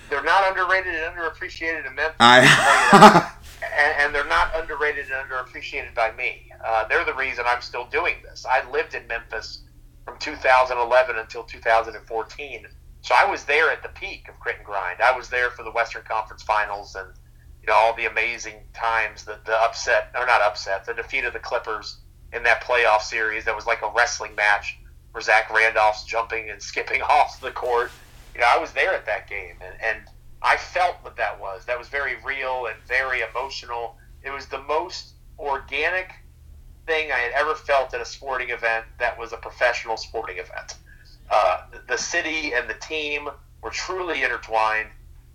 They're 0.10 0.24
not 0.24 0.48
underrated 0.48 0.94
and 0.96 1.16
underappreciated 1.16 1.88
in 1.88 1.96
Memphis. 1.96 2.16
I 2.20 3.34
and, 3.78 3.94
and 4.00 4.16
they're 4.16 4.28
not 4.28 4.52
underrated 4.56 5.06
and 5.12 5.30
underappreciated 5.30 5.94
by 5.94 6.12
me. 6.14 6.52
Uh, 6.66 6.88
they're 6.88 7.06
the 7.06 7.14
reason 7.14 7.46
I'm 7.48 7.62
still 7.62 7.86
doing 7.86 8.16
this. 8.24 8.46
I 8.46 8.70
lived 8.72 8.94
in 8.94 9.06
Memphis 9.08 9.64
from 10.06 10.18
2011 10.20 11.18
until 11.18 11.44
2014, 11.44 12.68
so 13.02 13.16
I 13.16 13.30
was 13.30 13.44
there 13.46 13.72
at 13.72 13.84
the 13.84 13.90
peak 13.90 14.28
of 14.30 14.40
Grit 14.40 14.58
and 14.58 14.66
Grind. 14.66 15.02
I 15.02 15.16
was 15.16 15.30
there 15.30 15.50
for 15.50 15.64
the 15.64 15.72
Western 15.72 16.04
Conference 16.04 16.44
Finals 16.44 16.96
and 16.96 17.08
you 17.62 17.68
know 17.68 17.74
all 17.74 17.96
the 17.96 18.06
amazing 18.06 18.56
times, 18.74 19.24
the 19.24 19.40
the 19.46 19.56
upset 19.56 20.12
or 20.16 20.26
not 20.26 20.42
upset, 20.42 20.86
the 20.86 20.94
defeat 20.94 21.26
of 21.26 21.34
the 21.34 21.40
Clippers 21.40 21.98
in 22.34 22.44
that 22.44 22.64
playoff 22.64 23.02
series 23.02 23.46
that 23.46 23.56
was 23.56 23.66
like 23.66 23.82
a 23.82 23.92
wrestling 23.96 24.36
match 24.36 24.78
where 25.12 25.22
Zach 25.22 25.50
Randolph's 25.50 26.04
jumping 26.04 26.50
and 26.50 26.62
skipping 26.62 27.02
off 27.10 27.40
the 27.42 27.52
court. 27.52 27.92
You 28.38 28.44
know, 28.44 28.50
I 28.54 28.60
was 28.60 28.72
there 28.72 28.94
at 28.94 29.08
that 29.08 29.28
game, 29.28 29.56
and, 29.66 29.74
and 29.82 30.08
I 30.44 30.58
felt 30.58 30.98
what 31.02 31.16
that 31.18 31.42
was. 31.42 31.66
That 31.66 31.80
was 31.80 31.88
very 31.88 32.18
real 32.24 32.68
and 32.68 32.78
very 32.88 33.22
emotional. 33.22 33.98
It 34.22 34.30
was 34.30 34.46
the 34.46 34.62
most 34.62 35.14
organic 35.40 36.12
thing 36.86 37.12
I 37.12 37.18
had 37.18 37.32
ever 37.32 37.56
felt 37.56 37.96
at 37.96 38.00
a 38.00 38.06
sporting 38.06 38.52
event 38.52 38.86
that 39.00 39.18
was 39.18 39.34
a 39.34 39.38
professional 39.38 39.98
sporting 39.98 40.38
event. 40.38 40.76
Uh, 41.32 41.62
the, 41.88 41.98
city 41.98 42.54
and 42.54 42.70
the 42.70 42.76
team 42.76 43.28
were 43.64 43.72
truly 43.72 44.22
intertwined. 44.22 44.90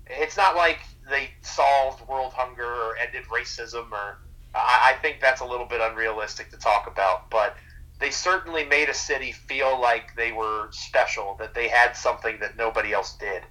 It's 0.06 0.36
not 0.36 0.54
like 0.54 0.78
they 1.10 1.30
solved 1.40 2.06
world 2.06 2.32
hunger 2.32 2.64
or 2.64 2.96
ended 2.98 3.24
racism, 3.24 3.90
or 3.90 4.18
I, 4.54 4.94
I 4.94 5.02
think 5.02 5.20
that's 5.20 5.40
a 5.40 5.44
little 5.44 5.66
bit 5.66 5.80
unrealistic 5.80 6.52
to 6.52 6.56
talk 6.56 6.86
about, 6.86 7.28
but 7.30 7.56
they 8.02 8.10
certainly 8.10 8.64
made 8.64 8.88
a 8.88 8.94
city 8.94 9.30
feel 9.30 9.80
like 9.80 10.16
they 10.16 10.32
were 10.32 10.68
special, 10.72 11.36
that 11.38 11.54
they 11.54 11.68
had 11.68 11.96
something 11.96 12.38
that 12.40 12.56
nobody 12.56 12.92
else 12.92 13.16
did. 13.16 13.44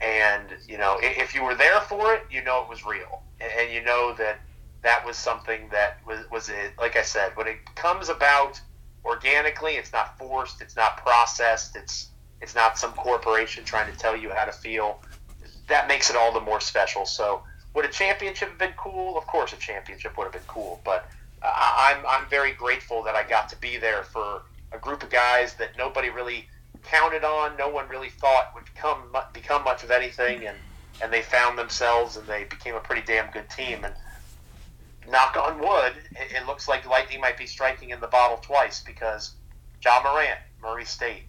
And, 0.00 0.48
you 0.66 0.76
know, 0.78 0.98
if 1.00 1.32
you 1.32 1.44
were 1.44 1.54
there 1.54 1.80
for 1.82 2.12
it, 2.12 2.22
you 2.28 2.42
know 2.42 2.62
it 2.62 2.68
was 2.68 2.84
real. 2.84 3.22
And, 3.40 3.72
you 3.72 3.82
know 3.82 4.12
that 4.18 4.40
that 4.82 5.06
was 5.06 5.16
something 5.16 5.68
that 5.70 5.98
was, 6.06 6.28
was 6.30 6.48
it. 6.48 6.72
Like 6.76 6.96
I 6.96 7.02
said, 7.02 7.36
when 7.36 7.46
it 7.46 7.58
comes 7.76 8.08
about 8.08 8.60
organically, 9.04 9.74
it's 9.74 9.92
not 9.92 10.18
forced, 10.18 10.60
it's 10.60 10.74
not 10.74 10.96
processed, 10.96 11.76
it's, 11.76 12.08
it's 12.40 12.54
not 12.54 12.76
some 12.76 12.92
corporation 12.94 13.64
trying 13.64 13.90
to 13.90 13.96
tell 13.96 14.16
you 14.16 14.30
how 14.30 14.44
to 14.44 14.52
feel. 14.52 15.00
That 15.68 15.86
makes 15.86 16.10
it 16.10 16.16
all 16.16 16.32
the 16.32 16.40
more 16.40 16.60
special. 16.60 17.06
So, 17.06 17.44
would 17.74 17.84
a 17.84 17.88
championship 17.88 18.48
have 18.50 18.58
been 18.58 18.74
cool? 18.76 19.16
Of 19.16 19.26
course, 19.26 19.52
a 19.52 19.56
championship 19.56 20.18
would 20.18 20.24
have 20.24 20.32
been 20.32 20.42
cool. 20.46 20.80
But 20.84 21.08
I'm 21.44 22.04
I'm 22.08 22.28
very 22.28 22.52
grateful 22.52 23.02
that 23.02 23.14
I 23.14 23.22
got 23.22 23.48
to 23.50 23.56
be 23.56 23.76
there 23.76 24.02
for 24.02 24.42
a 24.72 24.78
group 24.78 25.02
of 25.02 25.10
guys 25.10 25.54
that 25.54 25.76
nobody 25.76 26.08
really 26.08 26.48
counted 26.82 27.24
on. 27.24 27.56
No 27.56 27.68
one 27.68 27.88
really 27.88 28.10
thought 28.10 28.52
would 28.54 28.64
become 28.64 29.14
become 29.32 29.62
much 29.64 29.84
of 29.84 29.90
anything, 29.90 30.46
and 30.46 30.56
and 31.02 31.12
they 31.12 31.22
found 31.22 31.58
themselves 31.58 32.16
and 32.16 32.26
they 32.26 32.44
became 32.44 32.74
a 32.74 32.80
pretty 32.80 33.02
damn 33.02 33.30
good 33.30 33.48
team. 33.50 33.84
And 33.84 33.94
knock 35.08 35.36
on 35.36 35.58
wood, 35.58 35.92
it, 36.12 36.32
it 36.32 36.46
looks 36.46 36.68
like 36.68 36.88
lightning 36.88 37.20
might 37.20 37.36
be 37.36 37.46
striking 37.46 37.90
in 37.90 38.00
the 38.00 38.06
bottle 38.06 38.38
twice 38.38 38.80
because 38.80 39.34
Ja 39.82 40.00
Morant, 40.02 40.40
Murray 40.62 40.84
State, 40.84 41.24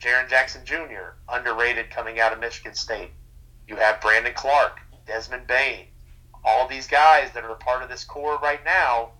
Jaren 0.00 0.28
Jackson 0.28 0.64
Jr., 0.64 1.16
underrated 1.28 1.90
coming 1.90 2.20
out 2.20 2.32
of 2.32 2.40
Michigan 2.40 2.74
State. 2.74 3.12
You 3.66 3.76
have 3.76 4.00
Brandon 4.00 4.34
Clarke, 4.34 4.80
Desmond 5.06 5.46
Bane, 5.46 5.86
all 6.44 6.68
these 6.68 6.86
guys 6.86 7.30
that 7.32 7.44
are 7.44 7.54
part 7.54 7.82
of 7.82 7.88
this 7.88 8.04
core 8.04 8.38
right 8.42 8.64
now 8.64 9.12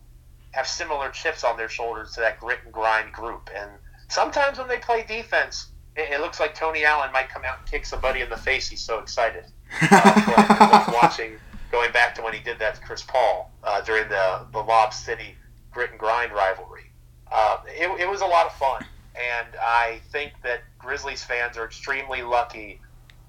have 0.52 0.66
similar 0.66 1.10
chips 1.10 1.44
on 1.44 1.56
their 1.56 1.68
shoulders 1.68 2.12
to 2.14 2.20
that 2.20 2.40
grit 2.40 2.60
and 2.64 2.72
grind 2.72 3.12
group. 3.12 3.50
And 3.54 3.70
sometimes 4.08 4.58
when 4.58 4.68
they 4.68 4.78
play 4.78 5.04
defense, 5.06 5.68
it, 5.96 6.12
it 6.12 6.20
looks 6.20 6.40
like 6.40 6.54
Tony 6.54 6.84
Allen 6.84 7.12
might 7.12 7.28
come 7.28 7.44
out 7.44 7.58
and 7.58 7.66
kick 7.70 7.84
somebody 7.84 8.20
in 8.20 8.30
the 8.30 8.36
face. 8.36 8.68
He's 8.68 8.80
so 8.80 8.98
excited. 8.98 9.44
Uh, 9.82 10.92
watching, 11.02 11.32
going 11.70 11.92
back 11.92 12.14
to 12.14 12.22
when 12.22 12.32
he 12.32 12.40
did 12.40 12.58
that 12.58 12.76
to 12.76 12.80
Chris 12.80 13.02
Paul 13.02 13.50
uh, 13.64 13.80
during 13.82 14.08
the 14.08 14.46
the 14.52 14.60
Lob 14.60 14.94
City 14.94 15.36
grit 15.70 15.90
and 15.90 15.98
grind 15.98 16.32
rivalry. 16.32 16.90
Uh, 17.30 17.58
it, 17.66 18.00
it 18.00 18.08
was 18.08 18.22
a 18.22 18.26
lot 18.26 18.46
of 18.46 18.52
fun, 18.54 18.84
and 19.14 19.48
I 19.60 20.00
think 20.10 20.32
that 20.42 20.62
Grizzlies 20.78 21.22
fans 21.22 21.58
are 21.58 21.64
extremely 21.64 22.22
lucky 22.22 22.80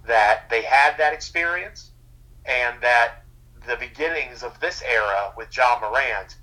that 0.07 0.49
they 0.49 0.61
had 0.61 0.97
that 0.97 1.13
experience, 1.13 1.91
and 2.45 2.79
that 2.81 3.25
the 3.67 3.75
beginnings 3.75 4.41
of 4.41 4.57
this 4.61 4.81
era 4.81 5.33
with 5.35 5.55
Ja 5.55 5.77
Morant, 5.81 6.37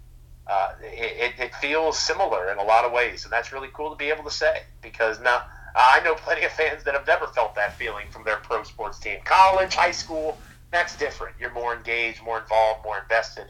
uh, 0.46 0.72
it, 0.80 1.34
it 1.38 1.54
feels 1.56 1.98
similar 1.98 2.50
in 2.52 2.58
a 2.58 2.62
lot 2.62 2.84
of 2.84 2.92
ways, 2.92 3.24
and 3.24 3.32
that's 3.32 3.52
really 3.52 3.68
cool 3.72 3.90
to 3.90 3.96
be 3.96 4.10
able 4.10 4.24
to 4.24 4.30
say 4.30 4.62
because 4.80 5.20
now 5.20 5.42
I 5.74 6.00
know 6.04 6.14
plenty 6.14 6.44
of 6.44 6.52
fans 6.52 6.84
that 6.84 6.94
have 6.94 7.06
never 7.06 7.26
felt 7.26 7.54
that 7.56 7.74
feeling 7.74 8.06
from 8.10 8.24
their 8.24 8.36
pro 8.36 8.62
sports 8.62 8.98
team. 8.98 9.18
College, 9.24 9.74
high 9.74 9.90
school, 9.90 10.38
that's 10.70 10.96
different. 10.96 11.34
You're 11.38 11.52
more 11.52 11.74
engaged, 11.74 12.22
more 12.22 12.38
involved, 12.38 12.84
more 12.84 12.98
invested. 12.98 13.46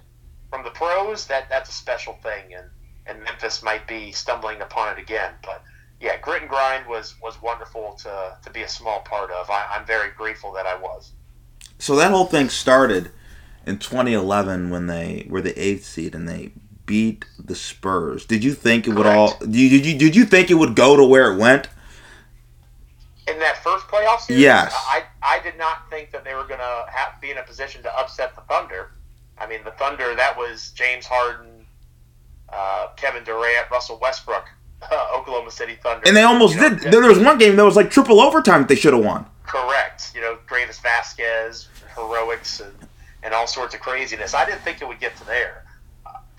From 0.50 0.64
the 0.64 0.70
pros, 0.70 1.26
that 1.26 1.48
that's 1.48 1.70
a 1.70 1.72
special 1.72 2.14
thing, 2.22 2.54
and 2.54 2.66
and 3.06 3.22
Memphis 3.22 3.62
might 3.62 3.87
be 3.87 4.11
stumbling 4.11 4.61
upon 4.61 4.96
it 4.96 5.00
again. 5.00 5.35
But 5.44 5.62
yeah, 6.00 6.16
grit 6.16 6.42
and 6.42 6.50
grind 6.50 6.87
was 6.87 7.14
was 7.22 7.40
wonderful 7.42 7.96
to 8.02 8.37
to 8.42 8.50
be 8.50 8.62
a 8.62 8.68
small 8.68 9.00
part 9.00 9.30
of. 9.30 9.50
I, 9.50 9.66
I'm 9.70 9.87
very 9.87 10.11
grateful 10.11 10.52
that 10.54 10.66
I 10.66 10.76
was. 10.76 11.12
So 11.78 11.94
that 11.96 12.11
whole 12.11 12.24
thing 12.24 12.48
started 12.48 13.11
in 13.66 13.78
2011 13.78 14.70
when 14.70 14.87
they 14.87 15.26
were 15.28 15.42
the 15.42 15.61
eighth 15.61 15.85
seed 15.85 16.14
and 16.14 16.28
they 16.28 16.52
beat 16.87 17.25
the 17.38 17.55
Spurs. 17.55 18.25
Did 18.25 18.42
you 18.44 18.55
think 18.55 18.87
it 18.87 18.94
would 18.94 19.07
all? 19.07 19.37
Did 19.38 19.55
you, 19.57 19.68
did 19.68 19.87
you 19.87 19.99
did 19.99 20.16
you 20.16 20.25
think 20.25 20.51
it 20.51 20.55
would 20.55 20.75
go 20.75 20.96
to 20.96 21.05
where 21.05 21.33
it 21.33 21.37
went? 21.37 21.68
in 23.29 23.38
that 23.40 23.57
first 23.62 23.87
playoff 23.88 24.20
series, 24.20 24.42
Yes. 24.42 24.72
I, 24.87 25.03
I 25.22 25.40
did 25.40 25.59
not 25.59 25.90
think 25.90 26.12
that 26.12 26.25
they 26.25 26.35
were 26.35 26.44
going 26.44 26.61
to 26.61 26.85
be 27.20 27.31
in 27.31 27.38
a 27.38 27.42
position 27.42 27.83
to 27.83 27.99
upset 27.99 28.35
the 28.37 28.40
Thunder. 28.42 28.92
I 29.38 29.49
mean, 29.49 29.64
the 29.64 29.72
Thunder, 29.72 30.14
that 30.14 30.37
was 30.37 30.70
James 30.77 31.07
Harden, 31.07 31.66
uh, 32.53 32.88
Kevin 32.96 33.25
Durant, 33.25 33.68
Russell 33.70 33.99
Westbrook, 34.01 34.44
uh, 34.83 35.09
Oklahoma 35.18 35.51
City 35.51 35.77
Thunder. 35.83 36.05
And 36.07 36.16
they 36.16 36.22
almost 36.22 36.55
You 36.55 36.61
know, 36.62 36.68
did. 36.77 36.92
There 36.92 37.01
was 37.03 37.18
one 37.18 37.37
game 37.37 37.57
that 37.57 37.64
was 37.64 37.75
like 37.77 37.90
triple 37.90 38.20
overtime 38.20 38.61
that 38.62 38.68
they 38.68 38.77
should 38.77 38.94
have 38.94 39.05
won. 39.05 39.27
Correct. 39.44 40.12
You 40.14 40.20
know, 40.20 40.38
Greivis 40.49 40.81
Vasquez, 40.81 41.68
heroics, 41.96 42.61
and, 42.61 42.72
and 43.25 43.35
all 43.35 43.49
sorts 43.49 43.75
of 43.75 43.81
craziness. 43.81 44.35
I 44.35 44.44
didn't 44.44 44.61
think 44.62 44.81
it 44.83 44.87
would 44.87 45.01
get 45.01 45.16
to 45.16 45.27
there. 45.27 45.64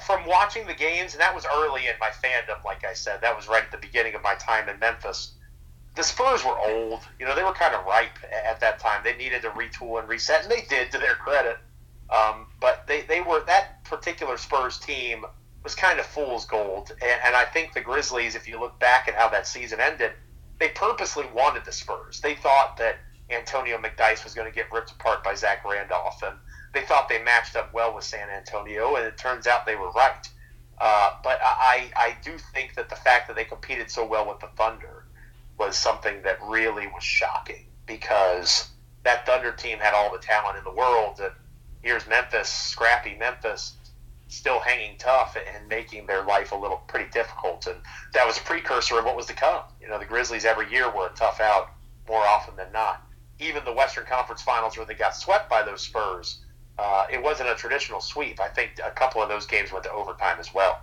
From 0.08 0.26
watching 0.26 0.66
the 0.66 0.74
games, 0.74 1.12
and 1.14 1.20
that 1.20 1.36
was 1.36 1.46
early 1.54 1.88
in 1.88 1.96
my 2.00 2.08
fandom, 2.08 2.64
like 2.64 2.86
I 2.86 2.94
said, 2.94 3.20
that 3.20 3.36
was 3.36 3.50
right 3.50 3.62
at 3.66 3.72
the 3.72 3.78
beginning 3.78 4.16
of 4.16 4.24
my 4.24 4.36
time 4.36 4.70
in 4.70 4.80
Memphis. 4.80 5.34
The 5.96 6.04
Spurs 6.04 6.46
were 6.46 6.58
old. 6.58 7.02
You 7.20 7.26
know, 7.26 7.36
they 7.36 7.44
were 7.44 7.52
kind 7.52 7.76
of 7.76 7.86
ripe 7.86 8.18
at 8.32 8.62
that 8.62 8.80
time. 8.80 9.02
They 9.04 9.18
needed 9.18 9.42
to 9.42 9.50
retool 9.50 10.00
and 10.00 10.08
reset, 10.08 10.44
and 10.44 10.52
they 10.52 10.62
did, 10.62 10.94
to 10.94 10.98
their 10.98 11.16
credit. 11.16 11.58
Um, 12.10 12.48
but 12.62 12.88
they, 12.88 13.02
they 13.02 13.20
were 13.20 13.44
that 13.48 13.84
particular 13.84 14.38
Spurs 14.38 14.78
team 14.80 15.26
was 15.62 15.76
kind 15.76 16.00
of 16.00 16.06
fool's 16.06 16.46
gold, 16.46 16.94
and, 17.02 17.22
and 17.26 17.36
I 17.36 17.44
think 17.44 17.74
the 17.74 17.82
Grizzlies, 17.82 18.36
if 18.36 18.48
you 18.48 18.62
look 18.62 18.80
back 18.80 19.10
at 19.10 19.16
how 19.16 19.28
that 19.28 19.46
season 19.46 19.82
ended, 19.82 20.14
they 20.58 20.70
purposely 20.70 21.26
wanted 21.34 21.66
the 21.66 21.74
Spurs. 21.74 22.22
They 22.22 22.36
thought 22.36 22.78
that 22.78 22.96
Antonio 23.30 23.78
McDyess 23.78 24.24
was 24.24 24.34
going 24.34 24.48
to 24.48 24.56
get 24.56 24.72
ripped 24.72 24.92
apart 24.92 25.22
by 25.22 25.36
Zach 25.36 25.66
Randolph, 25.66 26.24
and 26.24 26.38
they 26.78 26.86
thought 26.86 27.10
they 27.10 27.22
matched 27.24 27.56
up 27.56 27.74
well 27.74 27.96
with 27.96 28.04
San 28.04 28.30
Antonio, 28.30 28.96
and 28.96 29.06
it 29.06 29.18
turns 29.18 29.48
out 29.48 29.66
they 29.66 29.76
were 29.76 29.90
right. 29.92 30.30
Uh, 30.80 31.14
but 31.24 31.40
I, 31.42 31.90
I 31.96 32.16
do 32.24 32.38
think 32.54 32.76
that 32.76 32.88
the 32.88 32.96
fact 32.96 33.28
that 33.28 33.36
they 33.36 33.46
competed 33.46 33.90
so 33.90 34.06
well 34.06 34.28
with 34.28 34.40
the 34.40 34.50
Thunder 34.56 35.06
was 35.58 35.76
something 35.76 36.22
that 36.22 36.38
really 36.44 36.86
was 36.86 37.04
shocking 37.04 37.66
because 37.88 38.70
that 39.04 39.26
Thunder 39.26 39.52
team 39.52 39.80
had 39.80 39.96
all 39.96 40.12
the 40.12 40.20
talent 40.20 40.60
in 40.60 40.64
the 40.64 40.72
world, 40.72 41.20
and 41.20 41.32
here's 41.82 42.06
Memphis, 42.08 42.48
scrappy 42.48 43.16
Memphis, 43.16 43.74
still 44.28 44.60
hanging 44.60 44.98
tough 45.00 45.36
and 45.36 45.68
making 45.68 46.06
their 46.06 46.24
life 46.26 46.52
a 46.52 46.56
little 46.56 46.82
pretty 46.88 47.10
difficult. 47.10 47.66
And 47.66 47.78
that 48.14 48.28
was 48.28 48.38
a 48.38 48.42
precursor 48.42 49.00
of 49.00 49.06
what 49.06 49.16
was 49.16 49.26
to 49.28 49.34
come. 49.34 49.64
You 49.82 49.88
know, 49.88 49.98
the 49.98 50.06
Grizzlies 50.06 50.46
every 50.46 50.72
year 50.72 50.92
were 50.96 51.08
a 51.08 51.16
tough 51.16 51.40
out 51.40 51.72
more 52.08 52.22
often 52.22 52.56
than 52.56 52.72
not. 52.72 53.02
Even 53.40 53.66
the 53.66 53.74
Western 53.74 54.06
Conference 54.06 54.44
Finals 54.44 54.78
where 54.78 54.86
they 54.86 54.94
got 54.94 55.16
swept 55.16 55.50
by 55.50 55.64
those 55.64 55.82
Spurs, 55.82 56.44
uh, 56.80 57.06
it 57.12 57.22
wasn't 57.22 57.50
a 57.50 57.56
traditional 57.56 58.02
sweep. 58.02 58.40
I 58.40 58.48
think 58.48 58.80
a 58.86 58.92
couple 58.92 59.22
of 59.22 59.30
those 59.30 59.46
games 59.46 59.72
went 59.72 59.84
to 59.86 59.92
overtime 59.92 60.38
as 60.40 60.54
well. 60.54 60.80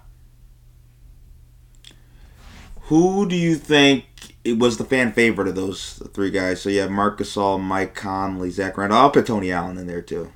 Who 2.88 3.26
do 3.28 3.36
you 3.36 3.54
think 3.54 4.04
it 4.44 4.58
was 4.58 4.76
the 4.76 4.84
fan 4.84 5.12
favorite 5.12 5.48
of 5.48 5.54
those 5.54 6.02
three 6.12 6.30
guys? 6.30 6.60
So 6.60 6.68
you 6.68 6.80
have 6.80 6.90
Marc 6.90 7.18
Gasol, 7.18 7.60
Mike 7.60 7.94
Conley, 7.94 8.50
Zach 8.50 8.76
Randolph. 8.76 9.00
I'll 9.00 9.10
put 9.10 9.26
Tony 9.26 9.50
Allen 9.50 9.78
in 9.78 9.86
there 9.86 10.02
too. 10.02 10.32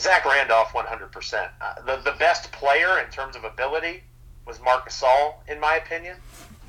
Zach 0.00 0.24
Randolph, 0.24 0.72
100%. 0.72 1.50
Uh, 1.60 1.74
the, 1.82 1.96
the 2.10 2.16
best 2.18 2.50
player 2.52 2.98
in 2.98 3.10
terms 3.10 3.36
of 3.36 3.44
ability 3.44 4.02
was 4.46 4.60
Marc 4.60 4.88
Gasol, 4.88 5.34
in 5.46 5.60
my 5.60 5.76
opinion. 5.76 6.16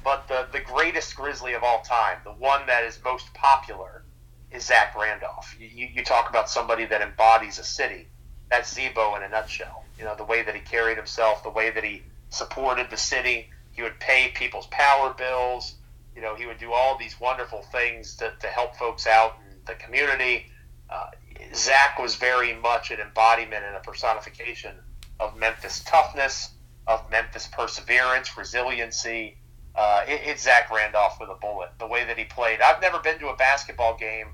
But 0.03 0.27
the, 0.27 0.47
the 0.51 0.59
greatest 0.59 1.15
Grizzly 1.15 1.53
of 1.53 1.63
all 1.63 1.81
time, 1.81 2.17
the 2.23 2.31
one 2.31 2.65
that 2.67 2.83
is 2.83 2.99
most 3.03 3.33
popular, 3.33 4.03
is 4.51 4.65
Zach 4.65 4.95
Randolph. 4.97 5.55
You, 5.59 5.67
you, 5.67 5.87
you 5.93 6.03
talk 6.03 6.29
about 6.29 6.49
somebody 6.49 6.85
that 6.85 7.01
embodies 7.01 7.59
a 7.59 7.63
city. 7.63 8.07
That's 8.51 8.73
Z-Bo 8.73 9.15
in 9.15 9.23
a 9.23 9.29
nutshell. 9.29 9.85
You 9.97 10.03
know, 10.03 10.13
the 10.15 10.25
way 10.25 10.43
that 10.43 10.53
he 10.53 10.61
carried 10.61 10.97
himself, 10.97 11.41
the 11.41 11.49
way 11.49 11.71
that 11.71 11.83
he 11.83 12.03
supported 12.29 12.89
the 12.89 12.97
city. 12.97 13.49
He 13.71 13.81
would 13.81 13.97
pay 13.99 14.31
people's 14.35 14.67
power 14.67 15.13
bills. 15.17 15.75
You 16.13 16.21
know, 16.21 16.35
he 16.35 16.45
would 16.45 16.59
do 16.59 16.73
all 16.73 16.97
these 16.97 17.19
wonderful 17.19 17.61
things 17.71 18.15
to, 18.17 18.33
to 18.41 18.47
help 18.47 18.75
folks 18.75 19.07
out 19.07 19.37
in 19.49 19.57
the 19.65 19.75
community. 19.75 20.47
Uh, 20.89 21.07
Zach 21.55 21.97
was 21.97 22.15
very 22.15 22.53
much 22.53 22.91
an 22.91 22.99
embodiment 22.99 23.63
and 23.65 23.77
a 23.77 23.79
personification 23.79 24.75
of 25.21 25.37
Memphis 25.37 25.81
toughness, 25.85 26.49
of 26.87 27.09
Memphis 27.09 27.47
perseverance, 27.47 28.37
resiliency. 28.37 29.37
Uh, 29.73 30.03
it, 30.05 30.21
it's 30.25 30.43
Zach 30.43 30.69
Randolph 30.69 31.17
with 31.21 31.29
a 31.29 31.35
bullet. 31.35 31.69
The 31.79 31.87
way 31.87 32.03
that 32.03 32.17
he 32.17 32.25
played. 32.25 32.59
I've 32.59 32.81
never 32.81 32.99
been 32.99 33.17
to 33.19 33.29
a 33.29 33.35
basketball 33.37 33.95
game 33.97 34.27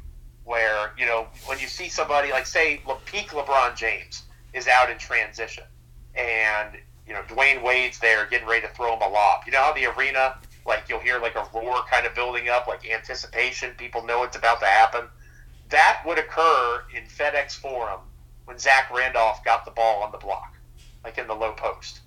where 0.48 0.94
you 0.98 1.06
know 1.06 1.28
when 1.46 1.60
you 1.60 1.68
see 1.68 1.90
somebody 1.90 2.32
like 2.32 2.48
say 2.48 2.82
Le- 2.88 2.98
peak 3.06 3.30
LeBron 3.30 3.76
James 3.76 4.24
is 4.54 4.68
out 4.68 4.90
in 4.90 4.98
transition, 4.98 5.66
and 6.16 6.78
you 7.06 7.14
know 7.14 7.22
Dwyane 7.28 7.62
Wade's 7.62 8.00
there 8.00 8.26
getting 8.26 8.48
ready 8.48 8.66
to 8.66 8.74
throw 8.74 8.96
him 8.96 9.02
a 9.02 9.10
lob. 9.10 9.42
You 9.46 9.52
know 9.52 9.62
how 9.62 9.74
the 9.74 9.86
arena 9.86 10.38
like 10.66 10.86
you'll 10.90 11.00
hear 11.00 11.20
like 11.20 11.36
a 11.36 11.48
roar 11.54 11.84
kind 11.90 12.06
of 12.06 12.16
building 12.16 12.50
up, 12.50 12.68
like 12.68 12.90
anticipation. 12.90 13.76
People 13.78 14.04
know 14.04 14.24
it's 14.24 14.36
about 14.36 14.60
to 14.62 14.66
happen 14.66 15.08
that 15.70 16.02
would 16.06 16.18
occur 16.18 16.84
in 16.96 17.04
FedEx 17.04 17.54
Forum 17.54 18.00
when 18.46 18.58
Zach 18.58 18.94
Randolph 18.94 19.44
got 19.44 19.66
the 19.66 19.72
ball 19.72 20.02
on 20.04 20.12
the 20.12 20.18
block, 20.18 20.56
like 21.04 21.18
in 21.18 21.28
the 21.28 21.34
low 21.34 21.54
post. 21.54 22.00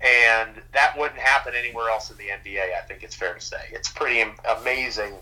And 0.00 0.60
that 0.72 0.98
wouldn't 0.98 1.20
happen 1.20 1.54
anywhere 1.56 1.88
else 1.88 2.10
in 2.10 2.16
the 2.16 2.24
NBA, 2.24 2.76
I 2.76 2.82
think 2.86 3.02
it's 3.02 3.14
fair 3.14 3.34
to 3.34 3.40
say. 3.40 3.60
It's 3.72 3.88
pretty 3.88 4.22
amazing 4.58 5.14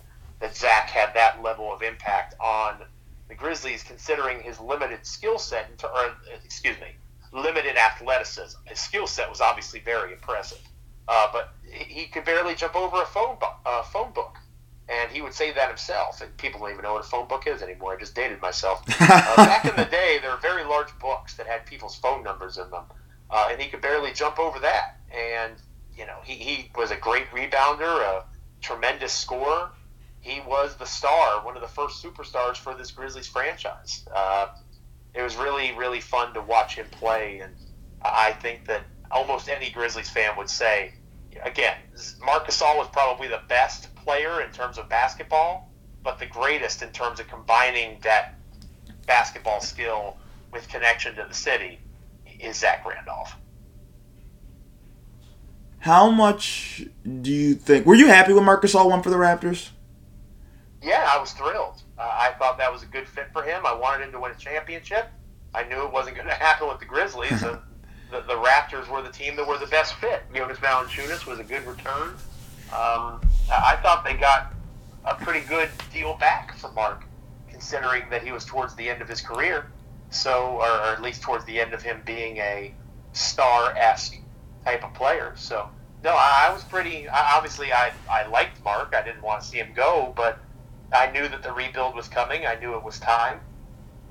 that 0.44 0.54
Zach 0.54 0.90
had 0.90 1.14
that 1.14 1.42
level 1.42 1.72
of 1.72 1.82
impact 1.82 2.34
on 2.38 2.82
the 3.28 3.34
Grizzlies, 3.34 3.82
considering 3.82 4.42
his 4.42 4.60
limited 4.60 5.06
skill 5.06 5.38
set, 5.38 5.82
or, 5.82 6.12
excuse 6.44 6.76
me, 6.80 6.88
limited 7.32 7.76
athleticism. 7.76 8.58
His 8.66 8.78
skill 8.78 9.06
set 9.06 9.30
was 9.30 9.40
obviously 9.40 9.80
very 9.80 10.12
impressive, 10.12 10.60
uh, 11.08 11.28
but 11.32 11.54
he 11.64 12.04
could 12.06 12.26
barely 12.26 12.54
jump 12.54 12.76
over 12.76 13.00
a 13.00 13.06
phone, 13.06 13.38
bu- 13.40 13.68
uh, 13.68 13.82
phone 13.84 14.12
book 14.12 14.36
and 14.86 15.10
he 15.10 15.22
would 15.22 15.32
say 15.32 15.50
that 15.50 15.68
himself. 15.68 16.20
And 16.20 16.36
people 16.36 16.60
don't 16.60 16.72
even 16.72 16.82
know 16.82 16.92
what 16.92 17.06
a 17.06 17.08
phone 17.08 17.26
book 17.26 17.46
is 17.46 17.62
anymore. 17.62 17.94
I 17.94 17.98
just 17.98 18.14
dated 18.14 18.40
myself. 18.42 18.82
Uh, 19.00 19.36
back 19.36 19.64
in 19.64 19.74
the 19.76 19.84
day, 19.86 20.18
there 20.20 20.30
were 20.30 20.36
very 20.36 20.64
large 20.64 20.96
books 20.98 21.34
that 21.34 21.46
had 21.46 21.64
people's 21.64 21.96
phone 21.96 22.22
numbers 22.22 22.58
in 22.58 22.68
them, 22.70 22.84
uh, 23.30 23.48
and 23.50 23.60
he 23.60 23.68
could 23.68 23.80
barely 23.80 24.12
jump 24.12 24.38
over 24.38 24.58
that. 24.58 24.98
And 25.10 25.54
you 25.96 26.06
know, 26.06 26.18
he, 26.24 26.34
he 26.34 26.70
was 26.76 26.90
a 26.90 26.96
great 26.96 27.28
rebounder, 27.30 28.02
a 28.02 28.24
tremendous 28.60 29.12
scorer. 29.12 29.70
He 30.24 30.40
was 30.40 30.74
the 30.76 30.86
star, 30.86 31.44
one 31.44 31.54
of 31.54 31.60
the 31.60 31.68
first 31.68 32.02
superstars 32.02 32.56
for 32.56 32.74
this 32.74 32.90
Grizzlies 32.90 33.28
franchise. 33.28 34.06
Uh, 34.12 34.46
it 35.12 35.20
was 35.20 35.36
really, 35.36 35.72
really 35.72 36.00
fun 36.00 36.32
to 36.32 36.40
watch 36.40 36.76
him 36.76 36.86
play, 36.90 37.40
and 37.40 37.54
I 38.00 38.32
think 38.32 38.66
that 38.66 38.84
almost 39.10 39.50
any 39.50 39.68
Grizzlies 39.68 40.08
fan 40.08 40.34
would 40.38 40.48
say, 40.48 40.94
again, 41.42 41.76
Marc 42.24 42.46
Gasol 42.46 42.78
was 42.78 42.88
probably 42.90 43.28
the 43.28 43.42
best 43.50 43.94
player 43.96 44.40
in 44.40 44.50
terms 44.50 44.78
of 44.78 44.88
basketball, 44.88 45.70
but 46.02 46.18
the 46.18 46.26
greatest 46.26 46.80
in 46.80 46.90
terms 46.90 47.20
of 47.20 47.28
combining 47.28 47.98
that 48.00 48.36
basketball 49.06 49.60
skill 49.60 50.16
with 50.54 50.66
connection 50.68 51.14
to 51.16 51.26
the 51.28 51.34
city 51.34 51.78
is 52.40 52.56
Zach 52.56 52.86
Randolph. 52.86 53.36
How 55.80 56.08
much 56.08 56.86
do 57.20 57.30
you 57.30 57.54
think? 57.56 57.84
Were 57.84 57.94
you 57.94 58.06
happy 58.06 58.32
when 58.32 58.44
Marc 58.44 58.62
Gasol 58.62 58.88
won 58.88 59.02
for 59.02 59.10
the 59.10 59.16
Raptors? 59.16 59.68
Yeah, 60.84 61.08
I 61.10 61.18
was 61.18 61.32
thrilled. 61.32 61.82
Uh, 61.98 62.02
I 62.02 62.32
thought 62.38 62.58
that 62.58 62.70
was 62.70 62.82
a 62.82 62.86
good 62.86 63.08
fit 63.08 63.28
for 63.32 63.42
him. 63.42 63.64
I 63.64 63.74
wanted 63.74 64.04
him 64.04 64.12
to 64.12 64.20
win 64.20 64.32
a 64.32 64.34
championship. 64.34 65.08
I 65.54 65.64
knew 65.64 65.82
it 65.82 65.90
wasn't 65.90 66.16
going 66.16 66.28
to 66.28 66.34
happen 66.34 66.68
with 66.68 66.78
the 66.78 66.84
Grizzlies, 66.84 67.42
and 67.42 67.58
the, 68.10 68.20
the 68.20 68.34
Raptors 68.34 68.88
were 68.88 69.00
the 69.00 69.10
team 69.10 69.34
that 69.36 69.46
were 69.46 69.58
the 69.58 69.66
best 69.66 69.94
fit. 69.94 70.22
Jonas 70.34 70.58
Valanciunas 70.58 71.26
was 71.26 71.38
a 71.38 71.44
good 71.44 71.66
return. 71.66 72.10
Um, 72.70 73.20
I 73.50 73.76
I 73.76 73.78
thought 73.82 74.04
they 74.04 74.14
got 74.14 74.52
a 75.06 75.14
pretty 75.14 75.46
good 75.46 75.70
deal 75.92 76.14
back 76.14 76.56
for 76.58 76.70
Marc 76.72 77.04
considering 77.48 78.02
that 78.10 78.22
he 78.22 78.32
was 78.32 78.44
towards 78.44 78.74
the 78.74 78.88
end 78.88 79.00
of 79.00 79.08
his 79.08 79.20
career. 79.20 79.70
So, 80.10 80.58
or, 80.60 80.68
or 80.68 80.92
at 80.92 81.02
least 81.02 81.22
towards 81.22 81.44
the 81.44 81.60
end 81.60 81.72
of 81.72 81.82
him 81.82 82.02
being 82.04 82.36
a 82.36 82.74
star-esque 83.12 84.16
type 84.64 84.84
of 84.84 84.92
player. 84.94 85.32
So, 85.34 85.68
no, 86.04 86.10
I, 86.10 86.48
I 86.48 86.52
was 86.52 86.62
pretty. 86.62 87.08
I, 87.08 87.36
obviously, 87.36 87.72
I 87.72 87.92
I 88.10 88.26
liked 88.26 88.62
Marc. 88.64 88.94
I 88.94 89.02
didn't 89.02 89.22
want 89.22 89.42
to 89.42 89.46
see 89.46 89.56
him 89.58 89.72
go, 89.74 90.12
but 90.14 90.38
I 90.94 91.10
knew 91.10 91.28
that 91.28 91.42
the 91.42 91.52
rebuild 91.52 91.94
was 91.94 92.08
coming. 92.08 92.46
I 92.46 92.54
knew 92.54 92.74
it 92.76 92.84
was 92.84 92.98
time. 93.00 93.40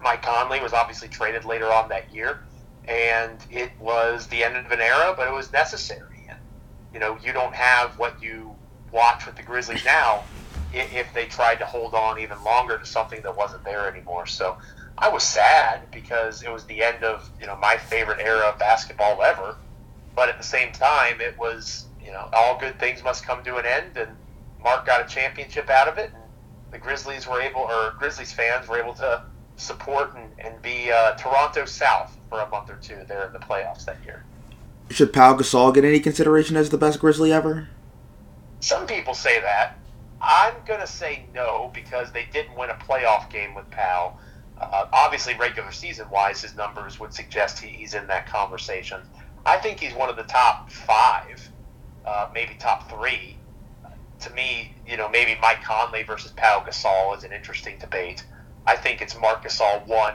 Mike 0.01 0.21
Conley 0.21 0.59
was 0.59 0.73
obviously 0.73 1.07
traded 1.07 1.45
later 1.45 1.71
on 1.71 1.87
that 1.89 2.13
year, 2.13 2.41
and 2.87 3.39
it 3.49 3.71
was 3.79 4.27
the 4.27 4.43
end 4.43 4.57
of 4.57 4.71
an 4.71 4.81
era, 4.81 5.13
but 5.15 5.27
it 5.27 5.33
was 5.33 5.51
necessary. 5.53 6.27
And 6.29 6.37
you 6.93 6.99
know, 6.99 7.17
you 7.23 7.31
don't 7.31 7.55
have 7.55 7.97
what 7.97 8.21
you 8.21 8.53
watch 8.91 9.25
with 9.25 9.35
the 9.35 9.43
Grizzlies 9.43 9.83
now 9.85 10.23
if 10.73 11.13
they 11.13 11.25
tried 11.25 11.59
to 11.59 11.65
hold 11.65 11.93
on 11.93 12.19
even 12.19 12.43
longer 12.43 12.77
to 12.77 12.85
something 12.85 13.21
that 13.21 13.35
wasn't 13.37 13.63
there 13.63 13.87
anymore. 13.87 14.25
So 14.25 14.57
I 14.97 15.09
was 15.09 15.23
sad 15.23 15.81
because 15.91 16.43
it 16.43 16.51
was 16.51 16.65
the 16.65 16.83
end 16.83 17.03
of 17.03 17.29
you 17.39 17.47
know 17.47 17.55
my 17.55 17.77
favorite 17.77 18.19
era 18.19 18.47
of 18.49 18.59
basketball 18.59 19.21
ever. 19.23 19.55
But 20.15 20.29
at 20.29 20.37
the 20.37 20.43
same 20.43 20.71
time, 20.73 21.21
it 21.21 21.37
was 21.37 21.85
you 22.03 22.11
know 22.11 22.27
all 22.33 22.59
good 22.59 22.77
things 22.79 23.03
must 23.03 23.25
come 23.25 23.43
to 23.43 23.57
an 23.57 23.65
end, 23.65 23.97
and 23.97 24.11
Marc 24.61 24.85
got 24.85 25.01
a 25.01 25.07
championship 25.07 25.69
out 25.69 25.87
of 25.87 25.97
it, 25.97 26.11
and 26.13 26.22
the 26.73 26.79
Grizzlies 26.79 27.27
were 27.27 27.39
able, 27.39 27.61
or 27.61 27.93
Grizzlies 27.99 28.33
fans 28.33 28.67
were 28.67 28.77
able 28.77 28.95
to 28.95 29.23
support 29.55 30.13
and, 30.15 30.29
and 30.39 30.61
be 30.61 30.91
uh, 30.91 31.13
Toronto 31.13 31.65
South 31.65 32.17
for 32.29 32.41
a 32.41 32.49
month 32.49 32.69
or 32.69 32.77
two 32.77 32.97
there 33.07 33.27
in 33.27 33.31
the 33.31 33.39
playoffs 33.39 33.85
that 33.85 34.03
year. 34.03 34.25
Should 34.89 35.13
Pau 35.13 35.37
Gasol 35.37 35.73
get 35.73 35.85
any 35.85 35.99
consideration 35.99 36.57
as 36.57 36.71
the 36.71 36.77
best 36.77 36.99
Grizzly 36.99 37.31
ever? 37.31 37.69
Some 38.59 38.87
people 38.87 39.13
say 39.13 39.39
that. 39.39 39.77
I'm 40.19 40.55
going 40.65 40.79
to 40.79 40.87
say 40.87 41.25
no 41.33 41.69
because 41.73 42.11
they 42.11 42.25
didn't 42.33 42.57
win 42.57 42.69
a 42.69 42.75
playoff 42.75 43.29
game 43.29 43.53
with 43.53 43.69
Pau. 43.69 44.17
Uh, 44.59 44.85
obviously, 44.91 45.35
regular 45.35 45.71
season 45.71 46.09
wise, 46.09 46.41
his 46.41 46.55
numbers 46.55 46.99
would 46.99 47.13
suggest 47.13 47.59
he, 47.59 47.67
he's 47.67 47.93
in 47.93 48.07
that 48.07 48.25
conversation. 48.25 49.01
I 49.45 49.57
think 49.57 49.79
he's 49.79 49.93
one 49.93 50.09
of 50.09 50.15
the 50.15 50.23
top 50.23 50.71
five, 50.71 51.49
uh, 52.05 52.29
maybe 52.33 52.55
top 52.57 52.89
three. 52.89 53.37
To 54.23 54.29
me, 54.33 54.73
you 54.87 54.95
know, 54.95 55.09
maybe 55.09 55.37
Mike 55.41 55.63
Conley 55.63 56.03
versus 56.03 56.31
Pau 56.31 56.63
Gasol 56.65 57.17
is 57.17 57.25
an 57.25 57.33
interesting 57.33 57.77
debate. 57.77 58.23
I 58.65 58.77
think 58.77 59.01
it's 59.01 59.19
Marc 59.19 59.43
Gasol 59.43 59.85
one, 59.85 60.13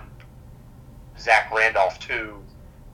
Zach 1.19 1.53
Randolph 1.55 1.99
two. 1.99 2.43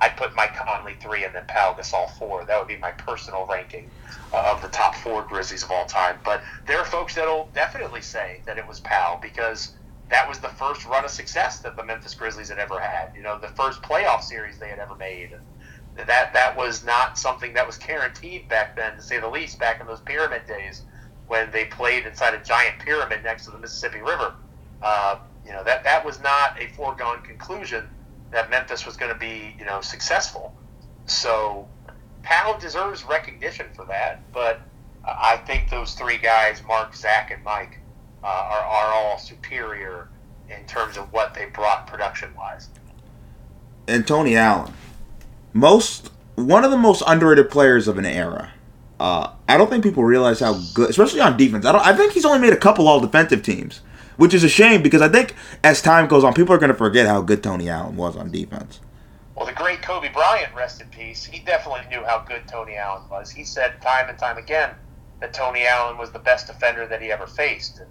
I'd 0.01 0.17
put 0.17 0.35
Mike 0.35 0.57
Conley 0.57 0.95
three, 1.01 1.23
and 1.25 1.33
then 1.33 1.45
Pau 1.47 1.73
Gasol 1.79 2.11
four. 2.19 2.45
That 2.45 2.59
would 2.59 2.67
be 2.67 2.79
my 2.79 2.91
personal 2.91 3.47
ranking 3.47 3.89
uh, 4.33 4.53
of 4.53 4.61
the 4.61 4.69
top 4.69 4.97
four 4.97 5.23
Grizzlies 5.23 5.63
of 5.63 5.71
all 5.71 5.87
time. 5.87 6.19
But 6.25 6.43
there 6.67 6.79
are 6.79 6.85
folks 6.85 7.15
that'll 7.15 7.49
definitely 7.55 8.03
say 8.03 8.41
that 8.45 8.59
it 8.59 8.67
was 8.67 8.81
Pau 8.81 9.17
because 9.23 9.75
that 10.09 10.29
was 10.29 10.41
the 10.41 10.49
first 10.49 10.85
run 10.85 11.05
of 11.05 11.11
success 11.13 11.61
that 11.61 11.77
the 11.77 11.85
Memphis 11.85 12.15
Grizzlies 12.15 12.49
had 12.49 12.59
ever 12.59 12.81
had. 12.81 13.13
You 13.15 13.23
know, 13.23 13.39
the 13.39 13.49
first 13.49 13.83
playoff 13.83 14.23
series 14.23 14.59
they 14.59 14.69
had 14.69 14.81
ever 14.81 14.97
made. 14.97 15.31
That 15.97 16.33
that 16.33 16.57
was 16.57 16.85
not 16.85 17.17
something 17.19 17.55
that 17.55 17.69
was 17.69 17.79
guaranteed 17.79 18.49
back 18.49 18.75
then, 18.75 18.97
to 18.97 19.03
say 19.03 19.21
the 19.21 19.29
least. 19.29 19.61
Back 19.61 19.81
in 19.81 19.87
those 19.87 20.01
pyramid 20.01 20.45
days, 20.49 20.83
when 21.27 21.51
they 21.51 21.65
played 21.67 22.07
inside 22.07 22.35
a 22.35 22.43
giant 22.43 22.79
pyramid 22.79 23.23
next 23.23 23.45
to 23.47 23.51
the 23.51 23.59
Mississippi 23.59 24.01
River, 24.01 24.35
uh, 24.83 25.17
you 25.45 25.53
know 25.53 25.65
that 25.65 25.85
that 25.85 26.05
was 26.05 26.21
not 26.23 26.61
a 26.61 26.69
foregone 26.69 27.23
conclusion 27.23 27.89
that 28.31 28.51
Memphis 28.51 28.85
was 28.85 28.97
going 28.97 29.13
to 29.13 29.19
be, 29.19 29.55
you 29.59 29.65
know, 29.65 29.81
successful. 29.81 30.55
So 31.07 31.69
Pau 32.23 32.59
deserves 32.59 33.05
recognition 33.05 33.67
for 33.75 33.85
that, 33.87 34.21
but 34.33 34.61
I 35.05 35.37
think 35.47 35.71
those 35.71 35.95
three 35.95 36.19
guys, 36.19 36.63
Marc, 36.67 36.97
Zach, 36.97 37.31
and 37.31 37.45
Mike, 37.45 37.79
uh, 38.23 38.27
are, 38.27 38.63
are 38.63 38.93
all 38.95 39.19
superior 39.19 40.09
in 40.49 40.65
terms 40.67 40.97
of 40.97 41.13
what 41.13 41.35
they 41.35 41.47
brought 41.47 41.87
production 41.87 42.35
wise. 42.35 42.69
And 43.87 44.07
Tony 44.07 44.37
Allen, 44.37 44.73
most 45.53 46.11
one 46.35 46.65
of 46.65 46.71
the 46.71 46.79
most 46.79 47.03
underrated 47.07 47.51
players 47.51 47.87
of 47.87 47.99
an 47.99 48.07
era. 48.07 48.54
Uh, 49.01 49.33
I 49.49 49.57
don't 49.57 49.69
think 49.69 49.83
people 49.83 50.05
realize 50.05 50.41
how 50.41 50.59
good, 50.73 50.91
especially 50.91 51.21
on 51.21 51.37
defense. 51.37 51.67
I 51.67 51.73
don't. 51.73 51.85
I 51.85 51.97
think 51.97 52.13
he's 52.13 52.25
only 52.25 52.39
made 52.39 52.53
a 52.53 52.57
couple 52.57 52.87
all 52.89 53.01
defensive 53.01 53.43
teams, 53.43 53.81
which 54.17 54.33
is 54.33 54.45
a 54.45 54.49
shame 54.49 54.83
because 54.83 55.03
I 55.03 55.09
think 55.09 55.35
as 55.63 55.83
time 55.83 56.07
goes 56.07 56.23
on, 56.23 56.33
people 56.35 56.55
are 56.55 56.59
going 56.59 56.71
to 56.71 56.77
forget 56.77 57.07
how 57.07 57.21
good 57.21 57.43
Tony 57.43 57.69
Allen 57.69 57.97
was 57.97 58.17
on 58.17 58.31
defense. 58.31 58.81
Well, 59.35 59.47
the 59.47 59.53
great 59.53 59.83
Kobe 59.83 60.13
Bryant, 60.13 60.55
rest 60.55 60.81
in 60.81 60.87
peace, 60.89 61.25
he 61.25 61.41
definitely 61.41 61.89
knew 61.91 62.05
how 62.05 62.21
good 62.21 62.47
Tony 62.47 62.77
Allen 62.77 63.03
was. 63.11 63.31
He 63.31 63.43
said 63.43 63.83
time 63.83 64.09
and 64.09 64.17
time 64.17 64.39
again 64.39 64.71
that 65.21 65.33
Tony 65.33 65.67
Allen 65.67 65.99
was 65.99 66.13
the 66.13 66.21
best 66.21 66.47
defender 66.47 66.87
that 66.87 67.03
he 67.03 67.11
ever 67.11 67.27
faced. 67.27 67.81
And, 67.81 67.91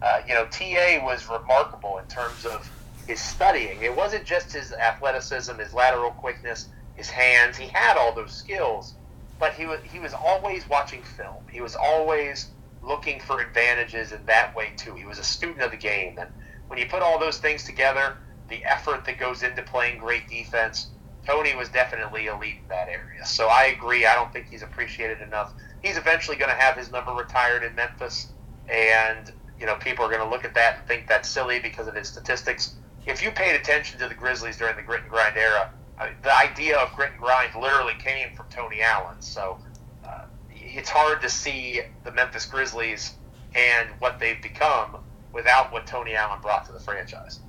uh, 0.00 0.20
you 0.26 0.32
know, 0.32 0.46
TA 0.46 1.04
was 1.04 1.28
remarkable 1.28 1.98
in 1.98 2.06
terms 2.06 2.46
of 2.46 2.70
his 3.06 3.20
studying. 3.20 3.82
It 3.82 3.94
wasn't 3.94 4.24
just 4.24 4.52
his 4.52 4.72
athleticism, 4.72 5.58
his 5.58 5.74
lateral 5.74 6.12
quickness, 6.12 6.68
his 6.94 7.10
hands. 7.10 7.56
He 7.56 7.66
had 7.66 7.96
all 7.96 8.14
those 8.14 8.32
skills, 8.32 8.94
but 9.38 9.54
he 9.54 9.66
was 9.66 9.78
he 9.84 9.98
was 9.98 10.14
always 10.14 10.68
watching 10.68 11.02
film. 11.02 11.42
He 11.50 11.60
was 11.60 11.76
always 11.76 12.48
looking 12.82 13.20
for 13.20 13.40
advantages 13.40 14.12
in 14.12 14.24
that 14.26 14.54
way 14.54 14.72
too. 14.76 14.94
He 14.94 15.04
was 15.04 15.18
a 15.18 15.24
student 15.24 15.62
of 15.62 15.70
the 15.70 15.76
game, 15.76 16.18
and 16.18 16.28
when 16.68 16.78
you 16.78 16.86
put 16.86 17.02
all 17.02 17.18
those 17.18 17.38
things 17.38 17.64
together, 17.64 18.14
the 18.48 18.64
effort 18.64 19.04
that 19.04 19.18
goes 19.18 19.42
into 19.42 19.62
playing 19.62 19.98
great 19.98 20.28
defense, 20.28 20.90
Tony 21.26 21.54
was 21.54 21.68
definitely 21.68 22.26
elite 22.26 22.56
in 22.62 22.68
that 22.68 22.88
area. 22.88 23.24
So 23.24 23.48
I 23.48 23.74
agree. 23.76 24.06
I 24.06 24.14
don't 24.14 24.32
think 24.32 24.46
he's 24.48 24.62
appreciated 24.62 25.20
enough. 25.20 25.54
He's 25.80 25.96
eventually 25.96 26.36
going 26.36 26.50
to 26.50 26.60
have 26.60 26.76
his 26.76 26.90
number 26.90 27.12
retired 27.12 27.62
in 27.62 27.74
Memphis, 27.74 28.32
and 28.68 29.32
you 29.58 29.66
know 29.66 29.76
people 29.76 30.04
are 30.04 30.10
going 30.10 30.22
to 30.22 30.28
look 30.28 30.44
at 30.44 30.54
that 30.54 30.76
and 30.78 30.86
think 30.86 31.06
that's 31.08 31.28
silly 31.28 31.60
because 31.60 31.86
of 31.86 31.94
his 31.94 32.08
statistics. 32.08 32.76
If 33.06 33.22
you 33.22 33.30
paid 33.30 33.54
attention 33.54 33.98
to 34.00 34.08
the 34.08 34.14
Grizzlies 34.14 34.58
during 34.58 34.76
the 34.76 34.82
grit 34.82 35.02
and 35.02 35.10
grind 35.10 35.36
era, 35.36 35.70
I 36.00 36.06
mean, 36.06 36.14
the 36.22 36.36
idea 36.36 36.78
of 36.78 36.94
grit 36.94 37.10
and 37.12 37.20
grind 37.20 37.54
literally 37.54 37.94
came 37.98 38.34
from 38.36 38.46
Tony 38.50 38.80
Allen. 38.82 39.20
So 39.20 39.58
uh, 40.06 40.22
it's 40.54 40.88
hard 40.88 41.20
to 41.22 41.28
see 41.28 41.80
the 42.04 42.12
Memphis 42.12 42.46
Grizzlies 42.46 43.14
and 43.54 43.88
what 43.98 44.18
they've 44.18 44.40
become 44.42 44.98
without 45.32 45.72
what 45.72 45.86
Tony 45.86 46.14
Allen 46.14 46.40
brought 46.40 46.64
to 46.66 46.72
the 46.72 46.80
franchise. 46.80 47.40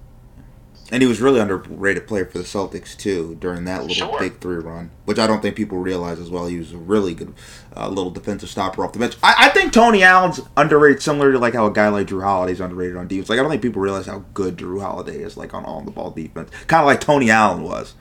And 0.92 1.04
he 1.04 1.08
was 1.08 1.22
really 1.22 1.40
underrated 1.40 2.08
player 2.08 2.26
for 2.26 2.40
the 2.40 2.44
Celtics 2.44 2.98
too 2.98 3.38
during 3.40 3.66
that 3.66 3.82
little 3.82 3.96
Sure. 3.96 4.20
big 4.20 4.40
three 4.40 4.58
run, 4.58 4.90
which 5.06 5.20
I 5.20 5.28
don't 5.28 5.40
think 5.40 5.56
people 5.56 5.78
realize 5.78 6.20
as 6.20 6.32
well. 6.32 6.48
He 6.48 6.58
was 6.58 6.72
a 6.72 6.78
really 6.78 7.14
good 7.14 7.36
uh, 7.78 7.90
little 7.90 8.10
defensive 8.10 8.50
stopper 8.50 8.84
off 8.84 8.94
the 8.94 9.00
bench. 9.00 9.16
I, 9.22 9.36
I 9.38 9.50
think 9.50 9.72
Tony 9.72 10.02
Allen's 10.02 10.42
underrated, 10.58 11.04
similar 11.04 11.32
to 11.32 11.38
like 11.38 11.54
how 11.54 11.68
a 11.68 11.72
guy 11.72 11.90
like 11.90 12.08
Jrue 12.08 12.24
Holiday's 12.24 12.60
underrated 12.60 12.98
on 12.98 13.08
defense. 13.08 13.30
Like 13.30 13.38
I 13.38 13.44
don't 13.44 13.52
think 13.52 13.62
people 13.62 13.84
realize 13.84 14.08
how 14.08 14.24
good 14.34 14.58
Jrue 14.58 14.82
Holiday 14.82 15.18
is, 15.18 15.38
like 15.38 15.54
on 15.54 15.64
on 15.66 15.86
the 15.86 15.92
ball 15.92 16.10
defense, 16.10 16.50
kind 16.66 16.82
of 16.82 16.88
like 16.88 17.02
Tony 17.02 17.30
Allen 17.30 17.62
was. 17.62 17.94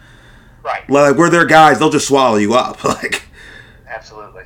Right. 0.62 0.88
Like 0.88 1.16
we're 1.16 1.30
their 1.30 1.46
guys, 1.46 1.78
they'll 1.78 1.90
just 1.90 2.08
swallow 2.08 2.36
you 2.36 2.54
up. 2.54 2.82
Like 2.84 3.22
Absolutely. 3.88 4.44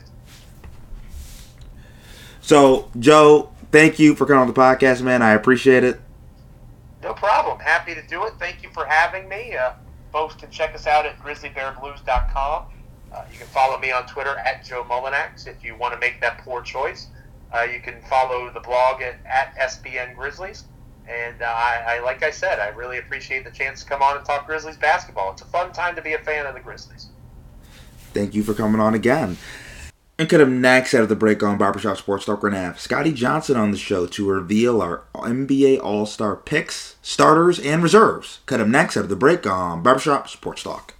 so, 2.40 2.90
Joe, 2.98 3.52
thank 3.70 3.98
you 3.98 4.14
for 4.14 4.26
coming 4.26 4.40
on 4.40 4.46
the 4.46 4.52
podcast, 4.52 5.02
man. 5.02 5.22
I 5.22 5.32
appreciate 5.32 5.84
it. 5.84 6.00
No 7.02 7.12
problem. 7.12 7.58
Happy 7.58 7.94
to 7.94 8.02
do 8.06 8.24
it. 8.26 8.34
Thank 8.38 8.62
you 8.62 8.70
for 8.70 8.84
having 8.84 9.28
me. 9.28 9.56
Uh, 9.56 9.72
folks 10.12 10.34
can 10.34 10.50
check 10.50 10.74
us 10.74 10.86
out 10.86 11.04
at 11.06 11.18
grizzlybearblues.com. 11.18 12.64
Uh, 13.12 13.24
you 13.30 13.38
can 13.38 13.46
follow 13.48 13.78
me 13.78 13.90
on 13.90 14.06
Twitter 14.06 14.36
at 14.38 14.64
Joe 14.64 14.84
Mullinax 14.84 15.46
if 15.46 15.64
you 15.64 15.76
want 15.76 15.92
to 15.94 16.00
make 16.00 16.20
that 16.20 16.38
poor 16.38 16.62
choice. 16.62 17.08
Uh, 17.52 17.62
you 17.62 17.80
can 17.80 18.00
follow 18.08 18.50
the 18.50 18.60
blog 18.60 19.02
at, 19.02 19.16
at 19.26 19.54
SBN 19.56 20.14
Grizzlies. 20.16 20.64
And 21.08 21.42
uh, 21.42 21.46
I, 21.46 21.84
I, 21.86 22.00
like 22.00 22.22
I 22.22 22.30
said, 22.30 22.58
I 22.58 22.68
really 22.68 22.98
appreciate 22.98 23.44
the 23.44 23.50
chance 23.50 23.82
to 23.82 23.88
come 23.88 24.02
on 24.02 24.16
and 24.16 24.24
talk 24.24 24.46
Grizzlies 24.46 24.76
basketball. 24.76 25.32
It's 25.32 25.42
a 25.42 25.46
fun 25.46 25.72
time 25.72 25.96
to 25.96 26.02
be 26.02 26.14
a 26.14 26.18
fan 26.18 26.46
of 26.46 26.54
the 26.54 26.60
Grizzlies. 26.60 27.08
Thank 28.14 28.34
you 28.34 28.42
for 28.42 28.54
coming 28.54 28.80
on 28.80 28.94
again. 28.94 29.36
And 30.18 30.28
coming 30.28 30.60
next 30.60 30.94
out 30.94 31.02
of 31.02 31.08
the 31.08 31.16
break 31.16 31.42
on 31.42 31.58
Barbershop 31.58 31.96
Sports 31.96 32.26
Talk, 32.26 32.42
we're 32.42 32.50
going 32.50 32.60
to 32.60 32.66
have 32.66 32.78
Scotty 32.78 33.12
Johnson 33.12 33.56
on 33.56 33.70
the 33.72 33.78
show 33.78 34.06
to 34.06 34.28
reveal 34.28 34.80
our 34.80 35.04
NBA 35.14 35.82
All 35.82 36.06
Star 36.06 36.36
picks, 36.36 36.96
starters, 37.02 37.58
and 37.58 37.82
reserves. 37.82 38.40
Cut 38.46 38.60
him 38.60 38.70
next 38.70 38.96
out 38.96 39.04
of 39.04 39.08
the 39.08 39.16
break 39.16 39.46
on 39.46 39.82
Barbershop 39.82 40.28
Sports 40.28 40.62
Talk. 40.62 40.94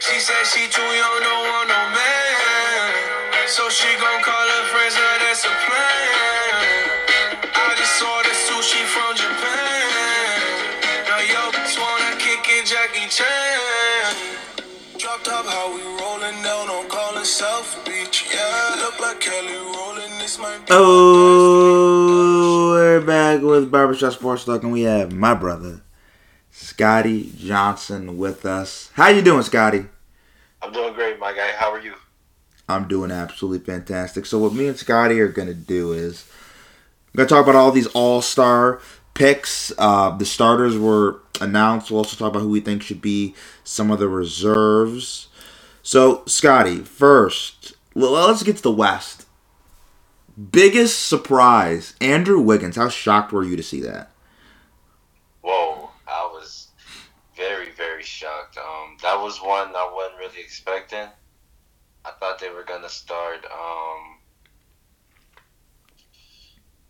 She 0.00 0.18
said 0.18 0.44
she 0.44 0.66
too 0.70 0.82
young, 0.82 1.20
no 1.22 1.44
man. 1.44 1.59
So 3.50 3.68
she 3.68 3.88
gon' 3.98 4.22
call 4.22 4.46
her 4.46 4.64
friends, 4.70 4.94
now 4.94 5.18
that's 5.26 5.42
a 5.44 5.48
plan. 5.48 6.62
I 7.52 7.74
just 7.76 7.98
saw 7.98 8.22
the 8.22 8.30
sushi 8.30 8.86
from 8.86 9.16
Japan. 9.16 10.38
Now 11.08 11.18
yo, 11.18 11.50
just 11.50 11.76
wanna 11.76 12.14
kick 12.16 12.46
it, 12.46 12.64
Jackie 12.64 13.08
Chan. 13.10 14.14
Dropped 14.98 15.24
top, 15.24 15.46
how 15.46 15.74
we 15.74 15.82
rolling 15.82 16.40
down 16.44 16.70
on 16.70 16.86
calling 16.88 17.24
South 17.24 17.76
Beach. 17.84 18.28
Yeah, 18.32 18.76
look 18.76 19.00
like 19.00 19.18
Kelly 19.18 19.56
rolling. 19.74 20.16
This 20.18 20.38
might 20.38 20.60
be. 20.60 20.66
Oh, 20.70 22.70
we're 22.70 23.00
back 23.00 23.42
with 23.42 23.68
Barbershop 23.68 24.12
Sports 24.12 24.44
Talk, 24.44 24.62
and 24.62 24.70
we 24.70 24.82
have 24.82 25.10
my 25.10 25.34
brother, 25.34 25.82
Scotty 26.52 27.32
Johnson, 27.36 28.16
with 28.16 28.46
us. 28.46 28.92
How 28.94 29.08
you 29.08 29.22
doing, 29.22 29.42
Scotty? 29.42 29.86
I'm 30.62 30.70
doing 30.72 30.94
great, 30.94 31.18
my 31.18 31.32
guy. 31.32 31.50
How 31.56 31.72
are 31.72 31.80
you? 31.80 31.94
I'm 32.70 32.88
doing 32.88 33.10
absolutely 33.10 33.64
fantastic. 33.64 34.26
So 34.26 34.38
what 34.38 34.52
me 34.52 34.68
and 34.68 34.76
Scotty 34.76 35.20
are 35.20 35.28
gonna 35.28 35.54
do 35.54 35.92
is 35.92 36.24
I'm 37.12 37.18
gonna 37.18 37.28
talk 37.28 37.44
about 37.44 37.56
all 37.56 37.72
these 37.72 37.88
all 37.88 38.22
star 38.22 38.80
picks. 39.14 39.72
Uh, 39.78 40.16
the 40.16 40.24
starters 40.24 40.78
were 40.78 41.20
announced. 41.40 41.90
We'll 41.90 41.98
also 41.98 42.16
talk 42.16 42.30
about 42.30 42.42
who 42.42 42.48
we 42.48 42.60
think 42.60 42.82
should 42.82 43.02
be 43.02 43.34
some 43.64 43.90
of 43.90 43.98
the 43.98 44.08
reserves. 44.08 45.28
So 45.82 46.22
Scotty, 46.26 46.78
first, 46.78 47.74
let's 47.94 48.42
get 48.42 48.56
to 48.56 48.62
the 48.62 48.70
West. 48.70 49.26
Biggest 50.52 51.06
surprise, 51.06 51.94
Andrew 52.00 52.40
Wiggins. 52.40 52.76
How 52.76 52.88
shocked 52.88 53.32
were 53.32 53.44
you 53.44 53.56
to 53.56 53.62
see 53.62 53.80
that? 53.80 54.10
Whoa, 55.42 55.90
I 56.06 56.30
was 56.32 56.68
very, 57.36 57.72
very 57.72 58.02
shocked. 58.02 58.56
Um, 58.56 58.96
that 59.02 59.20
was 59.20 59.38
one 59.38 59.68
I 59.74 59.90
wasn't 59.94 60.18
really 60.18 60.40
expecting. 60.40 61.08
I 62.04 62.12
thought 62.18 62.38
they 62.38 62.50
were 62.50 62.64
gonna 62.64 62.88
start 62.88 63.44
um 63.44 64.18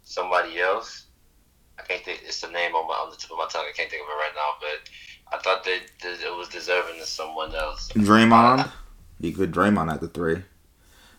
somebody 0.02 0.60
else. 0.60 1.06
I 1.78 1.82
can't 1.82 2.04
think. 2.04 2.20
It's 2.24 2.40
the 2.40 2.50
name 2.50 2.74
on 2.74 2.86
my 2.86 2.94
on 2.94 3.10
the 3.10 3.16
tip 3.16 3.30
of 3.30 3.38
my 3.38 3.46
tongue. 3.48 3.66
I 3.68 3.72
can't 3.74 3.90
think 3.90 4.02
of 4.02 4.08
it 4.08 4.12
right 4.12 4.32
now, 4.34 4.50
but 4.60 5.36
I 5.36 5.42
thought 5.42 5.64
that 5.64 5.80
that 6.02 6.20
it 6.20 6.36
was 6.36 6.48
deserving 6.48 7.00
of 7.00 7.06
someone 7.06 7.54
else. 7.54 7.88
Draymond. 7.92 8.70
You 9.20 9.32
could 9.32 9.52
Draymond 9.52 9.92
at 9.92 10.00
the 10.00 10.08
three. 10.08 10.42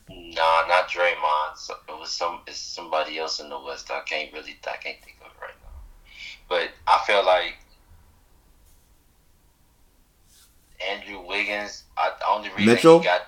Nah, 0.09 0.67
not 0.67 0.89
Draymond. 0.89 1.57
So 1.57 1.75
it 1.87 1.99
was 1.99 2.11
some. 2.11 2.41
It's 2.47 2.59
somebody 2.59 3.17
else 3.17 3.39
in 3.39 3.49
the 3.49 3.59
West. 3.59 3.89
I 3.91 4.01
can't 4.01 4.31
really. 4.33 4.57
I 4.67 4.77
can't 4.77 4.97
think 5.03 5.17
of 5.21 5.27
it 5.27 5.41
right 5.41 5.55
now. 5.63 5.79
But 6.49 6.69
I 6.87 7.03
feel 7.05 7.25
like 7.25 7.55
Andrew 10.89 11.25
Wiggins. 11.25 11.83
I, 11.97 12.11
the 12.19 12.27
only 12.29 12.49
reason 12.49 12.65
Mitchell? 12.65 12.99
he 12.99 13.05
got 13.05 13.21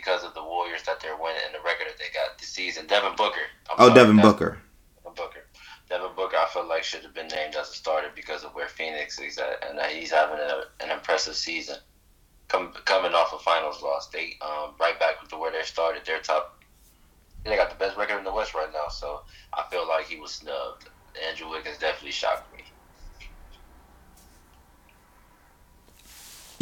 because 0.00 0.24
of 0.24 0.32
the 0.32 0.42
Warriors 0.42 0.82
that 0.84 0.98
they're 1.00 1.16
winning 1.16 1.42
and 1.44 1.54
the 1.54 1.60
record 1.60 1.86
that 1.88 1.98
they 1.98 2.08
got 2.14 2.38
this 2.38 2.48
season. 2.48 2.86
Devin 2.86 3.14
Booker. 3.16 3.44
I'm 3.68 3.76
Oh, 3.78 3.88
sorry, 3.88 3.94
Devin 3.94 4.16
Booker. 4.20 4.58
Devin 5.02 5.14
Booker. 5.14 5.44
Devin 5.90 6.10
Booker, 6.16 6.36
I 6.38 6.46
feel 6.46 6.66
like 6.66 6.84
should 6.84 7.02
have 7.02 7.12
been 7.14 7.28
named 7.28 7.54
as 7.56 7.68
a 7.70 7.74
starter 7.74 8.08
because 8.14 8.44
of 8.44 8.54
where 8.54 8.68
Phoenix 8.68 9.18
is 9.20 9.36
at, 9.38 9.62
and 9.68 9.78
he's 9.92 10.10
having 10.10 10.38
a, 10.38 10.62
an 10.82 10.90
impressive 10.90 11.34
season. 11.36 11.76
Come, 12.48 12.72
coming 12.84 13.12
off 13.12 13.32
a 13.34 13.38
finals 13.38 13.82
loss, 13.82 14.08
they 14.08 14.36
um, 14.40 14.74
right 14.80 14.98
back 14.98 15.28
to 15.28 15.36
where 15.36 15.52
they 15.52 15.62
started. 15.62 16.02
They're 16.06 16.20
top. 16.20 16.62
They 17.44 17.56
got 17.56 17.70
the 17.70 17.76
best 17.76 17.96
record 17.96 18.18
in 18.18 18.24
the 18.24 18.32
West 18.32 18.54
right 18.54 18.72
now, 18.72 18.88
so 18.88 19.22
I 19.52 19.64
feel 19.70 19.86
like 19.86 20.06
he 20.06 20.18
was 20.18 20.32
snubbed. 20.32 20.88
Andrew 21.28 21.50
Wiggins 21.50 21.78
definitely 21.78 22.12
shocked 22.12 22.52
me. 22.56 22.59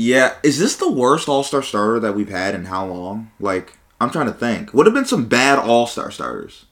Yeah, 0.01 0.37
is 0.45 0.61
this 0.61 0.77
the 0.77 0.89
worst 0.89 1.29
All 1.29 1.43
Star 1.43 1.61
starter 1.61 1.99
that 1.99 2.15
we've 2.15 2.29
had 2.29 2.55
in 2.55 2.67
how 2.67 2.87
long? 2.87 3.33
Like, 3.41 3.77
I'm 4.01 4.11
trying 4.11 4.27
to 4.27 4.33
think. 4.33 4.73
Would 4.73 4.87
have 4.87 4.95
been 4.95 5.05
some 5.05 5.27
bad 5.27 5.59
All 5.59 5.89
Star 5.89 6.13
starters. 6.13 6.67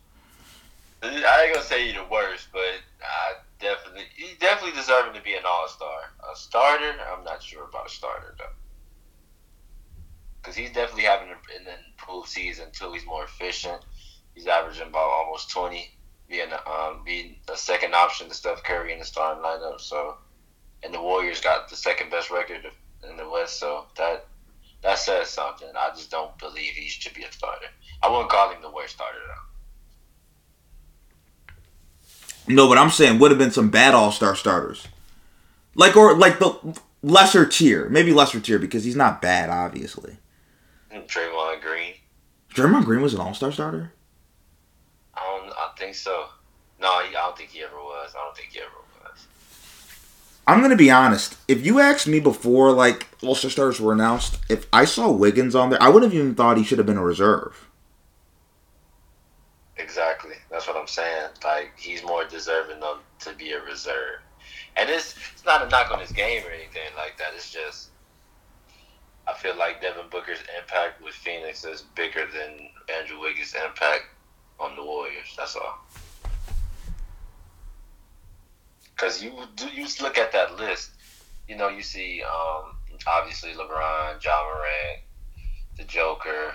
I 1.02 1.08
ain't 1.44 1.54
gonna 1.54 1.66
say 1.66 1.86
he's 1.86 1.96
the 1.96 2.04
worst, 2.04 2.46
but 2.52 2.60
I 3.02 3.34
definitely 3.58 4.04
he's 4.14 4.38
definitely 4.38 4.78
deserving 4.78 5.14
to 5.14 5.22
be 5.22 5.34
an 5.34 5.42
All 5.44 5.66
Star. 5.66 6.12
A 6.32 6.36
starter, 6.36 6.94
I'm 7.12 7.24
not 7.24 7.42
sure 7.42 7.64
about 7.64 7.86
a 7.86 7.90
starter 7.90 8.36
though, 8.38 8.44
because 10.40 10.54
he's 10.54 10.70
definitely 10.70 11.02
having 11.02 11.28
an 11.28 11.66
improved 11.90 12.28
season 12.28 12.66
too. 12.70 12.92
He's 12.92 13.06
more 13.06 13.24
efficient. 13.24 13.84
He's 14.36 14.46
averaging 14.46 14.86
about 14.86 15.10
almost 15.10 15.50
20, 15.50 15.90
being 16.28 16.52
um 16.52 17.02
being 17.04 17.34
a 17.52 17.56
second 17.56 17.92
option 17.92 18.28
to 18.28 18.34
Steph 18.34 18.62
Curry 18.62 18.92
in 18.92 19.00
the 19.00 19.04
starting 19.04 19.42
lineup. 19.42 19.80
So, 19.80 20.18
and 20.84 20.94
the 20.94 21.02
Warriors 21.02 21.40
got 21.40 21.68
the 21.68 21.76
second 21.76 22.12
best 22.12 22.30
record 22.30 22.70
in 23.08 23.16
the 23.16 23.28
West, 23.28 23.58
so 23.58 23.86
that 23.96 24.26
that 24.82 24.98
says 24.98 25.28
something. 25.28 25.68
I 25.76 25.90
just 25.90 26.10
don't 26.10 26.36
believe 26.38 26.72
he 26.74 26.88
should 26.88 27.14
be 27.14 27.24
a 27.24 27.32
starter. 27.32 27.66
I 28.02 28.08
wouldn't 28.10 28.30
call 28.30 28.50
him 28.50 28.62
the 28.62 28.70
worst 28.70 28.94
starter 28.94 29.18
though. 29.26 29.46
No, 32.48 32.68
but 32.68 32.78
I'm 32.78 32.90
saying 32.90 33.18
would 33.18 33.30
have 33.30 33.38
been 33.38 33.50
some 33.50 33.70
bad 33.70 33.94
All 33.94 34.12
Star 34.12 34.36
starters. 34.36 34.86
Like, 35.74 35.96
or 35.96 36.16
like 36.16 36.38
the 36.38 36.78
lesser 37.02 37.44
tier. 37.44 37.88
Maybe 37.88 38.12
lesser 38.12 38.40
tier 38.40 38.58
because 38.58 38.84
he's 38.84 38.96
not 38.96 39.20
bad, 39.20 39.50
obviously. 39.50 40.16
Draymond 40.92 41.60
Green. 41.60 41.94
Draymond 42.54 42.84
Green 42.84 43.02
was 43.02 43.14
an 43.14 43.20
All 43.20 43.34
Star 43.34 43.52
starter? 43.52 43.92
I 45.14 45.20
don't. 45.20 45.52
I 45.52 45.70
think 45.78 45.94
so. 45.94 46.26
No, 46.80 46.88
I 46.88 47.10
don't 47.12 47.36
think 47.36 47.50
he 47.50 47.62
ever 47.62 47.76
was. 47.76 48.14
I 48.16 48.24
don't 48.24 48.36
think 48.36 48.50
he 48.52 48.60
ever. 48.60 48.70
I'm 50.46 50.60
gonna 50.62 50.76
be 50.76 50.90
honest. 50.90 51.36
If 51.48 51.66
you 51.66 51.80
asked 51.80 52.06
me 52.06 52.20
before 52.20 52.72
like 52.72 53.08
All 53.22 53.34
Star 53.34 53.50
starters 53.50 53.80
were 53.80 53.92
announced, 53.92 54.38
if 54.48 54.66
I 54.72 54.84
saw 54.84 55.10
Wiggins 55.10 55.54
on 55.54 55.70
there, 55.70 55.82
I 55.82 55.88
wouldn't 55.88 56.12
have 56.12 56.20
even 56.20 56.34
thought 56.34 56.56
he 56.56 56.64
should 56.64 56.78
have 56.78 56.86
been 56.86 56.96
a 56.98 57.04
reserve. 57.04 57.68
Exactly. 59.76 60.34
That's 60.50 60.66
what 60.68 60.76
I'm 60.76 60.86
saying. 60.86 61.30
Like 61.44 61.72
he's 61.76 62.04
more 62.04 62.24
deserving 62.24 62.82
of 62.82 63.00
to 63.20 63.34
be 63.34 63.52
a 63.52 63.62
reserve. 63.62 64.20
And 64.76 64.88
it's 64.88 65.16
it's 65.32 65.44
not 65.44 65.66
a 65.66 65.68
knock 65.68 65.90
on 65.90 65.98
his 65.98 66.12
game 66.12 66.44
or 66.44 66.50
anything 66.50 66.94
like 66.96 67.18
that. 67.18 67.28
It's 67.34 67.50
just 67.50 67.90
I 69.28 69.34
feel 69.34 69.56
like 69.56 69.82
Devin 69.82 70.06
Booker's 70.10 70.38
impact 70.56 71.02
with 71.02 71.14
Phoenix 71.14 71.64
is 71.64 71.82
bigger 71.96 72.26
than 72.26 72.68
Andrew 72.96 73.20
Wiggins' 73.20 73.54
impact 73.54 74.04
on 74.60 74.76
the 74.76 74.84
Warriors. 74.84 75.34
That's 75.36 75.56
all. 75.56 75.84
Because 78.96 79.22
you 79.22 79.32
you 79.74 79.86
look 80.00 80.16
at 80.16 80.32
that 80.32 80.56
list, 80.56 80.90
you 81.46 81.56
know, 81.56 81.68
you 81.68 81.82
see 81.82 82.22
um, 82.22 82.76
obviously 83.06 83.52
LeBron, 83.52 84.24
Ja 84.24 84.42
Morant, 84.42 85.02
the 85.76 85.84
Joker. 85.84 86.54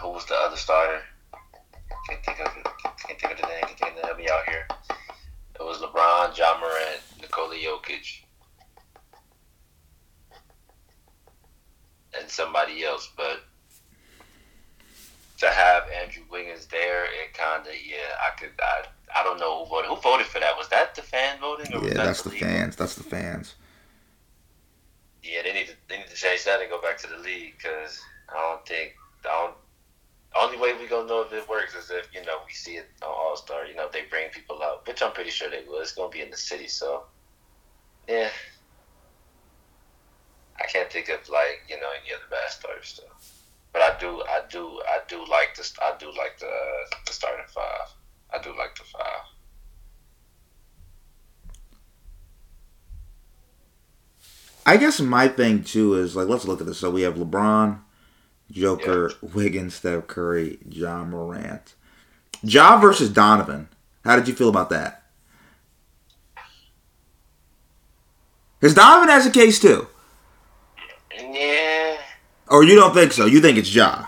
Who 0.00 0.10
was 0.10 0.24
the 0.26 0.34
other 0.34 0.56
starter? 0.56 1.02
Can't 2.08 2.24
think 2.24 2.40
of 2.40 2.46
it. 2.56 2.66
Can't 3.06 3.20
think 3.20 3.32
of 3.32 3.40
the 3.40 3.46
name. 3.46 3.60
Can't 3.62 3.78
think 3.78 3.96
of 3.96 4.00
the 4.02 4.06
help 4.06 4.18
me 4.18 4.28
out 4.28 4.48
here. 4.48 4.66
It 5.58 5.62
was 5.62 5.78
LeBron, 5.78 6.36
Ja 6.36 6.58
Morant, 6.60 7.00
Nikola 7.20 7.56
Jokic, 7.56 8.22
and 12.18 12.28
somebody 12.28 12.84
else. 12.84 13.10
But 13.16 13.40
to 15.38 15.48
have 15.48 15.84
Andrew 16.02 16.22
Wiggins 16.30 16.66
there, 16.66 17.04
it 17.04 17.34
kind 17.34 17.66
of 17.66 17.72
yeah. 17.74 18.14
I 18.20 18.38
could. 18.38 18.50
I 18.60 18.86
I 19.14 19.22
don't 19.22 19.38
know 19.38 19.64
who 19.64 19.70
voted. 19.70 19.88
Who 19.90 19.96
voted 19.96 20.26
for 20.26 20.40
that? 20.40 20.56
Was 20.56 20.68
that 20.68 20.94
the 20.94 21.02
fan 21.02 21.38
voting? 21.40 21.72
Or 21.74 21.82
Yeah, 21.82 21.94
that 21.94 22.04
that's 22.04 22.22
the 22.22 22.30
league? 22.30 22.40
fans. 22.40 22.76
That's 22.76 22.94
the 22.96 23.04
fans. 23.04 23.54
Yeah, 25.22 25.42
they 25.42 25.52
need 25.54 25.68
to 25.68 25.74
they 25.88 25.98
need 25.98 26.08
to 26.08 26.14
change 26.16 26.44
that 26.44 26.60
and 26.60 26.68
go 26.70 26.80
back 26.82 26.98
to 26.98 27.06
the 27.06 27.18
league 27.18 27.54
because 27.56 28.00
I 28.28 28.34
don't 28.34 28.66
think 28.66 28.94
I 29.24 29.28
don't. 29.28 29.54
Only 30.36 30.58
way 30.58 30.74
we 30.76 30.88
gonna 30.88 31.06
know 31.06 31.22
if 31.22 31.32
it 31.32 31.48
works 31.48 31.74
is 31.76 31.90
if 31.90 32.08
you 32.12 32.24
know 32.24 32.38
we 32.46 32.52
see 32.52 32.72
it 32.72 32.86
on 33.02 33.08
All 33.08 33.36
Star. 33.36 33.64
You 33.66 33.74
know, 33.76 33.88
they 33.92 34.02
bring 34.10 34.28
people 34.30 34.60
out, 34.62 34.86
which 34.86 35.00
I'm 35.02 35.12
pretty 35.12 35.30
sure 35.30 35.48
they 35.48 35.62
will. 35.66 35.80
It's 35.80 35.92
gonna 35.92 36.10
be 36.10 36.20
in 36.22 36.30
the 36.30 36.36
city, 36.36 36.66
so 36.66 37.04
yeah. 38.08 38.28
I 40.60 40.66
can't 40.66 40.90
think 40.90 41.08
of 41.08 41.28
like 41.28 41.62
you 41.68 41.80
know 41.80 41.88
any 42.02 42.12
other 42.12 42.24
bad 42.30 42.50
starters 42.50 43.00
though. 43.00 43.12
But 43.72 43.82
I 43.82 43.98
do, 43.98 44.22
I 44.22 44.40
do, 44.48 44.80
I 44.86 45.00
do 45.08 45.18
like 45.26 45.54
the, 45.56 45.68
I 45.82 45.94
do 45.98 46.06
like 46.16 46.38
the 46.38 46.52
the 47.06 47.12
starting 47.12 47.46
five. 47.48 47.88
I 48.34 48.42
do 48.42 48.50
like 48.56 48.74
the 48.74 48.82
five. 48.84 49.04
I 54.66 54.76
guess 54.76 55.00
my 55.00 55.28
thing 55.28 55.62
too 55.62 55.94
is 55.94 56.16
like 56.16 56.28
let's 56.28 56.46
look 56.46 56.60
at 56.60 56.66
this. 56.66 56.78
So 56.78 56.90
we 56.90 57.02
have 57.02 57.14
LeBron, 57.14 57.78
Joker, 58.50 59.12
Wiggins, 59.20 59.74
Steph 59.74 60.06
Curry, 60.06 60.58
Ja 60.68 61.04
Morant. 61.04 61.74
Ja 62.42 62.78
versus 62.78 63.10
Donovan. 63.10 63.68
How 64.04 64.16
did 64.16 64.26
you 64.26 64.34
feel 64.34 64.48
about 64.48 64.70
that? 64.70 65.02
Because 68.58 68.74
Donovan 68.74 69.10
has 69.10 69.26
a 69.26 69.30
case 69.30 69.60
too. 69.60 69.86
Yeah. 71.18 71.98
Or 72.48 72.64
you 72.64 72.74
don't 72.74 72.94
think 72.94 73.12
so? 73.12 73.26
You 73.26 73.40
think 73.40 73.58
it's 73.58 73.74
Ja? 73.74 74.06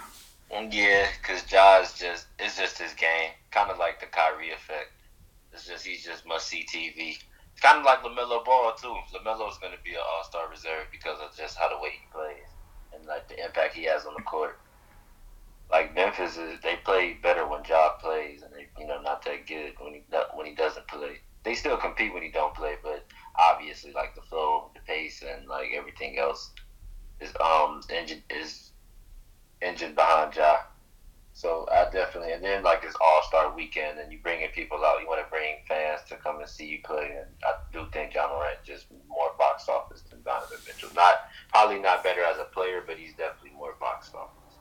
Yeah, 0.51 1.07
because 1.21 1.51
Ja 1.53 1.81
is 1.81 1.93
just 1.93 2.27
it's 2.39 2.57
just 2.57 2.79
his 2.79 2.95
game, 2.95 3.31
kind 3.57 3.71
of 3.71 3.79
like 3.79 3.99
the 4.01 4.07
Kyrie 4.07 4.53
effect. 4.53 4.93
It's 5.53 5.67
just 5.67 5.87
he's 5.87 6.05
just 6.05 6.27
must 6.27 6.47
see 6.47 6.67
TV. 6.69 7.17
It's 7.17 7.63
kind 7.63 7.79
of 7.79 7.85
like 7.87 8.03
LaMelo 8.03 8.45
Ball 8.45 8.75
too. 8.75 8.95
LaMelo 9.17 9.51
is 9.51 9.57
going 9.57 9.73
to 9.73 9.83
be 9.83 9.93
an 9.93 10.05
All 10.05 10.25
Star 10.25 10.51
reserve 10.51 10.93
because 10.93 11.19
of 11.21 11.35
just 11.35 11.57
how 11.57 11.71
the 11.71 11.81
way 11.81 11.89
he 11.93 12.05
plays 12.13 12.53
and 12.93 13.07
like 13.07 13.27
the 13.29 13.43
impact 13.43 13.75
he 13.75 13.85
has 13.85 14.05
on 14.05 14.13
the 14.15 14.23
court. 14.23 14.59
Like 15.71 15.95
Memphis 15.95 16.37
is, 16.37 16.61
they 16.63 16.77
play 16.85 17.15
better 17.23 17.49
when 17.49 17.65
Ja 17.65 17.97
plays, 17.99 18.43
and 18.43 18.53
they 18.53 18.69
you 18.79 18.87
know 18.87 19.01
not 19.01 19.25
that 19.25 19.47
good 19.47 19.73
when 19.81 19.95
he 19.95 20.03
when 20.35 20.47
he 20.47 20.55
doesn't 20.55 20.87
play. 20.87 21.21
They 21.43 21.55
still 21.55 21.79
compete 21.79 22.13
when 22.13 22.23
he 22.23 22.31
don't 22.31 22.55
play, 22.55 22.75
but 22.83 23.07
obviously 23.39 23.93
like 23.93 24.15
the 24.15 24.23
flow, 24.23 24.71
the 24.75 24.81
pace, 24.81 25.25
and 25.27 25.49
like 25.49 25.71
everything 25.75 26.19
else 26.19 26.53
is 27.21 27.33
um 27.41 27.81
engine 27.89 28.23
is 28.29 28.73
engine 29.63 29.95
behind 29.95 30.37
Ja. 30.37 30.59
So 31.37 31.69
I 31.71 31.85
definitely, 31.91 32.33
and 32.33 32.43
then 32.43 32.63
like 32.63 32.81
it's 32.83 32.97
All 32.99 33.21
Star 33.29 33.55
Weekend, 33.55 33.99
and 33.99 34.11
you 34.11 34.19
bringing 34.23 34.49
people 34.55 34.83
out. 34.83 35.03
You 35.03 35.07
want 35.07 35.23
to 35.23 35.31
bring 35.31 35.57
fans 35.69 36.01
to 36.09 36.17
come 36.17 36.41
and 36.41 36.49
see 36.49 36.65
you 36.65 36.79
play, 36.83 37.15
and 37.15 37.27
I 37.45 37.53
do 37.75 37.85
think 37.93 38.15
Ja 38.15 38.27
Morant 38.27 38.57
just 38.65 38.87
more 39.07 39.33
box 39.37 39.69
office 39.69 40.01
than 40.09 40.23
Donovan 40.23 40.57
Mitchell. 40.67 40.89
Not 40.97 41.17
probably 41.51 41.79
not 41.79 42.03
better 42.03 42.23
as 42.23 42.39
a 42.39 42.45
player, 42.45 42.83
but 42.87 42.97
he's 42.97 43.13
definitely 43.13 43.51
more 43.51 43.75
box 43.79 44.11
office. 44.15 44.55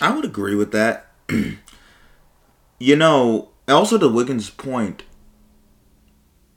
I 0.00 0.12
would 0.12 0.24
agree 0.24 0.56
with 0.56 0.72
that. 0.72 1.06
you 2.80 2.96
know, 2.96 3.50
also 3.68 3.98
to 3.98 4.08
Wiggins' 4.08 4.50
point, 4.50 5.04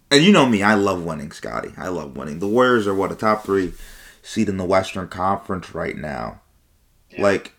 and 0.09 0.23
you 0.23 0.31
know 0.31 0.47
me, 0.47 0.63
I 0.63 0.73
love 0.73 1.03
winning, 1.03 1.31
Scotty. 1.31 1.73
I 1.77 1.89
love 1.89 2.17
winning. 2.17 2.39
The 2.39 2.47
Warriors 2.47 2.87
are 2.87 2.95
what 2.95 3.11
a 3.11 3.15
top 3.15 3.45
three 3.45 3.73
seed 4.23 4.49
in 4.49 4.57
the 4.57 4.65
Western 4.65 5.09
Conference 5.09 5.75
right 5.75 5.95
now. 5.95 6.41
Like, 7.17 7.53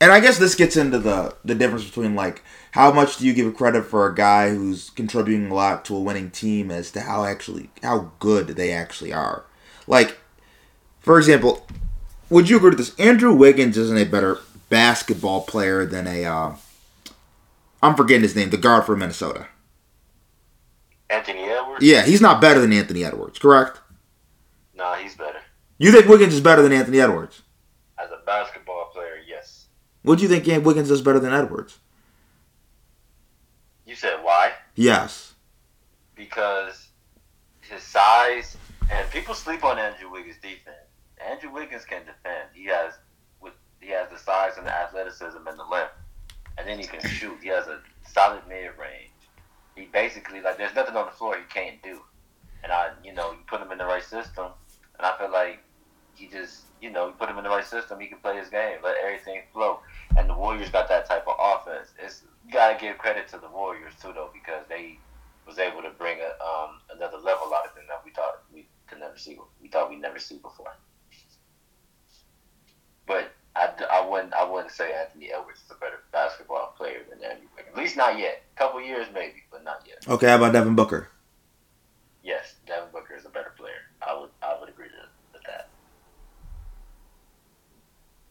and 0.00 0.12
I 0.12 0.20
guess 0.20 0.38
this 0.38 0.54
gets 0.54 0.76
into 0.76 0.98
the 0.98 1.34
the 1.44 1.54
difference 1.54 1.84
between 1.84 2.14
like 2.14 2.42
how 2.72 2.92
much 2.92 3.18
do 3.18 3.26
you 3.26 3.32
give 3.32 3.54
credit 3.56 3.84
for 3.84 4.06
a 4.06 4.14
guy 4.14 4.50
who's 4.50 4.90
contributing 4.90 5.50
a 5.50 5.54
lot 5.54 5.84
to 5.86 5.96
a 5.96 6.00
winning 6.00 6.30
team 6.30 6.70
as 6.70 6.90
to 6.92 7.00
how 7.00 7.24
actually 7.24 7.70
how 7.82 8.12
good 8.18 8.48
they 8.48 8.72
actually 8.72 9.12
are. 9.12 9.44
Like, 9.86 10.18
for 11.00 11.18
example, 11.18 11.66
would 12.30 12.48
you 12.48 12.56
agree 12.56 12.70
with 12.70 12.78
this? 12.78 12.98
Andrew 12.98 13.34
Wiggins 13.34 13.76
isn't 13.76 13.98
a 13.98 14.04
better 14.04 14.38
basketball 14.68 15.42
player 15.42 15.84
than 15.86 16.06
a 16.06 16.24
uh, 16.24 16.56
I'm 17.82 17.94
forgetting 17.94 18.22
his 18.22 18.34
name, 18.34 18.50
the 18.50 18.56
guard 18.56 18.86
for 18.86 18.96
Minnesota. 18.96 19.48
Anthony 21.10 21.42
Edwards? 21.42 21.84
Yeah, 21.84 22.02
he's 22.02 22.20
not 22.20 22.40
better 22.40 22.60
than 22.60 22.72
Anthony 22.72 23.04
Edwards, 23.04 23.38
correct? 23.38 23.80
Nah, 24.74 24.94
he's 24.94 25.14
better. 25.14 25.38
You 25.78 25.92
think 25.92 26.08
Wiggins 26.08 26.34
is 26.34 26.40
better 26.40 26.62
than 26.62 26.72
Anthony 26.72 27.00
Edwards? 27.00 27.42
As 27.98 28.10
a 28.10 28.24
basketball. 28.24 28.63
What 30.04 30.18
do 30.18 30.22
you 30.22 30.28
think 30.28 30.46
Ian 30.46 30.62
Wiggins 30.64 30.88
does 30.88 31.00
better 31.00 31.18
than 31.18 31.32
Edwards? 31.32 31.78
You 33.86 33.96
said 33.96 34.18
why? 34.22 34.52
Yes. 34.74 35.32
Because 36.14 36.88
his 37.62 37.82
size 37.82 38.58
and 38.90 39.10
people 39.10 39.34
sleep 39.34 39.64
on 39.64 39.78
Andrew 39.78 40.10
Wiggins' 40.10 40.36
defense. 40.42 40.76
Andrew 41.26 41.50
Wiggins 41.50 41.86
can 41.86 42.02
defend. 42.04 42.50
He 42.52 42.66
has 42.66 42.92
with 43.40 43.54
he 43.80 43.88
has 43.92 44.10
the 44.10 44.18
size 44.18 44.58
and 44.58 44.66
the 44.66 44.74
athleticism 44.76 45.38
and 45.46 45.58
the 45.58 45.64
length. 45.64 45.92
And 46.58 46.68
then 46.68 46.78
he 46.78 46.86
can 46.86 47.00
shoot. 47.08 47.38
He 47.42 47.48
has 47.48 47.66
a 47.66 47.80
solid 48.06 48.42
mid 48.46 48.72
range. 48.78 49.10
He 49.74 49.86
basically 49.86 50.42
like 50.42 50.58
there's 50.58 50.74
nothing 50.74 50.96
on 50.96 51.06
the 51.06 51.12
floor 51.12 51.34
he 51.36 51.44
can't 51.48 51.82
do. 51.82 51.98
And 52.62 52.70
I 52.70 52.90
you 53.02 53.14
know, 53.14 53.32
you 53.32 53.38
put 53.46 53.62
him 53.62 53.72
in 53.72 53.78
the 53.78 53.86
right 53.86 54.04
system 54.04 54.48
and 54.98 55.06
I 55.06 55.16
feel 55.16 55.32
like 55.32 55.60
he 56.14 56.26
just 56.26 56.64
you 56.84 56.90
know, 56.90 57.06
you 57.06 57.12
put 57.12 57.30
him 57.30 57.38
in 57.38 57.44
the 57.44 57.50
right 57.50 57.64
system, 57.64 57.98
he 57.98 58.06
can 58.06 58.18
play 58.18 58.36
his 58.36 58.50
game, 58.50 58.76
let 58.84 58.96
everything 59.02 59.40
flow. 59.52 59.80
And 60.16 60.28
the 60.28 60.34
Warriors 60.34 60.70
got 60.70 60.88
that 60.88 61.06
type 61.06 61.26
of 61.26 61.36
offense. 61.38 61.88
It's 61.98 62.22
gotta 62.52 62.78
give 62.78 62.98
credit 62.98 63.28
to 63.28 63.38
the 63.38 63.48
Warriors 63.48 63.94
too 64.00 64.12
though, 64.14 64.30
because 64.32 64.64
they 64.68 64.98
was 65.46 65.58
able 65.58 65.82
to 65.82 65.90
bring 65.90 66.18
a, 66.20 66.44
um, 66.44 66.80
another 66.94 67.18
level 67.18 67.52
out 67.54 67.66
of 67.66 67.74
them 67.74 67.84
that 67.88 68.02
we 68.04 68.10
thought 68.10 68.42
we 68.52 68.66
could 68.86 69.00
never 69.00 69.18
see. 69.18 69.38
We 69.60 69.68
thought 69.68 69.90
we'd 69.90 70.00
never 70.00 70.18
see 70.18 70.38
before. 70.38 70.74
But 73.06 73.32
I, 73.56 73.70
I 73.90 74.08
wouldn't 74.08 74.32
I 74.34 74.48
wouldn't 74.48 74.72
say 74.72 74.92
Anthony 74.92 75.30
Edwards 75.32 75.60
is 75.60 75.70
a 75.70 75.74
better 75.74 76.00
basketball 76.12 76.74
player 76.76 77.00
than 77.08 77.22
Andrew 77.22 77.46
Wiggins. 77.56 77.76
At 77.76 77.82
least 77.82 77.96
not 77.96 78.18
yet. 78.18 78.42
A 78.56 78.58
couple 78.58 78.80
years 78.80 79.06
maybe, 79.12 79.42
but 79.50 79.64
not 79.64 79.84
yet. 79.86 80.06
Okay, 80.08 80.28
how 80.28 80.36
about 80.36 80.52
Devin 80.52 80.74
Booker? 80.74 81.08
Yes, 82.22 82.54
Devin 82.66 82.88
Booker 82.92 83.14
is 83.14 83.26
a 83.26 83.28
better 83.28 83.52
player. 83.56 83.82
I 84.06 84.18
would 84.18 84.30
I 84.42 84.56
would 84.58 84.68
agree 84.68 84.88
to, 84.88 85.08
with 85.32 85.42
that. 85.46 85.68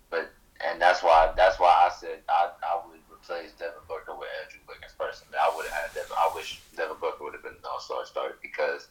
But 0.10 0.32
and 0.66 0.82
that's 0.82 1.04
why 1.04 1.32
that's 1.36 1.60
why 1.60 1.68
I 1.68 1.92
said 1.94 2.20
I, 2.30 2.50
I 2.64 2.88
would 2.88 3.00
replace 3.12 3.52
Devin 3.54 3.84
Booker 3.88 4.16
with 4.16 4.30
Andrew 4.44 4.62
Wiggins 4.68 4.94
personally. 4.98 5.38
I 5.40 5.52
would 5.56 5.66
have 5.68 5.74
had 5.74 5.94
Devin. 5.94 6.16
I 6.18 6.32
wish 6.36 6.62
Devin 6.76 6.98
Booker 7.00 7.24
would 7.24 7.34
have 7.34 7.44
been 7.44 7.54
an 7.54 7.68
All 7.70 7.80
Star 7.80 8.06
starter 8.06 8.38
because 8.42 8.88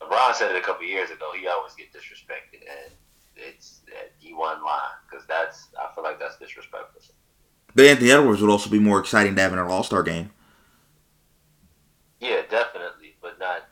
LeBron 0.00 0.34
said 0.34 0.50
it 0.50 0.56
a 0.56 0.64
couple 0.64 0.86
years 0.86 1.10
ago. 1.10 1.32
He 1.38 1.46
always 1.46 1.74
get 1.74 1.92
disrespected, 1.92 2.64
and 2.64 2.92
it's 3.36 3.80
he 4.18 4.32
won 4.32 4.64
line 4.64 4.98
because 5.08 5.26
that's 5.26 5.68
I 5.78 5.94
feel 5.94 6.04
like 6.04 6.18
that's 6.18 6.38
disrespectful. 6.38 7.02
But 7.74 7.86
Anthony 7.86 8.10
Edwards 8.10 8.40
would 8.40 8.50
also 8.50 8.68
be 8.68 8.80
more 8.80 8.98
exciting 8.98 9.36
to 9.36 9.42
have 9.42 9.52
in 9.52 9.58
an 9.58 9.66
All 9.66 9.84
Star 9.84 10.02
game. 10.02 10.30
Yeah, 12.20 12.42
definitely, 12.50 13.16
but 13.22 13.38
not 13.38 13.68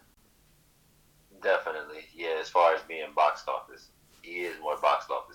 definitely. 1.42 2.04
Yeah, 2.14 2.38
as 2.40 2.48
far 2.48 2.74
as 2.74 2.80
being 2.82 3.12
box 3.14 3.44
office, 3.46 3.88
he 4.22 4.40
is 4.40 4.56
more 4.60 4.76
box 4.78 5.06
office 5.10 5.27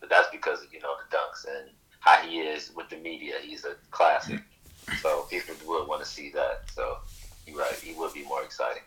but 0.00 0.08
that's 0.08 0.28
because 0.30 0.62
of 0.62 0.72
you 0.72 0.80
know 0.80 0.94
the 0.98 1.16
dunks 1.16 1.46
and 1.46 1.70
how 2.00 2.16
he 2.18 2.38
is 2.38 2.72
with 2.74 2.88
the 2.88 2.96
media. 2.96 3.34
He's 3.42 3.64
a 3.64 3.74
classic, 3.90 4.40
so 5.00 5.26
people 5.30 5.54
would 5.66 5.88
want 5.88 6.02
to 6.02 6.08
see 6.08 6.30
that. 6.30 6.70
So 6.72 6.98
you're 7.46 7.58
right, 7.58 7.74
he 7.74 7.94
would 7.94 8.12
be 8.12 8.24
more 8.24 8.42
exciting. 8.42 8.82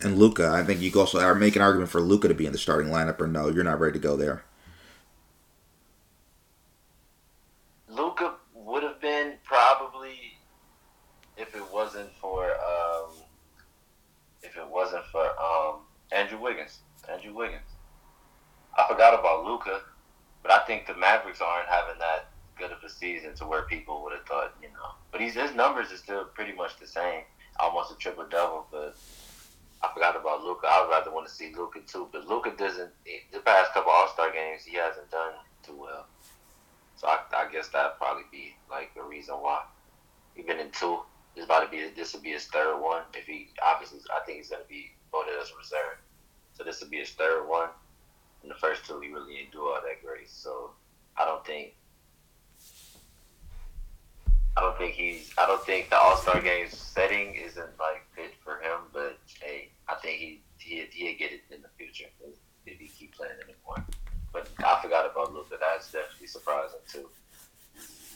And 0.00 0.18
Luka, 0.18 0.50
I 0.50 0.64
think 0.64 0.80
you 0.80 0.92
also 0.98 1.20
are 1.20 1.34
make 1.34 1.54
an 1.54 1.62
argument 1.62 1.90
for 1.90 2.00
Luka 2.00 2.26
to 2.28 2.34
be 2.34 2.46
in 2.46 2.52
the 2.52 2.58
starting 2.58 2.90
lineup, 2.90 3.20
or 3.20 3.28
no, 3.28 3.48
you're 3.48 3.62
not 3.62 3.78
ready 3.78 3.92
to 3.92 3.98
go 4.02 4.16
there. 4.16 4.44
Luka 7.88 8.34
would 8.54 8.82
have 8.82 9.00
been 9.00 9.34
probably 9.44 10.16
if 11.36 11.54
it 11.54 11.62
wasn't 11.72 12.10
for 12.20 12.46
um, 12.46 13.10
if 14.42 14.56
it 14.56 14.66
wasn't 14.66 15.04
for 15.06 15.24
um, 15.40 15.80
Andrew 16.10 16.40
Wiggins. 16.40 16.80
Andrew 17.08 17.34
Wiggins. 17.34 17.62
I 18.76 18.86
forgot 18.88 19.11
about 19.22 19.44
Luka, 19.44 19.80
but 20.42 20.50
I 20.50 20.58
think 20.66 20.86
the 20.86 20.94
Mavericks 20.94 21.40
aren't 21.40 21.68
having 21.68 21.98
that 22.00 22.30
good 22.58 22.72
of 22.72 22.82
a 22.84 22.90
season 22.90 23.34
to 23.36 23.46
where 23.46 23.62
people 23.62 24.02
would 24.02 24.12
have 24.12 24.26
thought, 24.26 24.54
you 24.60 24.68
know. 24.68 24.90
But 25.12 25.20
he's, 25.20 25.34
his 25.34 25.54
numbers 25.54 25.92
are 25.92 25.96
still 25.96 26.24
pretty 26.24 26.52
much 26.52 26.78
the 26.78 26.86
same, 26.86 27.22
almost 27.60 27.92
a 27.92 27.96
triple 27.96 28.26
double. 28.28 28.66
But 28.70 28.96
I 29.80 29.92
forgot 29.94 30.16
about 30.16 30.42
Luka. 30.42 30.66
I 30.66 30.82
would 30.82 30.90
rather 30.90 31.12
want 31.12 31.28
to 31.28 31.32
see 31.32 31.54
Luka 31.56 31.80
too. 31.86 32.08
But 32.12 32.26
Luka 32.26 32.52
doesn't. 32.58 32.90
The 33.32 33.38
past 33.40 33.72
couple 33.72 33.92
All 33.92 34.08
Star 34.08 34.32
games, 34.32 34.64
he 34.64 34.76
hasn't 34.76 35.10
done 35.10 35.34
too 35.62 35.76
well. 35.78 36.06
So 36.96 37.06
I, 37.06 37.18
I 37.34 37.50
guess 37.50 37.68
that'd 37.68 37.98
probably 37.98 38.24
be 38.30 38.56
like 38.70 38.94
the 38.94 39.02
reason 39.02 39.34
why. 39.36 39.62
He's 40.34 40.46
been 40.46 40.58
in 40.58 40.70
two. 40.70 41.00
This 41.36 41.44
about 41.44 41.64
to 41.64 41.70
be 41.70 41.88
this 41.96 42.12
would 42.12 42.22
be 42.22 42.32
his 42.32 42.46
third 42.46 42.80
one. 42.80 43.02
If 43.14 43.26
he 43.26 43.48
obviously, 43.64 44.00
I 44.10 44.24
think 44.24 44.38
he's 44.38 44.50
gonna 44.50 44.64
be 44.68 44.92
voted 45.10 45.34
as 45.40 45.50
a 45.50 45.56
reserve. 45.56 45.98
So 46.54 46.64
this 46.64 46.80
would 46.80 46.90
be 46.90 46.98
his 46.98 47.10
third 47.10 47.48
one. 47.48 47.68
And 48.42 48.50
the 48.50 48.56
first 48.56 48.84
two, 48.84 49.00
he 49.00 49.12
really 49.12 49.34
didn't 49.34 49.52
do 49.52 49.60
all 49.60 49.80
that 49.82 50.04
great. 50.04 50.28
So 50.30 50.70
I 51.16 51.24
don't 51.24 51.44
think. 51.46 51.74
I 54.56 54.60
don't 54.60 54.76
think 54.76 54.94
he's. 54.94 55.32
I 55.38 55.46
don't 55.46 55.64
think 55.64 55.90
the 55.90 55.96
All 55.96 56.16
Star 56.16 56.40
game 56.40 56.66
setting 56.68 57.34
isn't 57.34 57.78
like 57.78 58.04
fit 58.14 58.34
for 58.44 58.56
him. 58.56 58.80
But 58.92 59.18
hey, 59.40 59.70
I 59.88 59.94
think 59.94 60.18
he 60.18 60.40
he 60.58 60.86
he'll 60.92 61.18
get 61.18 61.32
it 61.32 61.42
in 61.54 61.62
the 61.62 61.68
future 61.78 62.06
if, 62.66 62.78
he 62.78 62.88
keep 62.88 63.16
playing 63.16 63.32
anymore. 63.42 63.84
But 64.32 64.48
I 64.58 64.80
forgot 64.82 65.10
about 65.10 65.32
Luka. 65.32 65.56
That's 65.60 65.92
definitely 65.92 66.26
surprising 66.26 66.80
too. 66.90 67.08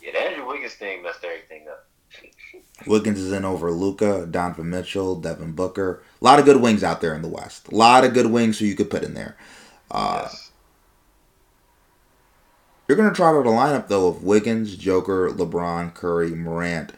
Yeah, 0.02 0.12
the 0.12 0.20
Andrew 0.20 0.46
Wiggins 0.46 0.74
thing 0.74 1.02
messed 1.02 1.24
everything 1.24 1.66
up. 1.68 1.88
Wiggins 2.86 3.18
is 3.18 3.32
in 3.32 3.44
over 3.44 3.70
Luka, 3.70 4.26
Donovan 4.26 4.70
Mitchell, 4.70 5.16
Devin 5.16 5.52
Booker. 5.52 6.02
A 6.20 6.24
lot 6.24 6.38
of 6.38 6.44
good 6.44 6.60
wings 6.60 6.84
out 6.84 7.00
there 7.00 7.14
in 7.14 7.22
the 7.22 7.28
West. 7.28 7.68
A 7.68 7.74
lot 7.74 8.04
of 8.04 8.14
good 8.14 8.26
wings 8.26 8.58
who 8.58 8.66
you 8.66 8.76
could 8.76 8.90
put 8.90 9.02
in 9.02 9.14
there. 9.14 9.36
Uh, 9.90 10.20
yes. 10.22 10.50
You're 12.88 12.96
going 12.96 13.08
to 13.08 13.14
trot 13.14 13.34
out 13.34 13.46
a 13.46 13.50
lineup, 13.50 13.88
though, 13.88 14.08
of 14.08 14.22
Wiggins, 14.22 14.76
Joker, 14.76 15.30
LeBron, 15.30 15.92
Curry, 15.94 16.30
Morant. 16.30 16.92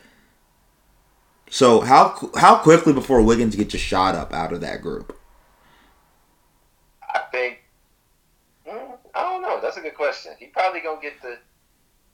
So 1.51 1.81
how 1.81 2.31
how 2.37 2.59
quickly 2.59 2.93
before 2.93 3.23
Wiggins 3.23 3.57
gets 3.57 3.73
a 3.73 3.79
shot 3.79 4.15
up 4.15 4.35
out 4.35 4.53
of 4.53 4.61
that 4.61 4.83
group? 4.83 5.19
I 7.03 7.21
think. 7.33 7.61
mm, 8.69 8.99
I 9.15 9.23
don't 9.23 9.41
know. 9.41 9.59
That's 9.63 9.79
a 9.79 9.81
good 9.81 9.95
question. 9.95 10.33
He 10.39 10.47
probably 10.47 10.81
gonna 10.81 11.01
get 11.01 11.15
the. 11.23 11.39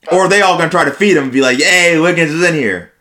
Or 0.09 0.21
are 0.21 0.29
they 0.29 0.41
all 0.41 0.57
going 0.57 0.69
to 0.69 0.73
try 0.73 0.85
to 0.85 0.91
feed 0.91 1.17
him 1.17 1.23
and 1.23 1.33
be 1.33 1.41
like, 1.41 1.57
hey, 1.57 1.99
Wiggins 1.99 2.31
is 2.31 2.43
in 2.47 2.53
here? 2.53 2.93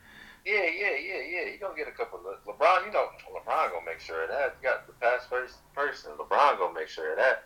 Yeah, 0.45 0.55
yeah, 0.55 0.97
yeah, 0.99 1.23
yeah. 1.23 1.53
He 1.53 1.59
gonna 1.59 1.77
get 1.77 1.89
a 1.89 1.93
couple 1.93 2.19
of 2.19 2.37
LeBron. 2.45 2.87
You 2.87 2.93
know, 2.93 3.07
LeBron 3.33 3.71
gonna 3.71 3.87
make 3.87 4.01
sure 4.01 4.25
of 4.25 4.31
that. 4.31 4.57
You 4.61 4.69
got 4.69 4.87
the 4.87 4.93
pass 4.95 5.27
first 5.29 5.57
person. 5.75 6.13
LeBron 6.19 6.59
gonna 6.59 6.75
make 6.75 6.89
sure 6.89 7.13
of 7.13 7.19
that. 7.19 7.45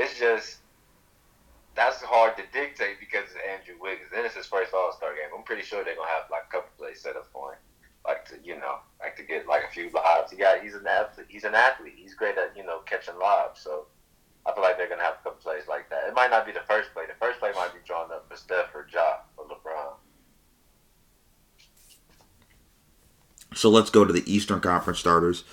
It's 0.00 0.18
just 0.18 0.60
that's 1.76 2.00
hard 2.00 2.34
to 2.38 2.42
dictate 2.54 2.98
because 2.98 3.24
it's 3.24 3.36
Andrew 3.44 3.74
Wiggins. 3.80 4.08
Then 4.10 4.24
it's 4.24 4.34
his 4.34 4.46
first 4.46 4.72
All 4.72 4.92
Star 4.96 5.12
game. 5.12 5.28
I'm 5.36 5.44
pretty 5.44 5.60
sure 5.60 5.84
they're 5.84 5.94
gonna 5.94 6.08
have 6.08 6.30
like 6.30 6.44
a 6.48 6.52
couple 6.52 6.70
plays 6.78 7.02
set 7.02 7.16
up 7.16 7.28
for 7.30 7.52
him, 7.52 7.58
like 8.06 8.24
to 8.30 8.36
you 8.42 8.56
know, 8.56 8.80
like 8.98 9.14
to 9.16 9.22
get 9.22 9.46
like 9.46 9.64
a 9.64 9.68
few 9.68 9.90
lobs. 9.90 10.32
He 10.32 10.38
got 10.38 10.62
he's 10.62 10.74
an 10.74 10.86
athlete. 10.86 11.26
He's 11.28 11.44
an 11.44 11.54
athlete. 11.54 11.92
He's 11.96 12.14
great 12.14 12.38
at 12.38 12.56
you 12.56 12.64
know 12.64 12.78
catching 12.86 13.18
lobs. 13.18 13.60
So 13.60 13.88
I 14.46 14.54
feel 14.54 14.62
like 14.62 14.78
they're 14.78 14.88
gonna 14.88 15.02
have 15.02 15.20
a 15.20 15.22
couple 15.22 15.42
plays 15.42 15.68
like 15.68 15.90
that. 15.90 16.08
It 16.08 16.14
might 16.14 16.30
not 16.30 16.46
be 16.46 16.52
the 16.52 16.64
first 16.66 16.94
play. 16.94 17.04
The 17.04 17.20
first 17.20 17.38
play 17.38 17.52
might 17.54 17.74
be 17.74 17.80
drawn 17.86 18.10
up 18.10 18.26
for 18.26 18.36
Steph 18.38 18.74
or 18.74 18.88
Ja 18.90 19.18
or 19.36 19.44
LeBron. 19.44 19.94
So 23.54 23.68
let's 23.68 23.90
go 23.90 24.06
to 24.06 24.12
the 24.14 24.24
Eastern 24.32 24.60
Conference 24.60 24.98
starters. 24.98 25.44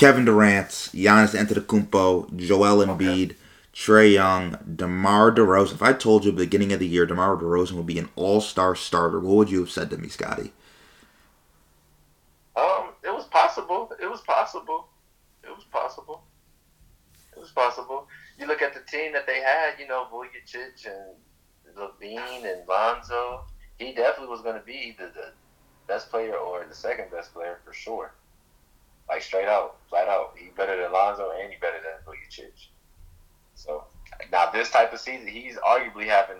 Kevin 0.00 0.24
Durant, 0.24 0.68
Giannis 0.94 1.34
Antetokounmpo, 1.34 2.34
Joel 2.36 2.86
Embiid, 2.86 3.34
Trae 3.72 4.12
Young, 4.12 4.58
DeMar 4.76 5.32
DeRozan. 5.32 5.74
If 5.74 5.82
I 5.82 5.92
told 5.92 6.24
you 6.24 6.30
at 6.30 6.36
the 6.36 6.44
beginning 6.44 6.72
of 6.72 6.80
the 6.80 6.88
year 6.88 7.06
DeMar 7.06 7.36
DeRozan 7.36 7.72
would 7.72 7.86
be 7.86 7.98
an 7.98 8.10
all-star 8.16 8.74
starter, 8.74 9.20
what 9.20 9.36
would 9.36 9.50
you 9.50 9.60
have 9.60 9.70
said 9.70 9.90
to 9.90 9.96
me, 9.96 10.08
Scotty? 10.08 10.52
Um, 12.56 12.90
it 13.04 13.12
was 13.12 13.26
possible. 13.26 13.92
It 14.02 14.10
was 14.10 14.20
possible. 14.22 14.88
It 15.44 15.50
was 15.50 15.64
possible. 15.70 16.24
It 17.32 17.38
was 17.38 17.50
possible. 17.50 18.08
You 18.38 18.46
look 18.46 18.60
at 18.60 18.74
the 18.74 18.80
team 18.90 19.12
that 19.12 19.26
they 19.26 19.40
had, 19.40 19.78
you 19.78 19.86
know, 19.86 20.06
Vucevic 20.12 20.86
and 20.86 21.76
LaVine 21.76 22.44
and 22.44 22.66
Lonzo. 22.68 23.44
He 23.78 23.94
definitely 23.94 24.30
was 24.30 24.42
going 24.42 24.58
to 24.58 24.66
be 24.66 24.94
either 24.94 25.10
the 25.14 25.32
best 25.86 26.10
player 26.10 26.34
or 26.34 26.64
the 26.68 26.74
second 26.74 27.10
best 27.10 27.32
player 27.32 27.60
for 27.64 27.72
sure. 27.72 28.14
Like 29.08 29.22
straight 29.22 29.48
out, 29.48 29.76
flat 29.88 30.08
out. 30.08 30.34
He 30.36 30.50
better 30.56 30.80
than 30.80 30.92
Lonzo 30.92 31.30
and 31.40 31.52
he 31.52 31.58
better 31.60 31.78
than 31.78 32.14
Vucevic. 32.14 32.68
So 33.60 33.84
now 34.32 34.50
this 34.50 34.70
type 34.70 34.94
of 34.94 35.00
season, 35.00 35.26
he's 35.26 35.56
arguably 35.56 36.06
having 36.06 36.38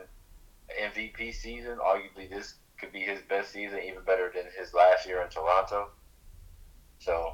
MVP 0.83 1.35
season. 1.35 1.77
Arguably, 1.77 2.31
this 2.31 2.55
could 2.79 2.93
be 2.93 3.01
his 3.01 3.21
best 3.29 3.53
season, 3.53 3.79
even 3.87 4.03
better 4.05 4.33
than 4.35 4.45
his 4.59 4.73
last 4.73 5.07
year 5.07 5.21
in 5.21 5.29
Toronto. 5.29 5.89
So 6.99 7.33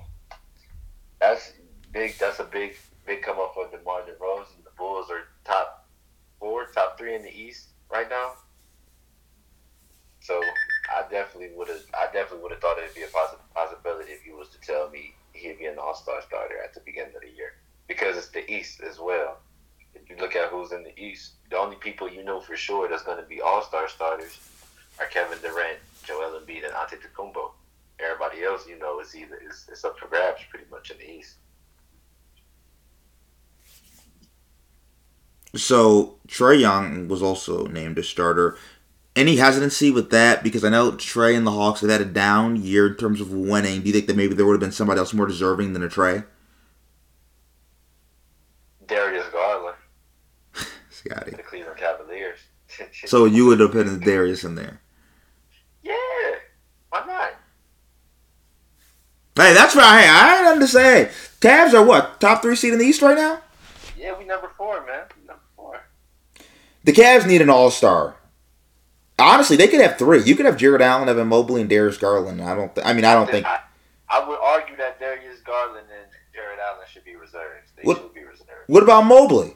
that's 1.20 1.52
big. 1.92 2.18
That's 2.18 2.40
a 2.40 2.44
big, 2.44 2.74
big 3.06 3.22
come 3.22 3.38
up 3.38 3.54
for 3.54 3.68
DeMar 3.68 4.00
DeRozan. 4.00 4.64
The 4.64 4.70
Bulls 4.76 5.08
are 5.08 5.22
top 5.44 5.86
four, 6.40 6.66
top 6.66 6.98
three 6.98 7.14
in 7.14 7.22
the 7.22 7.30
East 7.30 7.68
right 7.88 8.10
now. 8.10 8.32
So 10.18 10.40
I 10.92 11.02
definitely 11.08 11.50
would 11.56 11.68
have. 11.68 11.82
I 11.94 12.06
definitely 12.12 12.42
would 12.42 12.50
have 12.50 12.60
thought 12.60 12.78
it'd 12.78 12.92
be 12.96 13.02
a 13.02 13.06
possi- 13.06 13.38
possibility 13.54 14.10
if 14.10 14.26
you 14.26 14.36
was 14.36 14.48
to 14.48 14.60
tell 14.60 14.90
me 14.90 15.14
he'd 15.32 15.60
be 15.60 15.66
an 15.66 15.78
All 15.78 15.94
Star 15.94 16.20
starter 16.22 16.56
at 16.60 16.74
the 16.74 16.80
beginning 16.80 17.14
of 17.14 17.22
the 17.22 17.36
year 17.36 17.52
because 17.86 18.16
it's 18.16 18.30
the 18.30 18.50
East 18.50 18.80
as 18.80 18.98
well. 18.98 19.38
If 20.02 20.10
you 20.10 20.16
look 20.16 20.36
at 20.36 20.50
who's 20.50 20.72
in 20.72 20.84
the 20.84 20.98
East, 20.98 21.32
the 21.50 21.56
only 21.56 21.76
people 21.76 22.08
you 22.08 22.24
know 22.24 22.40
for 22.40 22.56
sure 22.56 22.88
that's 22.88 23.02
going 23.02 23.18
to 23.18 23.28
be 23.28 23.40
All 23.40 23.62
Star 23.62 23.88
starters 23.88 24.38
are 25.00 25.06
Kevin 25.06 25.38
Durant, 25.40 25.78
Joel 26.04 26.40
Embiid, 26.40 26.64
and 26.64 26.74
Antetokounmpo. 26.74 27.50
Everybody 27.98 28.44
else, 28.44 28.66
you 28.68 28.78
know, 28.78 29.00
is 29.00 29.16
either 29.16 29.36
is 29.36 29.66
it's 29.70 29.84
up 29.84 29.98
for 29.98 30.08
grabs 30.08 30.42
pretty 30.50 30.66
much 30.70 30.90
in 30.90 30.98
the 30.98 31.10
East. 31.10 31.36
So 35.54 36.18
Trae 36.28 36.60
Young 36.60 37.08
was 37.08 37.22
also 37.22 37.66
named 37.66 37.98
a 37.98 38.02
starter. 38.02 38.58
Any 39.14 39.36
hesitancy 39.36 39.90
with 39.90 40.10
that? 40.10 40.42
Because 40.42 40.62
I 40.62 40.68
know 40.68 40.92
Trae 40.92 41.34
and 41.34 41.46
the 41.46 41.52
Hawks 41.52 41.80
have 41.80 41.88
had 41.88 42.02
a 42.02 42.04
down 42.04 42.56
year 42.62 42.88
in 42.88 42.96
terms 42.96 43.20
of 43.20 43.32
winning. 43.32 43.80
Do 43.80 43.86
you 43.86 43.92
think 43.94 44.06
that 44.08 44.16
maybe 44.16 44.34
there 44.34 44.44
would 44.44 44.52
have 44.52 44.60
been 44.60 44.72
somebody 44.72 44.98
else 44.98 45.14
more 45.14 45.26
deserving 45.26 45.72
than 45.72 45.82
a 45.82 45.88
Trae? 45.88 46.26
Darius 48.86 49.26
Garland, 49.32 49.76
Scotty. 51.06 51.30
the 51.32 51.42
Cleveland 51.42 51.78
Cavaliers. 51.78 52.38
So 53.06 53.24
you 53.26 53.46
would 53.46 53.60
have 53.60 53.70
put 53.72 53.86
in 53.86 54.00
Darius 54.00 54.42
in 54.44 54.54
there. 54.56 54.80
yeah, 55.82 55.92
why 56.90 57.04
not? 57.06 57.30
Hey, 59.36 59.52
that's 59.54 59.76
right. 59.76 60.00
Hey, 60.02 60.08
I 60.08 60.34
ain't 60.36 60.44
nothing 60.44 60.60
to 60.60 60.66
say. 60.68 61.10
Cavs 61.40 61.74
are 61.74 61.84
what 61.84 62.20
top 62.20 62.42
three 62.42 62.56
seed 62.56 62.72
in 62.72 62.78
the 62.78 62.84
East 62.84 63.02
right 63.02 63.16
now. 63.16 63.40
Yeah, 63.96 64.18
we 64.18 64.24
number 64.24 64.50
four, 64.56 64.84
man. 64.86 65.04
Number 65.26 65.42
four. 65.54 65.80
The 66.84 66.92
Cavs 66.92 67.26
need 67.26 67.42
an 67.42 67.50
All 67.50 67.70
Star. 67.70 68.16
Honestly, 69.18 69.56
they 69.56 69.68
could 69.68 69.80
have 69.80 69.98
three. 69.98 70.22
You 70.22 70.34
could 70.34 70.46
have 70.46 70.56
Jarrett 70.56 70.82
Allen, 70.82 71.08
Evan 71.08 71.28
Mobley, 71.28 71.60
and 71.60 71.70
Darius 71.70 71.98
Garland. 71.98 72.42
I 72.42 72.54
don't. 72.54 72.74
Th- 72.74 72.86
I 72.86 72.92
mean, 72.94 73.04
I 73.04 73.12
don't 73.14 73.30
think. 73.30 73.46
I, 73.46 73.60
I 74.08 74.26
would 74.26 74.38
argue 74.40 74.76
that 74.76 74.98
Darius 74.98 75.40
Garland 75.40 75.86
and 75.90 76.10
Jarrett 76.34 76.58
Allen 76.58 76.86
should 76.90 77.04
be 77.04 77.14
reserves. 77.16 77.70
They 77.76 77.82
What- 77.82 77.98
should 77.98 78.14
be 78.14 78.24
reserved. 78.24 78.50
What 78.66 78.82
about 78.82 79.02
Mobley? 79.04 79.55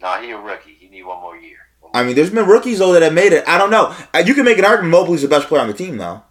Nah, 0.00 0.20
he 0.20 0.30
a 0.30 0.38
rookie. 0.38 0.74
He 0.78 0.88
need 0.88 1.02
one 1.04 1.20
more 1.20 1.36
year. 1.36 1.58
One 1.80 1.92
I 1.94 2.04
mean, 2.04 2.14
there's 2.16 2.30
been 2.30 2.46
rookies 2.46 2.78
though 2.78 2.92
that 2.92 3.02
have 3.02 3.14
made 3.14 3.32
it. 3.32 3.44
I 3.48 3.58
don't 3.58 3.70
know. 3.70 3.94
Uh, 4.14 4.22
You 4.24 4.34
can 4.34 4.44
make 4.44 4.58
an 4.58 4.64
argument 4.64 4.92
Mobley's 4.92 5.22
the 5.22 5.28
best 5.28 5.48
player 5.48 5.62
on 5.62 5.68
the 5.68 5.74
team 5.74 5.96
though. 5.96 6.22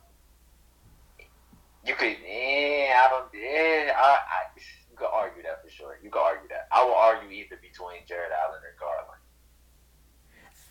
You 1.86 1.94
could, 1.94 2.16
eh, 2.28 2.92
I 2.96 3.08
don't, 3.10 3.26
eh, 3.36 3.92
I, 3.96 4.18
I, 4.18 4.60
you 4.90 4.98
could 4.98 5.08
argue 5.14 5.44
that 5.44 5.62
for 5.64 5.70
sure. 5.70 6.00
You 6.04 6.10
could 6.10 6.20
argue 6.20 6.48
that. 6.50 6.68
I 6.72 6.84
will 6.84 6.96
argue 6.96 7.30
either 7.30 7.58
between 7.62 7.98
Jarrett 8.08 8.32
Allen 8.32 8.60
or 8.64 8.76
Garland. 8.80 9.22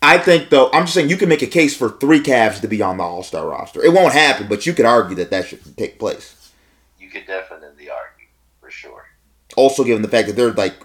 I 0.01 0.17
think 0.17 0.49
though, 0.49 0.69
I'm 0.73 0.83
just 0.83 0.93
saying 0.93 1.09
you 1.09 1.17
can 1.17 1.29
make 1.29 1.41
a 1.41 1.47
case 1.47 1.75
for 1.75 1.89
three 1.89 2.19
Cavs 2.19 2.59
to 2.61 2.67
be 2.67 2.81
on 2.81 2.97
the 2.97 3.03
All 3.03 3.23
Star 3.23 3.47
roster. 3.47 3.83
It 3.83 3.93
won't 3.93 4.13
happen, 4.13 4.47
but 4.47 4.65
you 4.65 4.73
could 4.73 4.85
argue 4.85 5.15
that 5.15 5.31
that 5.31 5.47
should 5.47 5.77
take 5.77 5.97
place. 5.97 6.51
You 6.99 7.09
could 7.09 7.25
definitely 7.25 7.89
argue 7.89 8.27
for 8.59 8.69
sure. 8.69 9.05
Also, 9.55 9.83
given 9.83 10.01
the 10.01 10.07
fact 10.07 10.27
that 10.27 10.35
they're 10.35 10.51
like, 10.51 10.75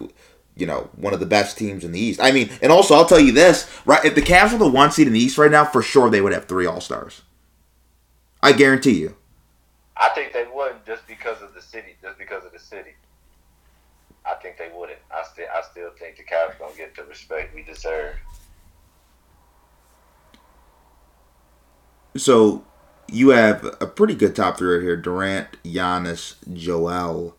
you 0.61 0.67
know, 0.67 0.91
one 0.97 1.15
of 1.15 1.21
the 1.21 1.27
best 1.27 1.57
teams 1.57 1.85
in 1.85 1.93
the 1.93 1.99
East. 1.99 2.21
I 2.23 2.31
mean, 2.33 2.51
and 2.63 2.71
also 2.71 2.95
I'll 2.95 3.07
tell 3.07 3.21
you 3.21 3.33
this: 3.33 3.71
right, 3.87 4.05
if 4.05 4.15
the 4.15 4.23
Cavs 4.23 4.53
were 4.53 4.59
the 4.59 4.69
one 4.69 4.93
seed 4.93 5.07
in 5.07 5.15
the 5.15 5.21
East 5.21 5.39
right 5.39 5.51
now, 5.51 5.65
for 5.65 5.83
sure 5.83 6.11
they 6.11 6.21
would 6.21 6.33
have 6.33 6.45
three 6.45 6.67
All 6.67 6.81
Stars. 6.81 7.23
I 8.43 8.53
guarantee 8.53 9.01
you. 9.01 9.17
I 9.97 10.11
think 10.11 10.33
they 10.33 10.47
wouldn't 10.53 10.87
just 10.87 11.07
because 11.07 11.43
of 11.43 11.55
the 11.55 11.61
city, 11.61 11.97
just 12.03 12.19
because 12.19 12.45
of 12.45 12.53
the 12.53 12.59
city. 12.59 12.95
I 14.25 14.35
think 14.35 14.59
they 14.59 14.71
wouldn't. 14.75 14.99
I 15.11 15.23
still, 15.25 15.47
I 15.55 15.63
still 15.63 15.91
think 15.99 16.17
the 16.17 16.25
Cavs 16.25 16.59
gonna 16.59 16.77
get 16.77 16.95
the 16.95 17.05
respect 17.05 17.55
we 17.55 17.63
deserve. 17.63 18.17
So 22.17 22.65
you 23.09 23.31
have 23.31 23.65
a 23.81 23.87
pretty 23.87 24.15
good 24.15 24.37
top 24.37 24.59
three 24.59 24.77
right 24.77 24.83
here: 24.83 24.97
Durant, 24.97 25.63
Giannis, 25.65 26.35
Joel, 26.53 27.37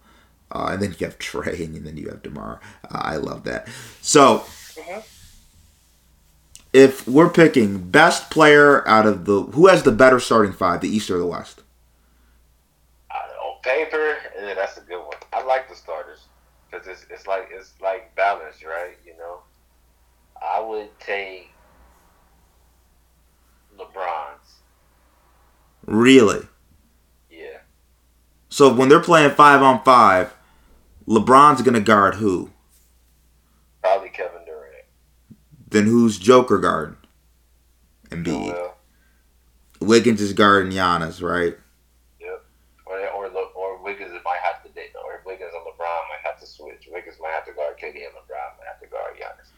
uh, 0.52 0.70
and 0.72 0.82
then 0.82 0.95
you 0.99 1.06
have 1.06 1.18
Trae, 1.20 1.64
and 1.66 1.86
then 1.86 1.97
you 1.97 2.10
have 2.10 2.22
DeMar. 2.24 2.60
Uh, 2.89 2.97
I 3.02 3.16
love 3.18 3.43
that. 3.45 3.68
So 4.02 4.45
if 6.74 7.08
we're 7.08 7.30
picking 7.30 7.89
best 7.89 8.30
player 8.30 8.88
out 8.88 9.06
of 9.06 9.26
the 9.26 9.41
who 9.43 9.68
has 9.68 9.84
the 9.84 9.91
better 9.91 10.20
starting 10.20 10.54
five, 10.54 10.82
the 10.82 10.89
East 10.89 11.10
or 11.12 11.18
the 11.18 11.26
West? 11.26 11.62
Uh, 13.10 13.16
on 13.45 13.62
paper, 13.62 14.18
yeah, 14.39 14.54
that's 14.54 14.78
a 14.78 14.82
good 14.82 14.99
one. 15.04 15.18
I 15.34 15.43
like 15.43 15.70
the 15.70 15.76
starters 15.76 16.28
because 16.70 16.88
it's 16.88 17.06
it's 17.10 17.28
like 17.28 17.49
it's 17.52 17.74
like 17.82 18.16
balanced, 18.16 18.64
right? 18.64 18.97
You 19.06 19.18
know, 19.18 19.39
I 20.41 20.60
would 20.62 20.97
take 20.99 21.49
LeBron's. 23.78 24.56
Really? 25.86 26.47
Yeah, 27.30 27.60
So 28.49 28.72
when 28.72 28.88
they're 28.89 28.99
playing 28.99 29.32
five 29.32 29.62
on 29.64 29.84
five, 29.84 30.34
LeBron's 31.08 31.62
gonna 31.62 31.80
guard 31.82 32.16
who? 32.16 32.49
probably 33.82 34.10
Kevin 34.10 34.45
Durant. 34.45 34.86
Then 35.70 35.86
who's 35.86 36.20
Joker 36.20 36.60
guarding? 36.60 36.97
Embiid. 38.10 38.54
Joel. 38.54 38.76
Wiggins 39.80 40.22
is 40.22 40.34
guarding 40.34 40.72
Giannis, 40.72 41.22
right? 41.28 41.58
Yep. 42.20 42.45
Or 42.86 42.99
or 43.10 43.28
or 43.56 43.84
Wiggins 43.84 44.12
might 44.24 44.39
have 44.43 44.64
to 44.64 44.70
date, 44.70 44.91
or 45.04 45.22
Wiggins 45.26 45.52
and 45.54 45.64
LeBron 45.64 46.10
might 46.10 46.22
have 46.24 46.39
to 46.39 46.45
switch. 46.45 46.88
Wiggins 46.91 47.16
might 47.20 47.32
have 47.32 47.45
to 47.45 47.54
guard 47.54 47.78
KD 47.78 47.95
and 47.95 48.14
LeBron 48.14 48.58
might 48.60 48.68
have 48.68 48.80
to 48.82 48.88
guard 48.88 49.16
Giannis. 49.16 49.49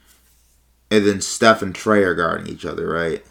And 0.91 1.05
then 1.05 1.21
Steph 1.21 1.61
and 1.61 1.73
Trae 1.73 2.05
are 2.05 2.15
guarding 2.15 2.47
each 2.47 2.65
other, 2.65 2.87
right? 2.87 3.25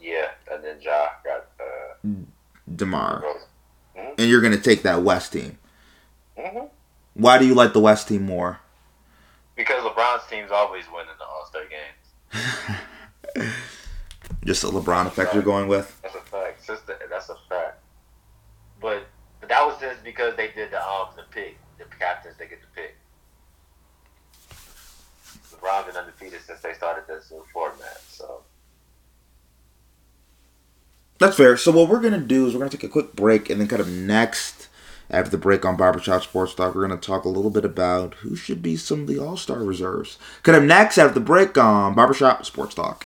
Yeah, 0.00 0.28
and 0.52 0.62
then 0.62 0.80
Ja 0.80 1.08
got 1.24 1.48
uh. 1.58 2.08
DeMar. 2.76 3.22
Rose. 3.24 3.46
And 4.18 4.30
you're 4.30 4.40
gonna 4.40 4.56
take 4.58 4.82
that 4.82 5.02
West 5.02 5.32
team. 5.32 5.58
Hmm 6.40 6.66
Why 7.14 7.38
do 7.38 7.46
you 7.46 7.54
like 7.54 7.72
the 7.72 7.80
West 7.80 8.08
team 8.08 8.22
more? 8.22 8.60
Because 9.56 9.82
LeBron's 9.84 10.26
teams 10.28 10.50
always 10.50 10.84
win 10.92 11.02
in 11.02 11.18
the 11.18 11.24
All 11.24 11.46
Star 11.46 11.62
games. 11.66 13.52
Just 14.44 14.62
the 14.62 14.68
LeBron 14.70 15.06
effect 15.06 15.34
you're 15.34 15.42
going 15.42 15.68
with? 15.68 16.00
That's 16.02 16.14
a 16.14 16.20
fact. 16.20 16.64
Sister, 16.64 16.98
that's 17.10 17.28
a 17.28 17.36
fact. 17.48 17.78
But 18.80 19.06
but 19.40 19.48
that 19.48 19.66
was 19.66 19.78
just 19.80 20.02
because 20.02 20.34
they 20.36 20.48
did 20.52 20.70
the 20.70 20.82
um 20.82 21.08
the 21.16 21.24
pick. 21.30 21.58
The 21.78 21.84
captains 21.98 22.36
they 22.38 22.46
get 22.46 22.60
the 22.60 22.66
pick. 22.74 22.96
LeBron's 25.52 25.86
been 25.86 25.96
undefeated 25.96 26.40
since 26.42 26.60
they 26.60 26.72
started 26.72 27.04
this 27.06 27.30
new 27.30 27.44
format. 27.52 28.00
So 28.08 28.42
That's 31.18 31.36
fair. 31.36 31.56
So 31.58 31.70
what 31.72 31.88
we're 31.90 32.00
gonna 32.00 32.18
do 32.18 32.46
is 32.46 32.54
we're 32.54 32.60
gonna 32.60 32.70
take 32.70 32.84
a 32.84 32.88
quick 32.88 33.14
break 33.14 33.50
and 33.50 33.60
then 33.60 33.68
kind 33.68 33.80
of 33.80 33.88
next 33.88 34.68
after 35.10 35.30
the 35.30 35.38
break 35.38 35.64
on 35.64 35.76
Barbershop 35.76 36.22
Sports 36.22 36.54
Talk, 36.54 36.74
we're 36.74 36.86
gonna 36.86 37.00
talk 37.00 37.24
a 37.24 37.28
little 37.28 37.50
bit 37.50 37.64
about 37.64 38.14
who 38.14 38.36
should 38.36 38.62
be 38.62 38.76
some 38.76 39.00
of 39.02 39.06
the 39.06 39.18
All 39.18 39.36
Star 39.36 39.64
reserves. 39.64 40.18
Kind 40.42 40.56
of 40.56 40.64
next 40.64 40.98
after 40.98 41.14
the 41.14 41.20
break 41.20 41.58
on 41.58 41.94
Barbershop 41.94 42.46
Sports 42.46 42.74
Talk. 42.74 43.00
To. 43.00 43.04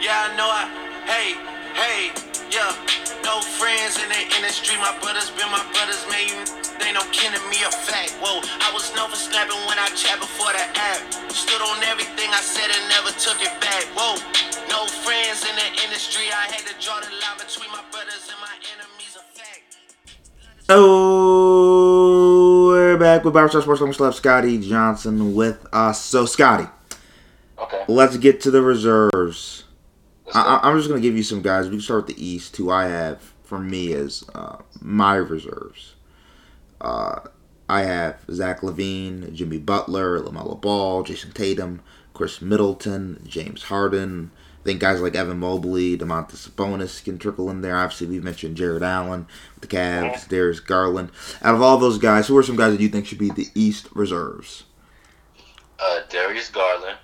Yeah, 0.00 0.28
I 0.28 0.36
know 0.36 0.48
I, 0.48 0.68
hey, 1.08 1.32
hey, 1.72 2.12
yeah. 2.52 2.76
No 3.24 3.40
friends 3.40 3.96
in 3.96 4.08
the 4.08 4.36
industry, 4.36 4.76
my 4.76 4.92
brothers 5.00 5.30
been 5.30 5.50
my 5.50 5.64
brothers, 5.72 6.04
man. 6.10 6.28
You 6.28 6.63
they 6.80 6.92
no 6.92 7.02
kin 7.12 7.32
to 7.32 7.40
me 7.50 7.62
a 7.66 7.70
fact. 7.70 8.12
Whoa, 8.22 8.40
I 8.62 8.70
was 8.74 8.94
known 8.94 9.10
for 9.10 9.16
snapping 9.16 9.58
when 9.66 9.78
I 9.78 9.88
chat 9.94 10.18
before 10.20 10.52
the 10.52 10.64
app. 10.78 11.00
Stood 11.30 11.62
on 11.62 11.82
everything 11.84 12.30
I 12.30 12.40
said 12.42 12.70
and 12.70 12.84
never 12.90 13.10
took 13.18 13.40
it 13.42 13.52
back. 13.60 13.84
Whoa, 13.96 14.16
no 14.70 14.86
friends 15.04 15.44
in 15.46 15.54
the 15.56 15.68
industry, 15.84 16.26
I 16.32 16.46
had 16.50 16.66
to 16.66 16.74
draw 16.82 16.98
the 17.00 17.10
line 17.22 17.38
between 17.38 17.70
my 17.70 17.82
brothers 17.90 18.26
and 18.30 18.38
my 18.40 18.54
enemies 18.74 19.16
a 19.18 19.22
fact. 19.34 19.62
Oh, 20.68 22.68
we're 22.68 22.98
back 22.98 23.24
with 23.24 23.34
Barbershop 23.34 23.62
Sports 23.62 23.80
Talk. 23.80 23.88
We 23.88 23.94
still 23.94 24.06
have 24.06 24.14
Scotty 24.14 24.58
Johnson 24.58 25.34
with 25.34 25.66
us. 25.72 26.00
So 26.00 26.26
Scotty, 26.26 26.66
okay. 27.58 27.84
let's 27.88 28.16
get 28.16 28.40
to 28.42 28.50
the 28.50 28.62
reserves. 28.62 29.64
I, 30.34 30.40
I- 30.62 30.68
I'm 30.68 30.76
just 30.78 30.88
gonna 30.88 31.00
give 31.00 31.16
you 31.16 31.22
some 31.22 31.42
guys. 31.42 31.66
We 31.66 31.72
can 31.72 31.80
start 31.80 32.06
with 32.06 32.16
the 32.16 32.24
East, 32.26 32.56
who 32.56 32.70
I 32.70 32.86
have 32.86 33.20
for 33.42 33.58
me 33.58 33.92
as 33.92 34.24
uh, 34.34 34.56
my 34.80 35.16
reserves. 35.16 35.93
Uh, 36.80 37.20
I 37.68 37.82
have 37.82 38.20
Zach 38.30 38.60
LaVine, 38.60 39.32
Jimmy 39.32 39.58
Butler, 39.58 40.20
LaMelo 40.20 40.60
Ball, 40.60 41.02
Jayson 41.02 41.32
Tatum, 41.32 41.80
Khris 42.12 42.42
Middleton, 42.42 43.22
James 43.26 43.64
Harden. 43.64 44.30
I 44.60 44.64
think 44.64 44.80
guys 44.80 45.00
like 45.02 45.14
Evan 45.14 45.40
Mobley, 45.40 45.96
Domantas 45.96 46.48
Sabonis 46.48 47.04
can 47.04 47.18
trickle 47.18 47.50
in 47.50 47.60
there. 47.60 47.76
Obviously, 47.76 48.06
we've 48.06 48.24
mentioned 48.24 48.56
Jarrett 48.56 48.82
Allen 48.82 49.26
with 49.54 49.68
the 49.68 49.76
Cavs, 49.76 50.26
Darius 50.26 50.60
Garland. 50.60 51.10
Out 51.42 51.54
of 51.54 51.60
all 51.60 51.76
those 51.76 51.98
guys, 51.98 52.28
who 52.28 52.36
are 52.38 52.42
some 52.42 52.56
guys 52.56 52.72
that 52.72 52.82
you 52.82 52.88
think 52.88 53.06
should 53.06 53.18
be 53.18 53.30
the 53.30 53.48
East 53.54 53.88
reserves? 53.94 54.64
Uh, 55.78 56.00
Darius 56.08 56.48
Garland, 56.50 56.96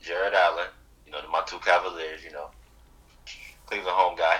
Jarrett 0.00 0.34
Allen, 0.34 0.68
you 1.04 1.10
know, 1.10 1.18
my 1.32 1.42
two 1.46 1.58
Cavaliers, 1.58 2.22
you 2.24 2.30
know, 2.30 2.50
Cleveland 3.66 3.96
home 3.96 4.16
guy, 4.16 4.36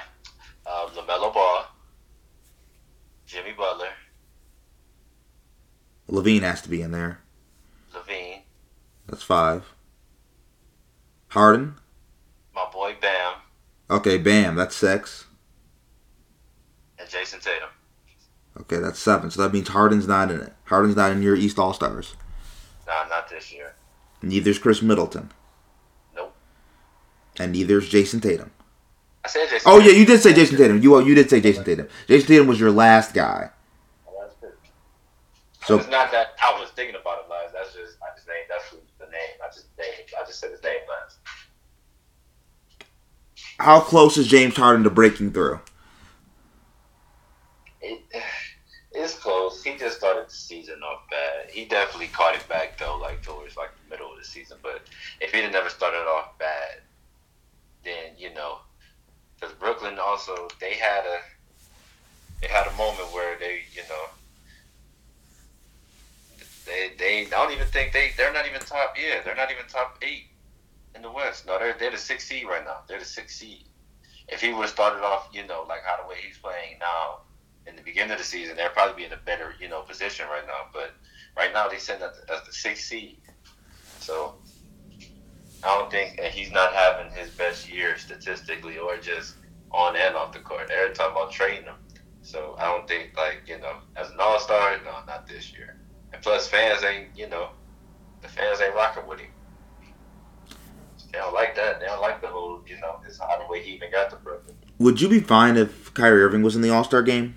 uh, 0.64 0.86
LaMelo 0.94 1.34
Ball, 1.34 1.66
Jimmy 3.26 3.52
Butler, 3.52 3.88
LaVine 6.10 6.42
has 6.42 6.62
to 6.62 6.68
be 6.68 6.82
in 6.82 6.92
there. 6.92 7.20
LaVine, 7.94 8.40
That's 9.06 9.22
five. 9.22 9.64
Harden. 11.28 11.74
my 12.54 12.64
boy 12.72 12.94
Bam, 13.00 13.34
Okay, 13.90 14.16
bam. 14.18 14.54
That's 14.56 14.74
six. 14.76 15.26
and 16.98 17.08
Jayson 17.08 17.40
Tatum. 17.40 17.68
Okay, 18.60 18.78
that's 18.78 18.98
seven. 18.98 19.30
So 19.30 19.42
that 19.42 19.52
means 19.52 19.68
Harden's 19.68 20.08
not 20.08 20.30
in 20.30 20.40
it. 20.40 20.52
Harden's 20.64 20.96
not 20.96 21.12
in 21.12 21.22
your 21.22 21.36
East 21.36 21.58
All 21.58 21.74
Stars. 21.74 22.14
Nah, 22.86 23.06
not 23.08 23.28
this 23.28 23.52
year. 23.52 23.74
Neither's 24.22 24.58
Khris 24.58 24.80
Middleton. 24.80 25.30
Nope. 26.14 26.34
And 27.38 27.52
neither's 27.52 27.88
Jayson 27.90 28.20
Tatum. 28.22 28.50
I 29.24 29.28
said 29.28 29.48
Jayson. 29.48 29.62
Oh 29.66 29.78
yeah, 29.78 29.92
you 29.92 30.06
did 30.06 30.20
say 30.22 30.32
Jayson 30.32 30.56
Tatum. 30.56 30.80
You 30.82 30.98
you 31.04 31.14
did 31.14 31.28
say 31.28 31.40
Jayson 31.40 31.64
Tatum. 31.64 31.88
Jayson 32.08 32.26
Tatum 32.28 32.46
was 32.46 32.58
your 32.58 32.70
last 32.70 33.12
guy. 33.12 33.50
So 35.66 35.76
it's 35.76 35.90
not 35.90 36.12
that 36.12 36.36
I 36.40 36.56
was 36.60 36.70
thinking 36.70 36.94
about 36.94 37.24
it 37.24 37.28
last. 37.28 37.52
That's 37.52 37.74
just 37.74 37.96
I 38.00 38.14
just 38.14 38.28
named 38.28 38.46
that's 38.48 38.70
the 39.00 39.06
name. 39.06 39.36
I 39.42 39.48
just 39.48 39.66
named. 39.76 40.10
I 40.16 40.24
just 40.24 40.38
said 40.38 40.52
his 40.52 40.62
name 40.62 40.78
last. 40.88 41.18
how 43.58 43.80
close 43.80 44.16
is 44.16 44.28
James 44.28 44.56
Harden 44.56 44.84
to 44.84 44.90
breaking 44.90 45.32
through? 45.32 45.58
It, 47.80 48.00
it's 48.92 49.14
close. 49.18 49.64
He 49.64 49.76
just 49.76 49.96
started 49.96 50.28
the 50.28 50.32
season 50.32 50.82
off 50.84 51.00
bad. 51.10 51.50
He 51.50 51.64
definitely 51.64 52.08
caught 52.08 52.36
it 52.36 52.48
back 52.48 52.78
though, 52.78 52.98
like 52.98 53.22
towards 53.22 53.56
like 53.56 53.70
the 53.82 53.90
middle 53.90 54.12
of 54.12 54.18
the 54.18 54.24
season. 54.24 54.58
But 54.62 54.82
if 55.20 55.32
he'd 55.32 55.42
have 55.42 55.52
never 55.52 55.68
started 55.68 56.08
off 56.08 56.38
bad, 56.38 56.82
then 57.82 58.12
you 58.16 58.32
know, 58.34 58.58
because 59.34 59.52
Brooklyn 59.56 59.98
also 59.98 60.46
they 60.60 60.74
had 60.74 61.04
a 61.06 61.18
they 62.40 62.46
had 62.46 62.68
a 62.68 62.76
moment 62.76 63.12
where 63.12 63.36
they 63.40 63.62
you 63.74 63.82
know 63.88 64.04
they 66.66 66.92
they 66.98 67.26
I 67.26 67.30
don't 67.30 67.52
even 67.52 67.66
think 67.68 67.92
they 67.92 68.10
they're 68.16 68.32
not 68.32 68.46
even 68.46 68.60
top 68.60 68.96
yeah 68.98 69.22
they're 69.24 69.36
not 69.36 69.50
even 69.50 69.66
top 69.68 69.98
eight 70.02 70.26
in 70.96 71.02
the 71.02 71.10
West. 71.10 71.46
No, 71.46 71.58
they're 71.58 71.76
they're 71.78 71.90
the 71.90 71.98
sixth 71.98 72.26
seed 72.26 72.46
right 72.46 72.64
now. 72.64 72.78
They're 72.88 72.98
the 72.98 73.04
sixth 73.04 73.36
seed. 73.36 73.64
If 74.28 74.40
he 74.40 74.52
would 74.52 74.62
have 74.62 74.70
started 74.70 75.04
off, 75.04 75.28
you 75.32 75.46
know, 75.46 75.64
like 75.68 75.82
how 75.84 76.02
the 76.02 76.08
way 76.08 76.16
he's 76.26 76.38
playing 76.38 76.78
now, 76.80 77.20
in 77.66 77.76
the 77.76 77.82
beginning 77.82 78.12
of 78.12 78.18
the 78.18 78.24
season, 78.24 78.56
they'd 78.56 78.72
probably 78.72 79.02
be 79.02 79.04
in 79.04 79.12
a 79.12 79.22
better, 79.24 79.54
you 79.60 79.68
know, 79.68 79.82
position 79.82 80.26
right 80.26 80.46
now. 80.46 80.66
But 80.72 80.94
right 81.36 81.52
now, 81.52 81.68
they 81.68 81.78
send 81.78 82.02
at 82.02 82.14
the, 82.14 82.34
at 82.34 82.44
the 82.44 82.52
sixth 82.52 82.86
seed. 82.86 83.18
So 84.00 84.34
I 85.62 85.78
don't 85.78 85.90
think 85.90 86.18
and 86.22 86.32
he's 86.32 86.50
not 86.50 86.72
having 86.72 87.12
his 87.12 87.30
best 87.30 87.70
year 87.70 87.96
statistically 87.98 88.78
or 88.78 88.96
just 88.96 89.36
on 89.70 89.96
and 89.96 90.16
off 90.16 90.32
the 90.32 90.40
court. 90.40 90.68
They're 90.68 90.92
talking 90.92 91.12
about 91.12 91.32
trading 91.32 91.64
him. 91.64 91.76
So 92.22 92.56
I 92.58 92.64
don't 92.64 92.88
think 92.88 93.12
like 93.16 93.42
you 93.46 93.58
know 93.58 93.76
as 93.94 94.10
an 94.10 94.16
all 94.18 94.40
star, 94.40 94.76
no, 94.84 94.92
not 95.06 95.28
this 95.28 95.52
year. 95.52 95.75
And 96.12 96.22
plus, 96.22 96.48
fans 96.48 96.82
ain't 96.84 97.08
you 97.16 97.28
know 97.28 97.50
the 98.22 98.28
fans 98.28 98.60
ain't 98.60 98.74
rocking 98.74 99.06
with 99.06 99.20
him. 99.20 99.30
They 101.12 101.18
don't 101.18 101.34
like 101.34 101.54
that. 101.56 101.80
They 101.80 101.86
don't 101.86 102.00
like 102.00 102.20
the 102.20 102.28
whole 102.28 102.62
you 102.66 102.78
know 102.80 103.00
this 103.04 103.18
how 103.18 103.38
the 103.38 103.50
way 103.50 103.62
he 103.62 103.72
even 103.72 103.90
got 103.90 104.10
to 104.10 104.16
Brooklyn. 104.16 104.56
Would 104.78 105.00
you 105.00 105.08
be 105.08 105.20
fine 105.20 105.56
if 105.56 105.94
Kyrie 105.94 106.22
Irving 106.22 106.42
was 106.42 106.56
in 106.56 106.62
the 106.62 106.70
All 106.70 106.84
Star 106.84 107.02
game? 107.02 107.36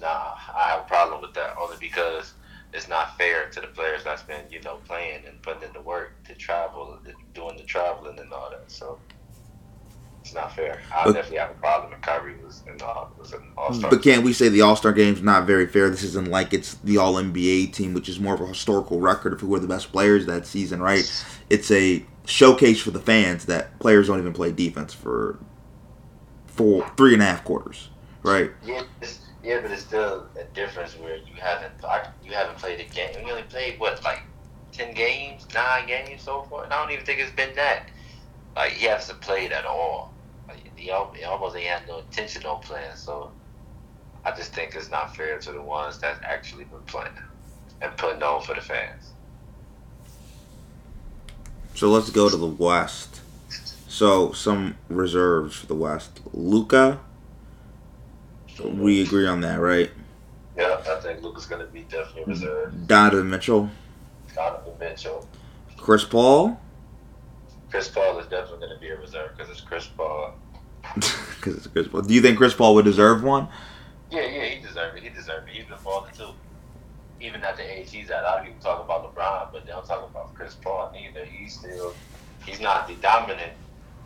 Nah, 0.00 0.34
I 0.54 0.70
have 0.70 0.80
a 0.80 0.88
problem 0.88 1.20
with 1.20 1.34
that 1.34 1.56
only 1.58 1.76
because 1.78 2.34
it's 2.72 2.88
not 2.88 3.16
fair 3.18 3.48
to 3.50 3.60
the 3.60 3.66
players 3.66 4.04
that's 4.04 4.22
been, 4.22 4.44
you 4.50 4.60
know, 4.62 4.76
playing 4.86 5.24
and 5.26 5.40
putting 5.42 5.62
in 5.62 5.72
the 5.72 5.80
work 5.80 6.22
to 6.24 6.34
travel, 6.34 6.98
doing 7.34 7.56
the 7.56 7.64
traveling 7.64 8.18
and 8.18 8.32
all 8.32 8.50
that. 8.50 8.70
So 8.70 8.98
it's 10.30 10.36
not 10.36 10.54
fair. 10.54 10.80
I 10.94 11.06
But- 11.06 11.14
definitely 11.14 11.38
have 11.38 11.50
a 11.50 11.54
problem 11.54 11.92
if 11.92 12.00
Kyrie 12.02 12.36
was 12.44 12.62
in 12.66 12.76
was 13.18 13.32
an 13.32 13.42
All 13.56 13.74
Star. 13.74 13.90
But 13.90 14.02
can't 14.02 14.22
we 14.22 14.32
say 14.32 14.48
the 14.48 14.60
All 14.60 14.76
Star 14.76 14.92
game's 14.92 15.22
not 15.22 15.44
very 15.44 15.66
fair? 15.66 15.90
This 15.90 16.04
isn't 16.04 16.28
like 16.28 16.54
it's 16.54 16.74
the 16.84 16.98
All 16.98 17.14
NBA 17.14 17.66
team, 17.66 17.94
which 17.94 18.08
is 18.08 18.20
more 18.20 18.34
of 18.34 18.40
a 18.40 18.46
historical 18.46 19.00
record 19.00 19.32
of 19.32 19.40
who 19.40 19.48
were 19.48 19.58
the 19.58 19.66
best 19.66 19.90
players 19.90 20.26
that 20.26 20.46
season, 20.46 20.80
right? 20.80 21.10
It's 21.48 21.70
a 21.72 22.04
showcase 22.26 22.80
for 22.80 22.92
the 22.92 23.00
fans 23.00 23.46
that 23.46 23.76
players 23.80 24.06
don't 24.06 24.20
even 24.20 24.32
play 24.32 24.52
defense 24.52 24.94
for 24.94 25.36
four, 26.46 26.88
three 26.96 27.14
and 27.14 27.22
a 27.22 27.26
half 27.26 27.42
quarters, 27.42 27.88
right? 28.22 28.52
Yeah, 28.64 28.82
it's, 29.00 29.18
yeah, 29.42 29.60
but 29.60 29.72
it's 29.72 29.82
still 29.82 30.28
a 30.38 30.44
difference 30.54 30.96
where 30.96 31.16
you 31.16 31.34
haven't 31.40 31.72
you 32.24 32.32
haven't 32.32 32.58
played 32.58 32.78
a 32.78 32.84
game. 32.84 33.24
We 33.24 33.32
only 33.32 33.42
played 33.44 33.80
what 33.80 34.04
like 34.04 34.22
ten 34.70 34.94
games, 34.94 35.44
nine 35.52 35.88
games 35.88 36.22
so 36.22 36.42
far. 36.42 36.62
And 36.64 36.72
I 36.72 36.80
don't 36.80 36.92
even 36.92 37.04
think 37.04 37.18
it's 37.18 37.32
been 37.32 37.56
that. 37.56 37.88
Like 38.56 38.72
he 38.72 38.86
hasn't 38.86 39.20
played 39.20 39.52
at 39.52 39.64
all. 39.64 40.12
Like, 40.80 40.86
he, 40.86 40.90
al- 40.90 41.12
he 41.12 41.24
almost 41.24 41.56
ain't 41.56 41.66
had 41.66 41.86
no 41.86 41.98
intention 41.98 42.46
on 42.46 42.60
playing. 42.62 42.94
So 42.94 43.30
I 44.24 44.30
just 44.32 44.54
think 44.54 44.74
it's 44.74 44.90
not 44.90 45.14
fair 45.14 45.38
to 45.38 45.52
the 45.52 45.60
ones 45.60 45.98
that's 45.98 46.18
actually 46.24 46.64
been 46.64 46.80
playing 46.86 47.12
and 47.82 47.94
putting 47.98 48.22
on 48.22 48.42
for 48.42 48.54
the 48.54 48.62
fans. 48.62 49.12
So 51.74 51.90
let's 51.90 52.08
go 52.10 52.30
to 52.30 52.36
the 52.36 52.46
West. 52.46 53.20
So 53.88 54.32
some 54.32 54.76
reserves 54.88 55.56
for 55.56 55.66
the 55.66 55.74
West. 55.74 56.20
Luka, 56.32 57.00
we 58.64 59.02
agree 59.02 59.26
on 59.26 59.42
that, 59.42 59.60
right? 59.60 59.90
Yeah, 60.56 60.80
I 60.88 61.00
think 61.00 61.22
Luka's 61.22 61.46
gonna 61.46 61.66
be 61.66 61.82
definitely 61.82 62.24
reserved. 62.24 62.86
Donovan 62.86 63.30
Mitchell, 63.30 63.70
Donovan 64.34 64.72
Mitchell, 64.78 65.26
Chris 65.76 66.04
Paul, 66.04 66.60
Chris 67.70 67.88
Paul 67.88 68.18
is 68.18 68.26
definitely 68.26 68.66
gonna 68.66 68.80
be 68.80 68.90
a 68.90 68.98
reserve 68.98 69.30
because 69.36 69.50
it's 69.50 69.62
Chris 69.62 69.86
Paul. 69.86 70.34
because 70.94 71.56
it's 71.56 71.66
Chris 71.66 71.88
Paul. 71.88 72.02
Do 72.02 72.14
you 72.14 72.20
think 72.20 72.38
Chris 72.38 72.54
Paul 72.54 72.74
would 72.74 72.84
deserve 72.84 73.22
one? 73.22 73.48
Yeah, 74.10 74.22
yeah, 74.22 74.44
he 74.46 74.60
deserved 74.60 74.96
it. 74.96 75.02
He 75.04 75.08
deserved 75.10 75.48
it. 75.48 75.54
He's 75.54 75.64
been 75.64 75.78
balling 75.84 76.12
too. 76.14 76.30
Even 77.20 77.42
at 77.42 77.56
the 77.56 77.62
age 77.62 77.90
he's 77.92 78.10
at, 78.10 78.22
a 78.22 78.22
lot 78.22 78.38
of 78.40 78.46
people 78.46 78.60
talk 78.60 78.84
about 78.84 79.14
LeBron, 79.14 79.52
but 79.52 79.66
they 79.66 79.72
don't 79.72 79.86
talk 79.86 80.08
about 80.08 80.34
Chris 80.34 80.54
Paul 80.54 80.90
neither. 80.92 81.24
He's 81.24 81.58
still, 81.58 81.94
he's 82.46 82.60
not 82.60 82.88
the 82.88 82.94
dominant 82.94 83.52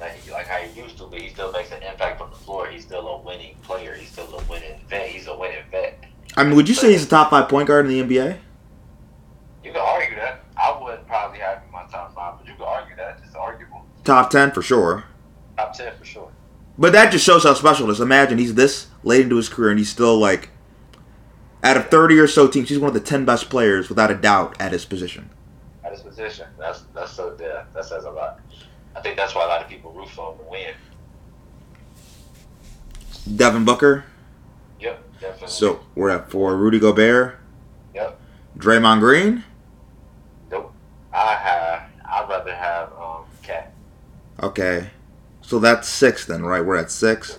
like, 0.01 0.13
he, 0.17 0.31
like 0.31 0.47
how 0.47 0.59
he 0.59 0.81
used 0.81 0.99
to, 0.99 1.07
but 1.07 1.21
he 1.21 1.29
still 1.29 1.53
makes 1.53 1.71
an 1.71 1.83
impact 1.83 2.21
on 2.21 2.31
the 2.31 2.37
floor. 2.37 2.67
He's 2.67 2.83
still 2.83 3.07
a 3.07 3.21
winning 3.21 3.57
player. 3.63 3.95
He's 3.95 4.11
still 4.11 4.33
a 4.39 4.43
winning 4.51 4.81
vet. 4.89 5.09
He's 5.09 5.27
a 5.27 5.37
winning 5.37 5.63
vet. 5.71 6.05
I 6.37 6.45
mean, 6.45 6.57
would 6.57 6.69
you 6.69 6.75
say 6.75 6.91
he's 6.91 7.05
a 7.05 7.09
top 7.09 7.31
five 7.31 7.49
point 7.49 7.69
guard 7.69 7.87
in 7.87 7.93
the 7.93 8.03
NBA? 8.03 8.39
You 9.63 9.73
can 9.73 9.81
argue 9.81 10.17
that. 10.17 10.45
I 10.57 10.79
wouldn't 10.81 11.07
probably 11.07 11.39
have 11.39 11.59
him 11.59 11.65
in 11.67 11.73
my 11.73 11.85
top 11.85 12.15
five, 12.15 12.39
but 12.39 12.47
you 12.47 12.55
can 12.55 12.65
argue 12.65 12.97
that. 12.97 13.21
It's 13.25 13.35
arguable. 13.35 13.85
Top 14.03 14.31
ten 14.31 14.51
for 14.51 14.63
sure. 14.63 15.05
Top 15.57 15.73
ten 15.75 15.97
for 15.97 16.05
sure. 16.05 16.31
But 16.77 16.93
that 16.93 17.13
just 17.13 17.25
shows 17.25 17.45
how 17.45 17.55
special 17.55 17.89
it 17.89 17.93
is. 17.93 18.01
Imagine 18.01 18.39
he's 18.39 18.55
this 18.55 18.89
late 19.03 19.23
into 19.23 19.37
his 19.37 19.49
career 19.49 19.71
and 19.71 19.79
he's 19.79 19.89
still 19.89 20.19
like, 20.19 20.51
out 21.63 21.77
of 21.77 21.89
thirty 21.89 22.19
or 22.19 22.27
so 22.27 22.47
teams, 22.49 22.69
he's 22.69 22.79
one 22.79 22.89
of 22.89 22.95
the 22.95 23.01
ten 23.01 23.25
best 23.25 23.49
players 23.49 23.89
without 23.89 24.11
a 24.11 24.15
doubt 24.15 24.61
at 24.61 24.73
his 24.73 24.85
position. 24.85 25.31
At 25.85 25.93
his 25.93 26.03
position, 26.03 26.47
that's 26.59 26.83
that's 26.95 27.13
so 27.13 27.37
yeah, 27.41 27.65
that 27.75 27.85
says 27.85 28.05
a 28.05 28.11
lot. 28.11 28.41
I 28.97 29.01
think 29.01 29.17
that's 29.17 29.35
why 29.35 29.45
a 29.45 29.49
lot 29.49 29.63
of 29.63 29.69
people 29.69 29.93
root 29.93 30.09
for 30.11 30.33
him 30.33 30.39
to 30.39 30.51
win. 30.51 30.75
Devin 33.37 33.65
Booker. 33.65 34.05
Yep, 34.81 35.21
definitely. 35.21 35.49
So 35.49 35.81
we're 35.95 36.11
at 36.11 36.31
four. 36.31 36.57
Rudy 36.57 36.79
Gobert. 36.79 37.39
Yep. 37.95 38.21
Draymond 38.59 39.01
Green. 39.01 39.45
Nope. 40.51 40.73
I 41.13 41.35
have. 41.35 41.83
I'd 42.05 42.29
rather 42.29 42.55
have 42.55 42.93
um 42.93 43.25
KAT. 43.43 43.73
Okay. 44.43 44.91
So 45.55 45.61
that's 45.61 45.89
six 45.89 46.27
then, 46.27 46.45
right? 46.45 46.67
We're 46.67 46.75
at 46.75 46.91
six. 46.91 47.39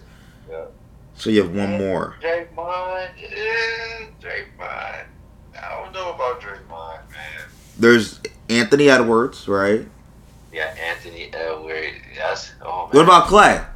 Yeah. 0.50 0.68
So 1.16 1.30
you 1.30 1.44
have 1.44 1.54
one 1.54 1.78
more. 1.78 2.16
Draymond. 2.22 3.10
Eh, 3.22 4.06
Draymond. 4.22 5.06
I 5.62 5.84
don't 5.84 5.92
know 5.92 6.14
about 6.14 6.40
Draymond, 6.40 7.12
man. 7.12 7.42
There's 7.78 8.22
Anthony 8.48 8.90
Edwards, 8.90 9.50
right? 9.50 9.86
Yeah, 10.54 10.74
Anthony 10.82 11.30
Edwards. 11.34 11.98
Yes. 12.16 12.54
Oh 12.62 12.84
man. 12.84 12.92
What 12.92 13.04
about 13.04 13.28
Klay? 13.28 13.68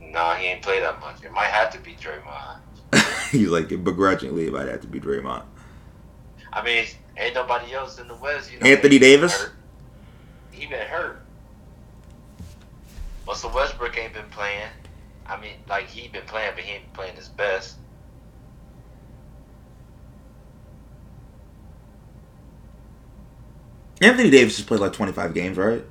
Nah, 0.00 0.34
he 0.34 0.48
ain't 0.48 0.62
played 0.62 0.82
that 0.82 0.98
much. 0.98 1.22
It 1.22 1.30
might 1.30 1.46
have 1.46 1.70
to 1.70 1.78
be 1.78 1.92
Draymond. 1.92 2.58
He's 3.30 3.50
like 3.50 3.68
begrudgingly 3.68 4.48
it 4.48 4.52
might 4.52 4.66
have 4.66 4.80
to 4.80 4.88
be 4.88 4.98
Draymond. 4.98 5.44
I 6.52 6.64
mean, 6.64 6.84
ain't 7.16 7.34
nobody 7.36 7.74
else 7.74 8.00
in 8.00 8.08
the 8.08 8.16
West. 8.16 8.52
You 8.52 8.58
know, 8.58 8.66
Anthony 8.66 8.98
Davis? 8.98 9.40
hurt. 9.40 9.52
He 10.50 10.66
been 10.66 10.88
hurt. 10.88 11.22
Russell 13.26 13.52
Westbrook 13.54 13.98
ain't 13.98 14.14
been 14.14 14.28
playing. 14.30 14.68
I 15.26 15.40
mean, 15.40 15.54
like 15.68 15.88
he 15.88 16.08
been 16.08 16.24
playing, 16.26 16.52
but 16.54 16.64
he 16.64 16.74
ain't 16.74 16.92
playing 16.92 17.16
his 17.16 17.28
best. 17.28 17.76
Anthony 24.00 24.30
Davis 24.30 24.56
has 24.58 24.66
played 24.66 24.80
like 24.80 24.92
25 24.92 25.34
games, 25.34 25.56
right? 25.56 25.82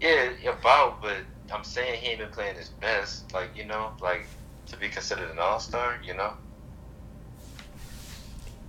Yeah, 0.00 0.30
about, 0.46 1.02
but 1.02 1.16
I'm 1.52 1.64
saying 1.64 2.00
he 2.00 2.08
ain't 2.08 2.20
been 2.20 2.30
playing 2.30 2.56
his 2.56 2.68
best. 2.68 3.32
Like 3.34 3.50
you 3.56 3.66
know, 3.66 3.92
like 4.00 4.26
to 4.66 4.76
be 4.76 4.88
considered 4.88 5.30
an 5.30 5.38
All 5.38 5.60
Star, 5.60 5.96
you 6.04 6.14
know. 6.14 6.34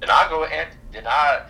And 0.01 0.11
I 0.11 0.29
go 0.29 0.45
Anthony. 0.45 0.81
Then 0.91 1.07
I, 1.07 1.41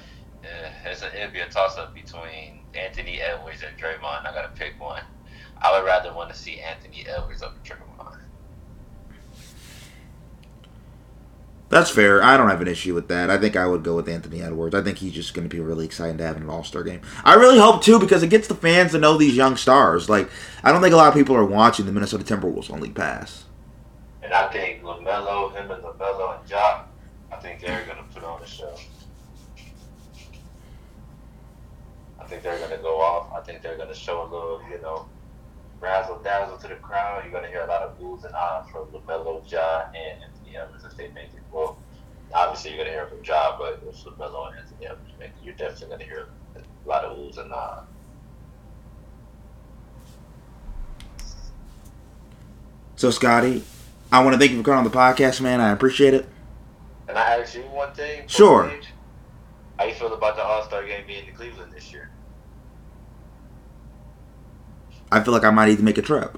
uh, 0.43 0.69
it's 0.85 1.01
a, 1.01 1.15
it'd 1.15 1.33
be 1.33 1.39
a 1.39 1.47
toss 1.47 1.77
up 1.77 1.93
between 1.93 2.61
Anthony 2.73 3.19
Edwards 3.21 3.63
and 3.67 3.77
Draymond. 3.77 4.27
I 4.27 4.33
gotta 4.33 4.51
pick 4.55 4.79
one. 4.79 5.01
I 5.61 5.77
would 5.77 5.85
rather 5.85 6.13
want 6.13 6.29
to 6.31 6.35
see 6.35 6.59
Anthony 6.59 7.05
Edwards 7.07 7.41
over 7.41 7.55
Draymond. 7.63 7.87
That's 11.69 11.89
fair. 11.89 12.23
I 12.23 12.37
don't 12.37 12.49
have 12.49 12.61
an 12.61 12.67
issue 12.67 12.93
with 12.93 13.09
that. 13.09 13.29
I 13.29 13.37
think 13.37 13.57
I 13.57 13.67
would 13.67 13.83
go 13.83 13.97
with 13.97 14.07
Anthony 14.07 14.41
Edwards. 14.41 14.73
I 14.73 14.81
think 14.81 14.99
he's 14.99 15.11
just 15.11 15.33
going 15.33 15.47
to 15.47 15.53
be 15.53 15.61
really 15.61 15.83
exciting 15.85 16.17
to 16.17 16.23
have 16.23 16.37
in 16.37 16.43
an 16.43 16.49
All 16.49 16.63
Star 16.63 16.81
game. 16.81 17.01
I 17.25 17.35
really 17.35 17.59
hope 17.59 17.83
too 17.83 17.99
because 17.99 18.23
it 18.23 18.29
gets 18.29 18.47
the 18.47 18.55
fans 18.55 18.91
to 18.93 18.99
know 18.99 19.17
these 19.17 19.35
young 19.35 19.57
stars. 19.57 20.09
Like 20.09 20.29
I 20.63 20.71
don't 20.71 20.81
think 20.81 20.93
a 20.93 20.97
lot 20.97 21.09
of 21.09 21.13
people 21.13 21.35
are 21.35 21.45
watching 21.45 21.85
the 21.85 21.91
Minnesota 21.91 22.23
Timberwolves 22.23 22.71
on 22.71 22.79
League 22.79 22.95
Pass. 22.95 23.43
And 24.23 24.33
I 24.33 24.51
think 24.51 24.81
LaMelo, 24.81 25.53
him 25.55 25.69
and 25.71 25.83
LaMelo 25.83 26.39
and 26.39 26.47
Jock, 26.47 26.89
I 27.31 27.35
think 27.37 27.59
they're 27.59 27.85
gonna 27.85 28.05
put 28.13 28.23
on 28.23 28.41
a 28.41 28.47
show. 28.47 28.75
I 32.19 32.25
think 32.25 32.43
they're 32.43 32.59
gonna 32.59 32.81
go 32.81 32.99
off. 32.99 33.33
I 33.33 33.41
think 33.41 33.61
they're 33.61 33.77
gonna 33.77 33.93
show 33.93 34.21
a 34.21 34.23
little, 34.23 34.61
you 34.69 34.81
know, 34.81 35.07
razzle 35.79 36.19
dazzle 36.23 36.57
to 36.57 36.67
the 36.67 36.75
crowd. 36.75 37.23
You're 37.23 37.33
gonna 37.33 37.47
hear 37.47 37.61
a 37.61 37.67
lot 37.67 37.81
of 37.83 37.99
oohs 37.99 38.25
and 38.25 38.33
ahs 38.35 38.69
from 38.71 38.87
LaMelo, 38.87 39.49
Ja, 39.49 39.85
and 39.87 40.23
Anthony 40.23 40.57
Edwards 40.57 40.83
if 40.85 40.95
they 40.97 41.07
make 41.09 41.25
it. 41.25 41.41
Well, 41.51 41.77
obviously 42.33 42.71
you're 42.71 42.79
gonna 42.79 42.91
hear 42.91 43.07
from 43.07 43.23
Ja, 43.23 43.57
but 43.57 43.81
if 43.87 44.03
LaMelo 44.03 44.49
and 44.49 44.59
Anthony 44.59 44.85
Edwards 44.85 45.13
make 45.19 45.29
it, 45.29 45.43
you're 45.43 45.55
definitely 45.55 45.89
gonna 45.89 46.03
hear 46.03 46.27
a 46.55 46.87
lot 46.87 47.03
of 47.03 47.17
oohs 47.17 47.37
and 47.37 47.51
ahs. 47.51 47.83
So 52.95 53.11
Scotty, 53.11 53.63
I 54.11 54.23
want 54.23 54.33
to 54.33 54.39
thank 54.39 54.51
you 54.51 54.57
for 54.57 54.63
coming 54.63 54.79
on 54.79 54.83
the 54.83 54.89
podcast, 54.89 55.39
man. 55.39 55.61
I 55.61 55.69
appreciate 55.71 56.15
it. 56.15 56.27
And 57.07 57.15
I 57.15 57.39
ask 57.39 57.53
you 57.55 57.61
one 57.61 57.93
thing. 57.93 58.27
Sure. 58.27 58.71
How 59.77 59.85
you 59.85 59.93
feel 59.93 60.11
about 60.13 60.35
the 60.35 60.43
All 60.43 60.63
Star 60.63 60.83
game 60.83 61.05
being 61.05 61.27
in 61.27 61.35
Cleveland 61.35 61.71
this 61.71 61.91
year? 61.91 62.09
I 65.11 65.21
feel 65.21 65.33
like 65.33 65.43
I 65.43 65.51
might 65.51 65.69
need 65.69 65.77
to 65.77 65.83
make 65.83 65.97
a 65.97 66.01
trip. 66.01 66.37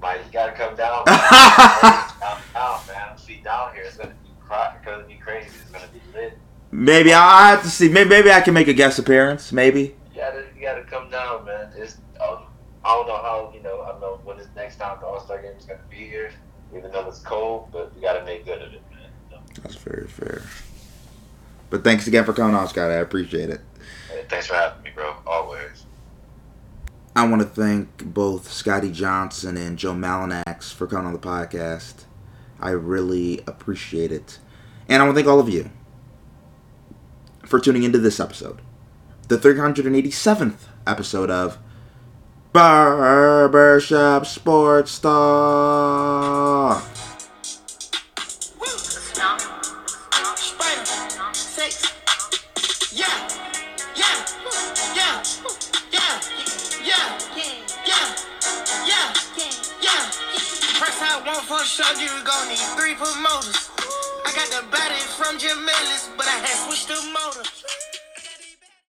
Mike, 0.00 0.20
you 0.26 0.32
gotta 0.32 0.52
come 0.52 0.76
down. 0.76 1.04
down, 1.06 2.40
down, 2.52 2.80
man. 2.86 3.16
See, 3.16 3.40
down 3.42 3.74
here, 3.74 3.84
it's 3.84 3.96
gonna 3.96 4.10
be 4.10 4.30
it's 4.50 4.84
gonna 4.84 5.04
be 5.04 5.14
crazy. 5.14 5.48
It's 5.62 5.70
gonna 5.70 5.88
be 5.88 6.00
lit. 6.12 6.38
Maybe 6.70 7.14
I 7.14 7.50
have 7.50 7.62
to 7.62 7.70
see. 7.70 7.88
Maybe, 7.88 8.10
maybe 8.10 8.30
I 8.30 8.40
can 8.40 8.54
make 8.54 8.68
a 8.68 8.72
guest 8.72 8.98
appearance. 8.98 9.52
Maybe. 9.52 9.94
You 10.12 10.20
gotta, 10.20 10.44
you 10.56 10.62
gotta 10.62 10.82
come 10.84 11.08
down, 11.10 11.44
man. 11.44 11.70
It's, 11.76 11.98
um, 12.20 12.44
I 12.84 12.94
don't 12.94 13.06
know 13.06 13.16
how, 13.16 13.52
you 13.54 13.62
know, 13.62 13.82
I 13.82 13.92
don't 13.92 14.00
know 14.00 14.20
when 14.24 14.36
this 14.36 14.48
next 14.54 14.76
time 14.76 14.98
the 15.00 15.06
All 15.06 15.20
Star 15.20 15.40
game 15.40 15.52
is 15.56 15.64
gonna 15.64 15.80
be 15.88 15.96
here. 15.96 16.32
Even 16.76 16.90
though 16.90 17.08
it's 17.08 17.20
cold, 17.20 17.68
but 17.72 17.94
we 17.94 18.02
gotta 18.02 18.24
make 18.24 18.44
good 18.44 18.60
of 18.60 18.72
it, 18.74 18.82
man. 18.90 19.08
You 19.30 19.36
know? 19.36 19.42
That's 19.62 19.76
very 19.76 20.08
fair. 20.08 20.42
But 21.70 21.84
thanks 21.84 22.06
again 22.06 22.24
for 22.24 22.32
coming 22.32 22.54
on, 22.54 22.68
Scotty. 22.68 22.94
I 22.94 22.98
appreciate 22.98 23.50
it. 23.50 23.60
Hey, 24.10 24.24
thanks 24.28 24.46
for 24.48 24.54
having 24.54 24.82
me, 24.82 24.90
bro. 24.94 25.14
Always. 25.26 25.83
I 27.16 27.28
want 27.28 27.42
to 27.42 27.48
thank 27.48 28.04
both 28.04 28.50
Scotty 28.50 28.90
Johnson 28.90 29.56
and 29.56 29.78
Joe 29.78 29.92
Malinax 29.92 30.72
for 30.72 30.88
coming 30.88 31.06
on 31.06 31.12
the 31.12 31.18
podcast. 31.20 32.04
I 32.58 32.70
really 32.70 33.40
appreciate 33.46 34.10
it. 34.10 34.40
And 34.88 35.00
I 35.00 35.04
want 35.06 35.16
to 35.16 35.22
thank 35.22 35.30
all 35.30 35.38
of 35.38 35.48
you 35.48 35.70
for 37.44 37.60
tuning 37.60 37.84
into 37.84 37.98
this 37.98 38.18
episode, 38.18 38.60
the 39.28 39.38
387th 39.38 40.66
episode 40.86 41.30
of 41.30 41.58
Barbershop 42.52 44.26
Sports 44.26 44.98
Talk. 44.98 46.93
For 61.64 61.82
sure 61.82 61.98
you 61.98 62.10
gon' 62.24 62.48
need 62.48 62.58
three 62.76 62.94
promoters. 62.94 63.70
I 64.26 64.32
got 64.36 64.48
the 64.52 64.66
body 64.68 65.00
from 65.16 65.38
Jim 65.38 65.56
Ellis, 65.56 66.10
but 66.14 66.26
I 66.26 66.36
had 66.44 66.68
switched 66.68 66.88
the 66.88 67.00
motor. 67.08 67.83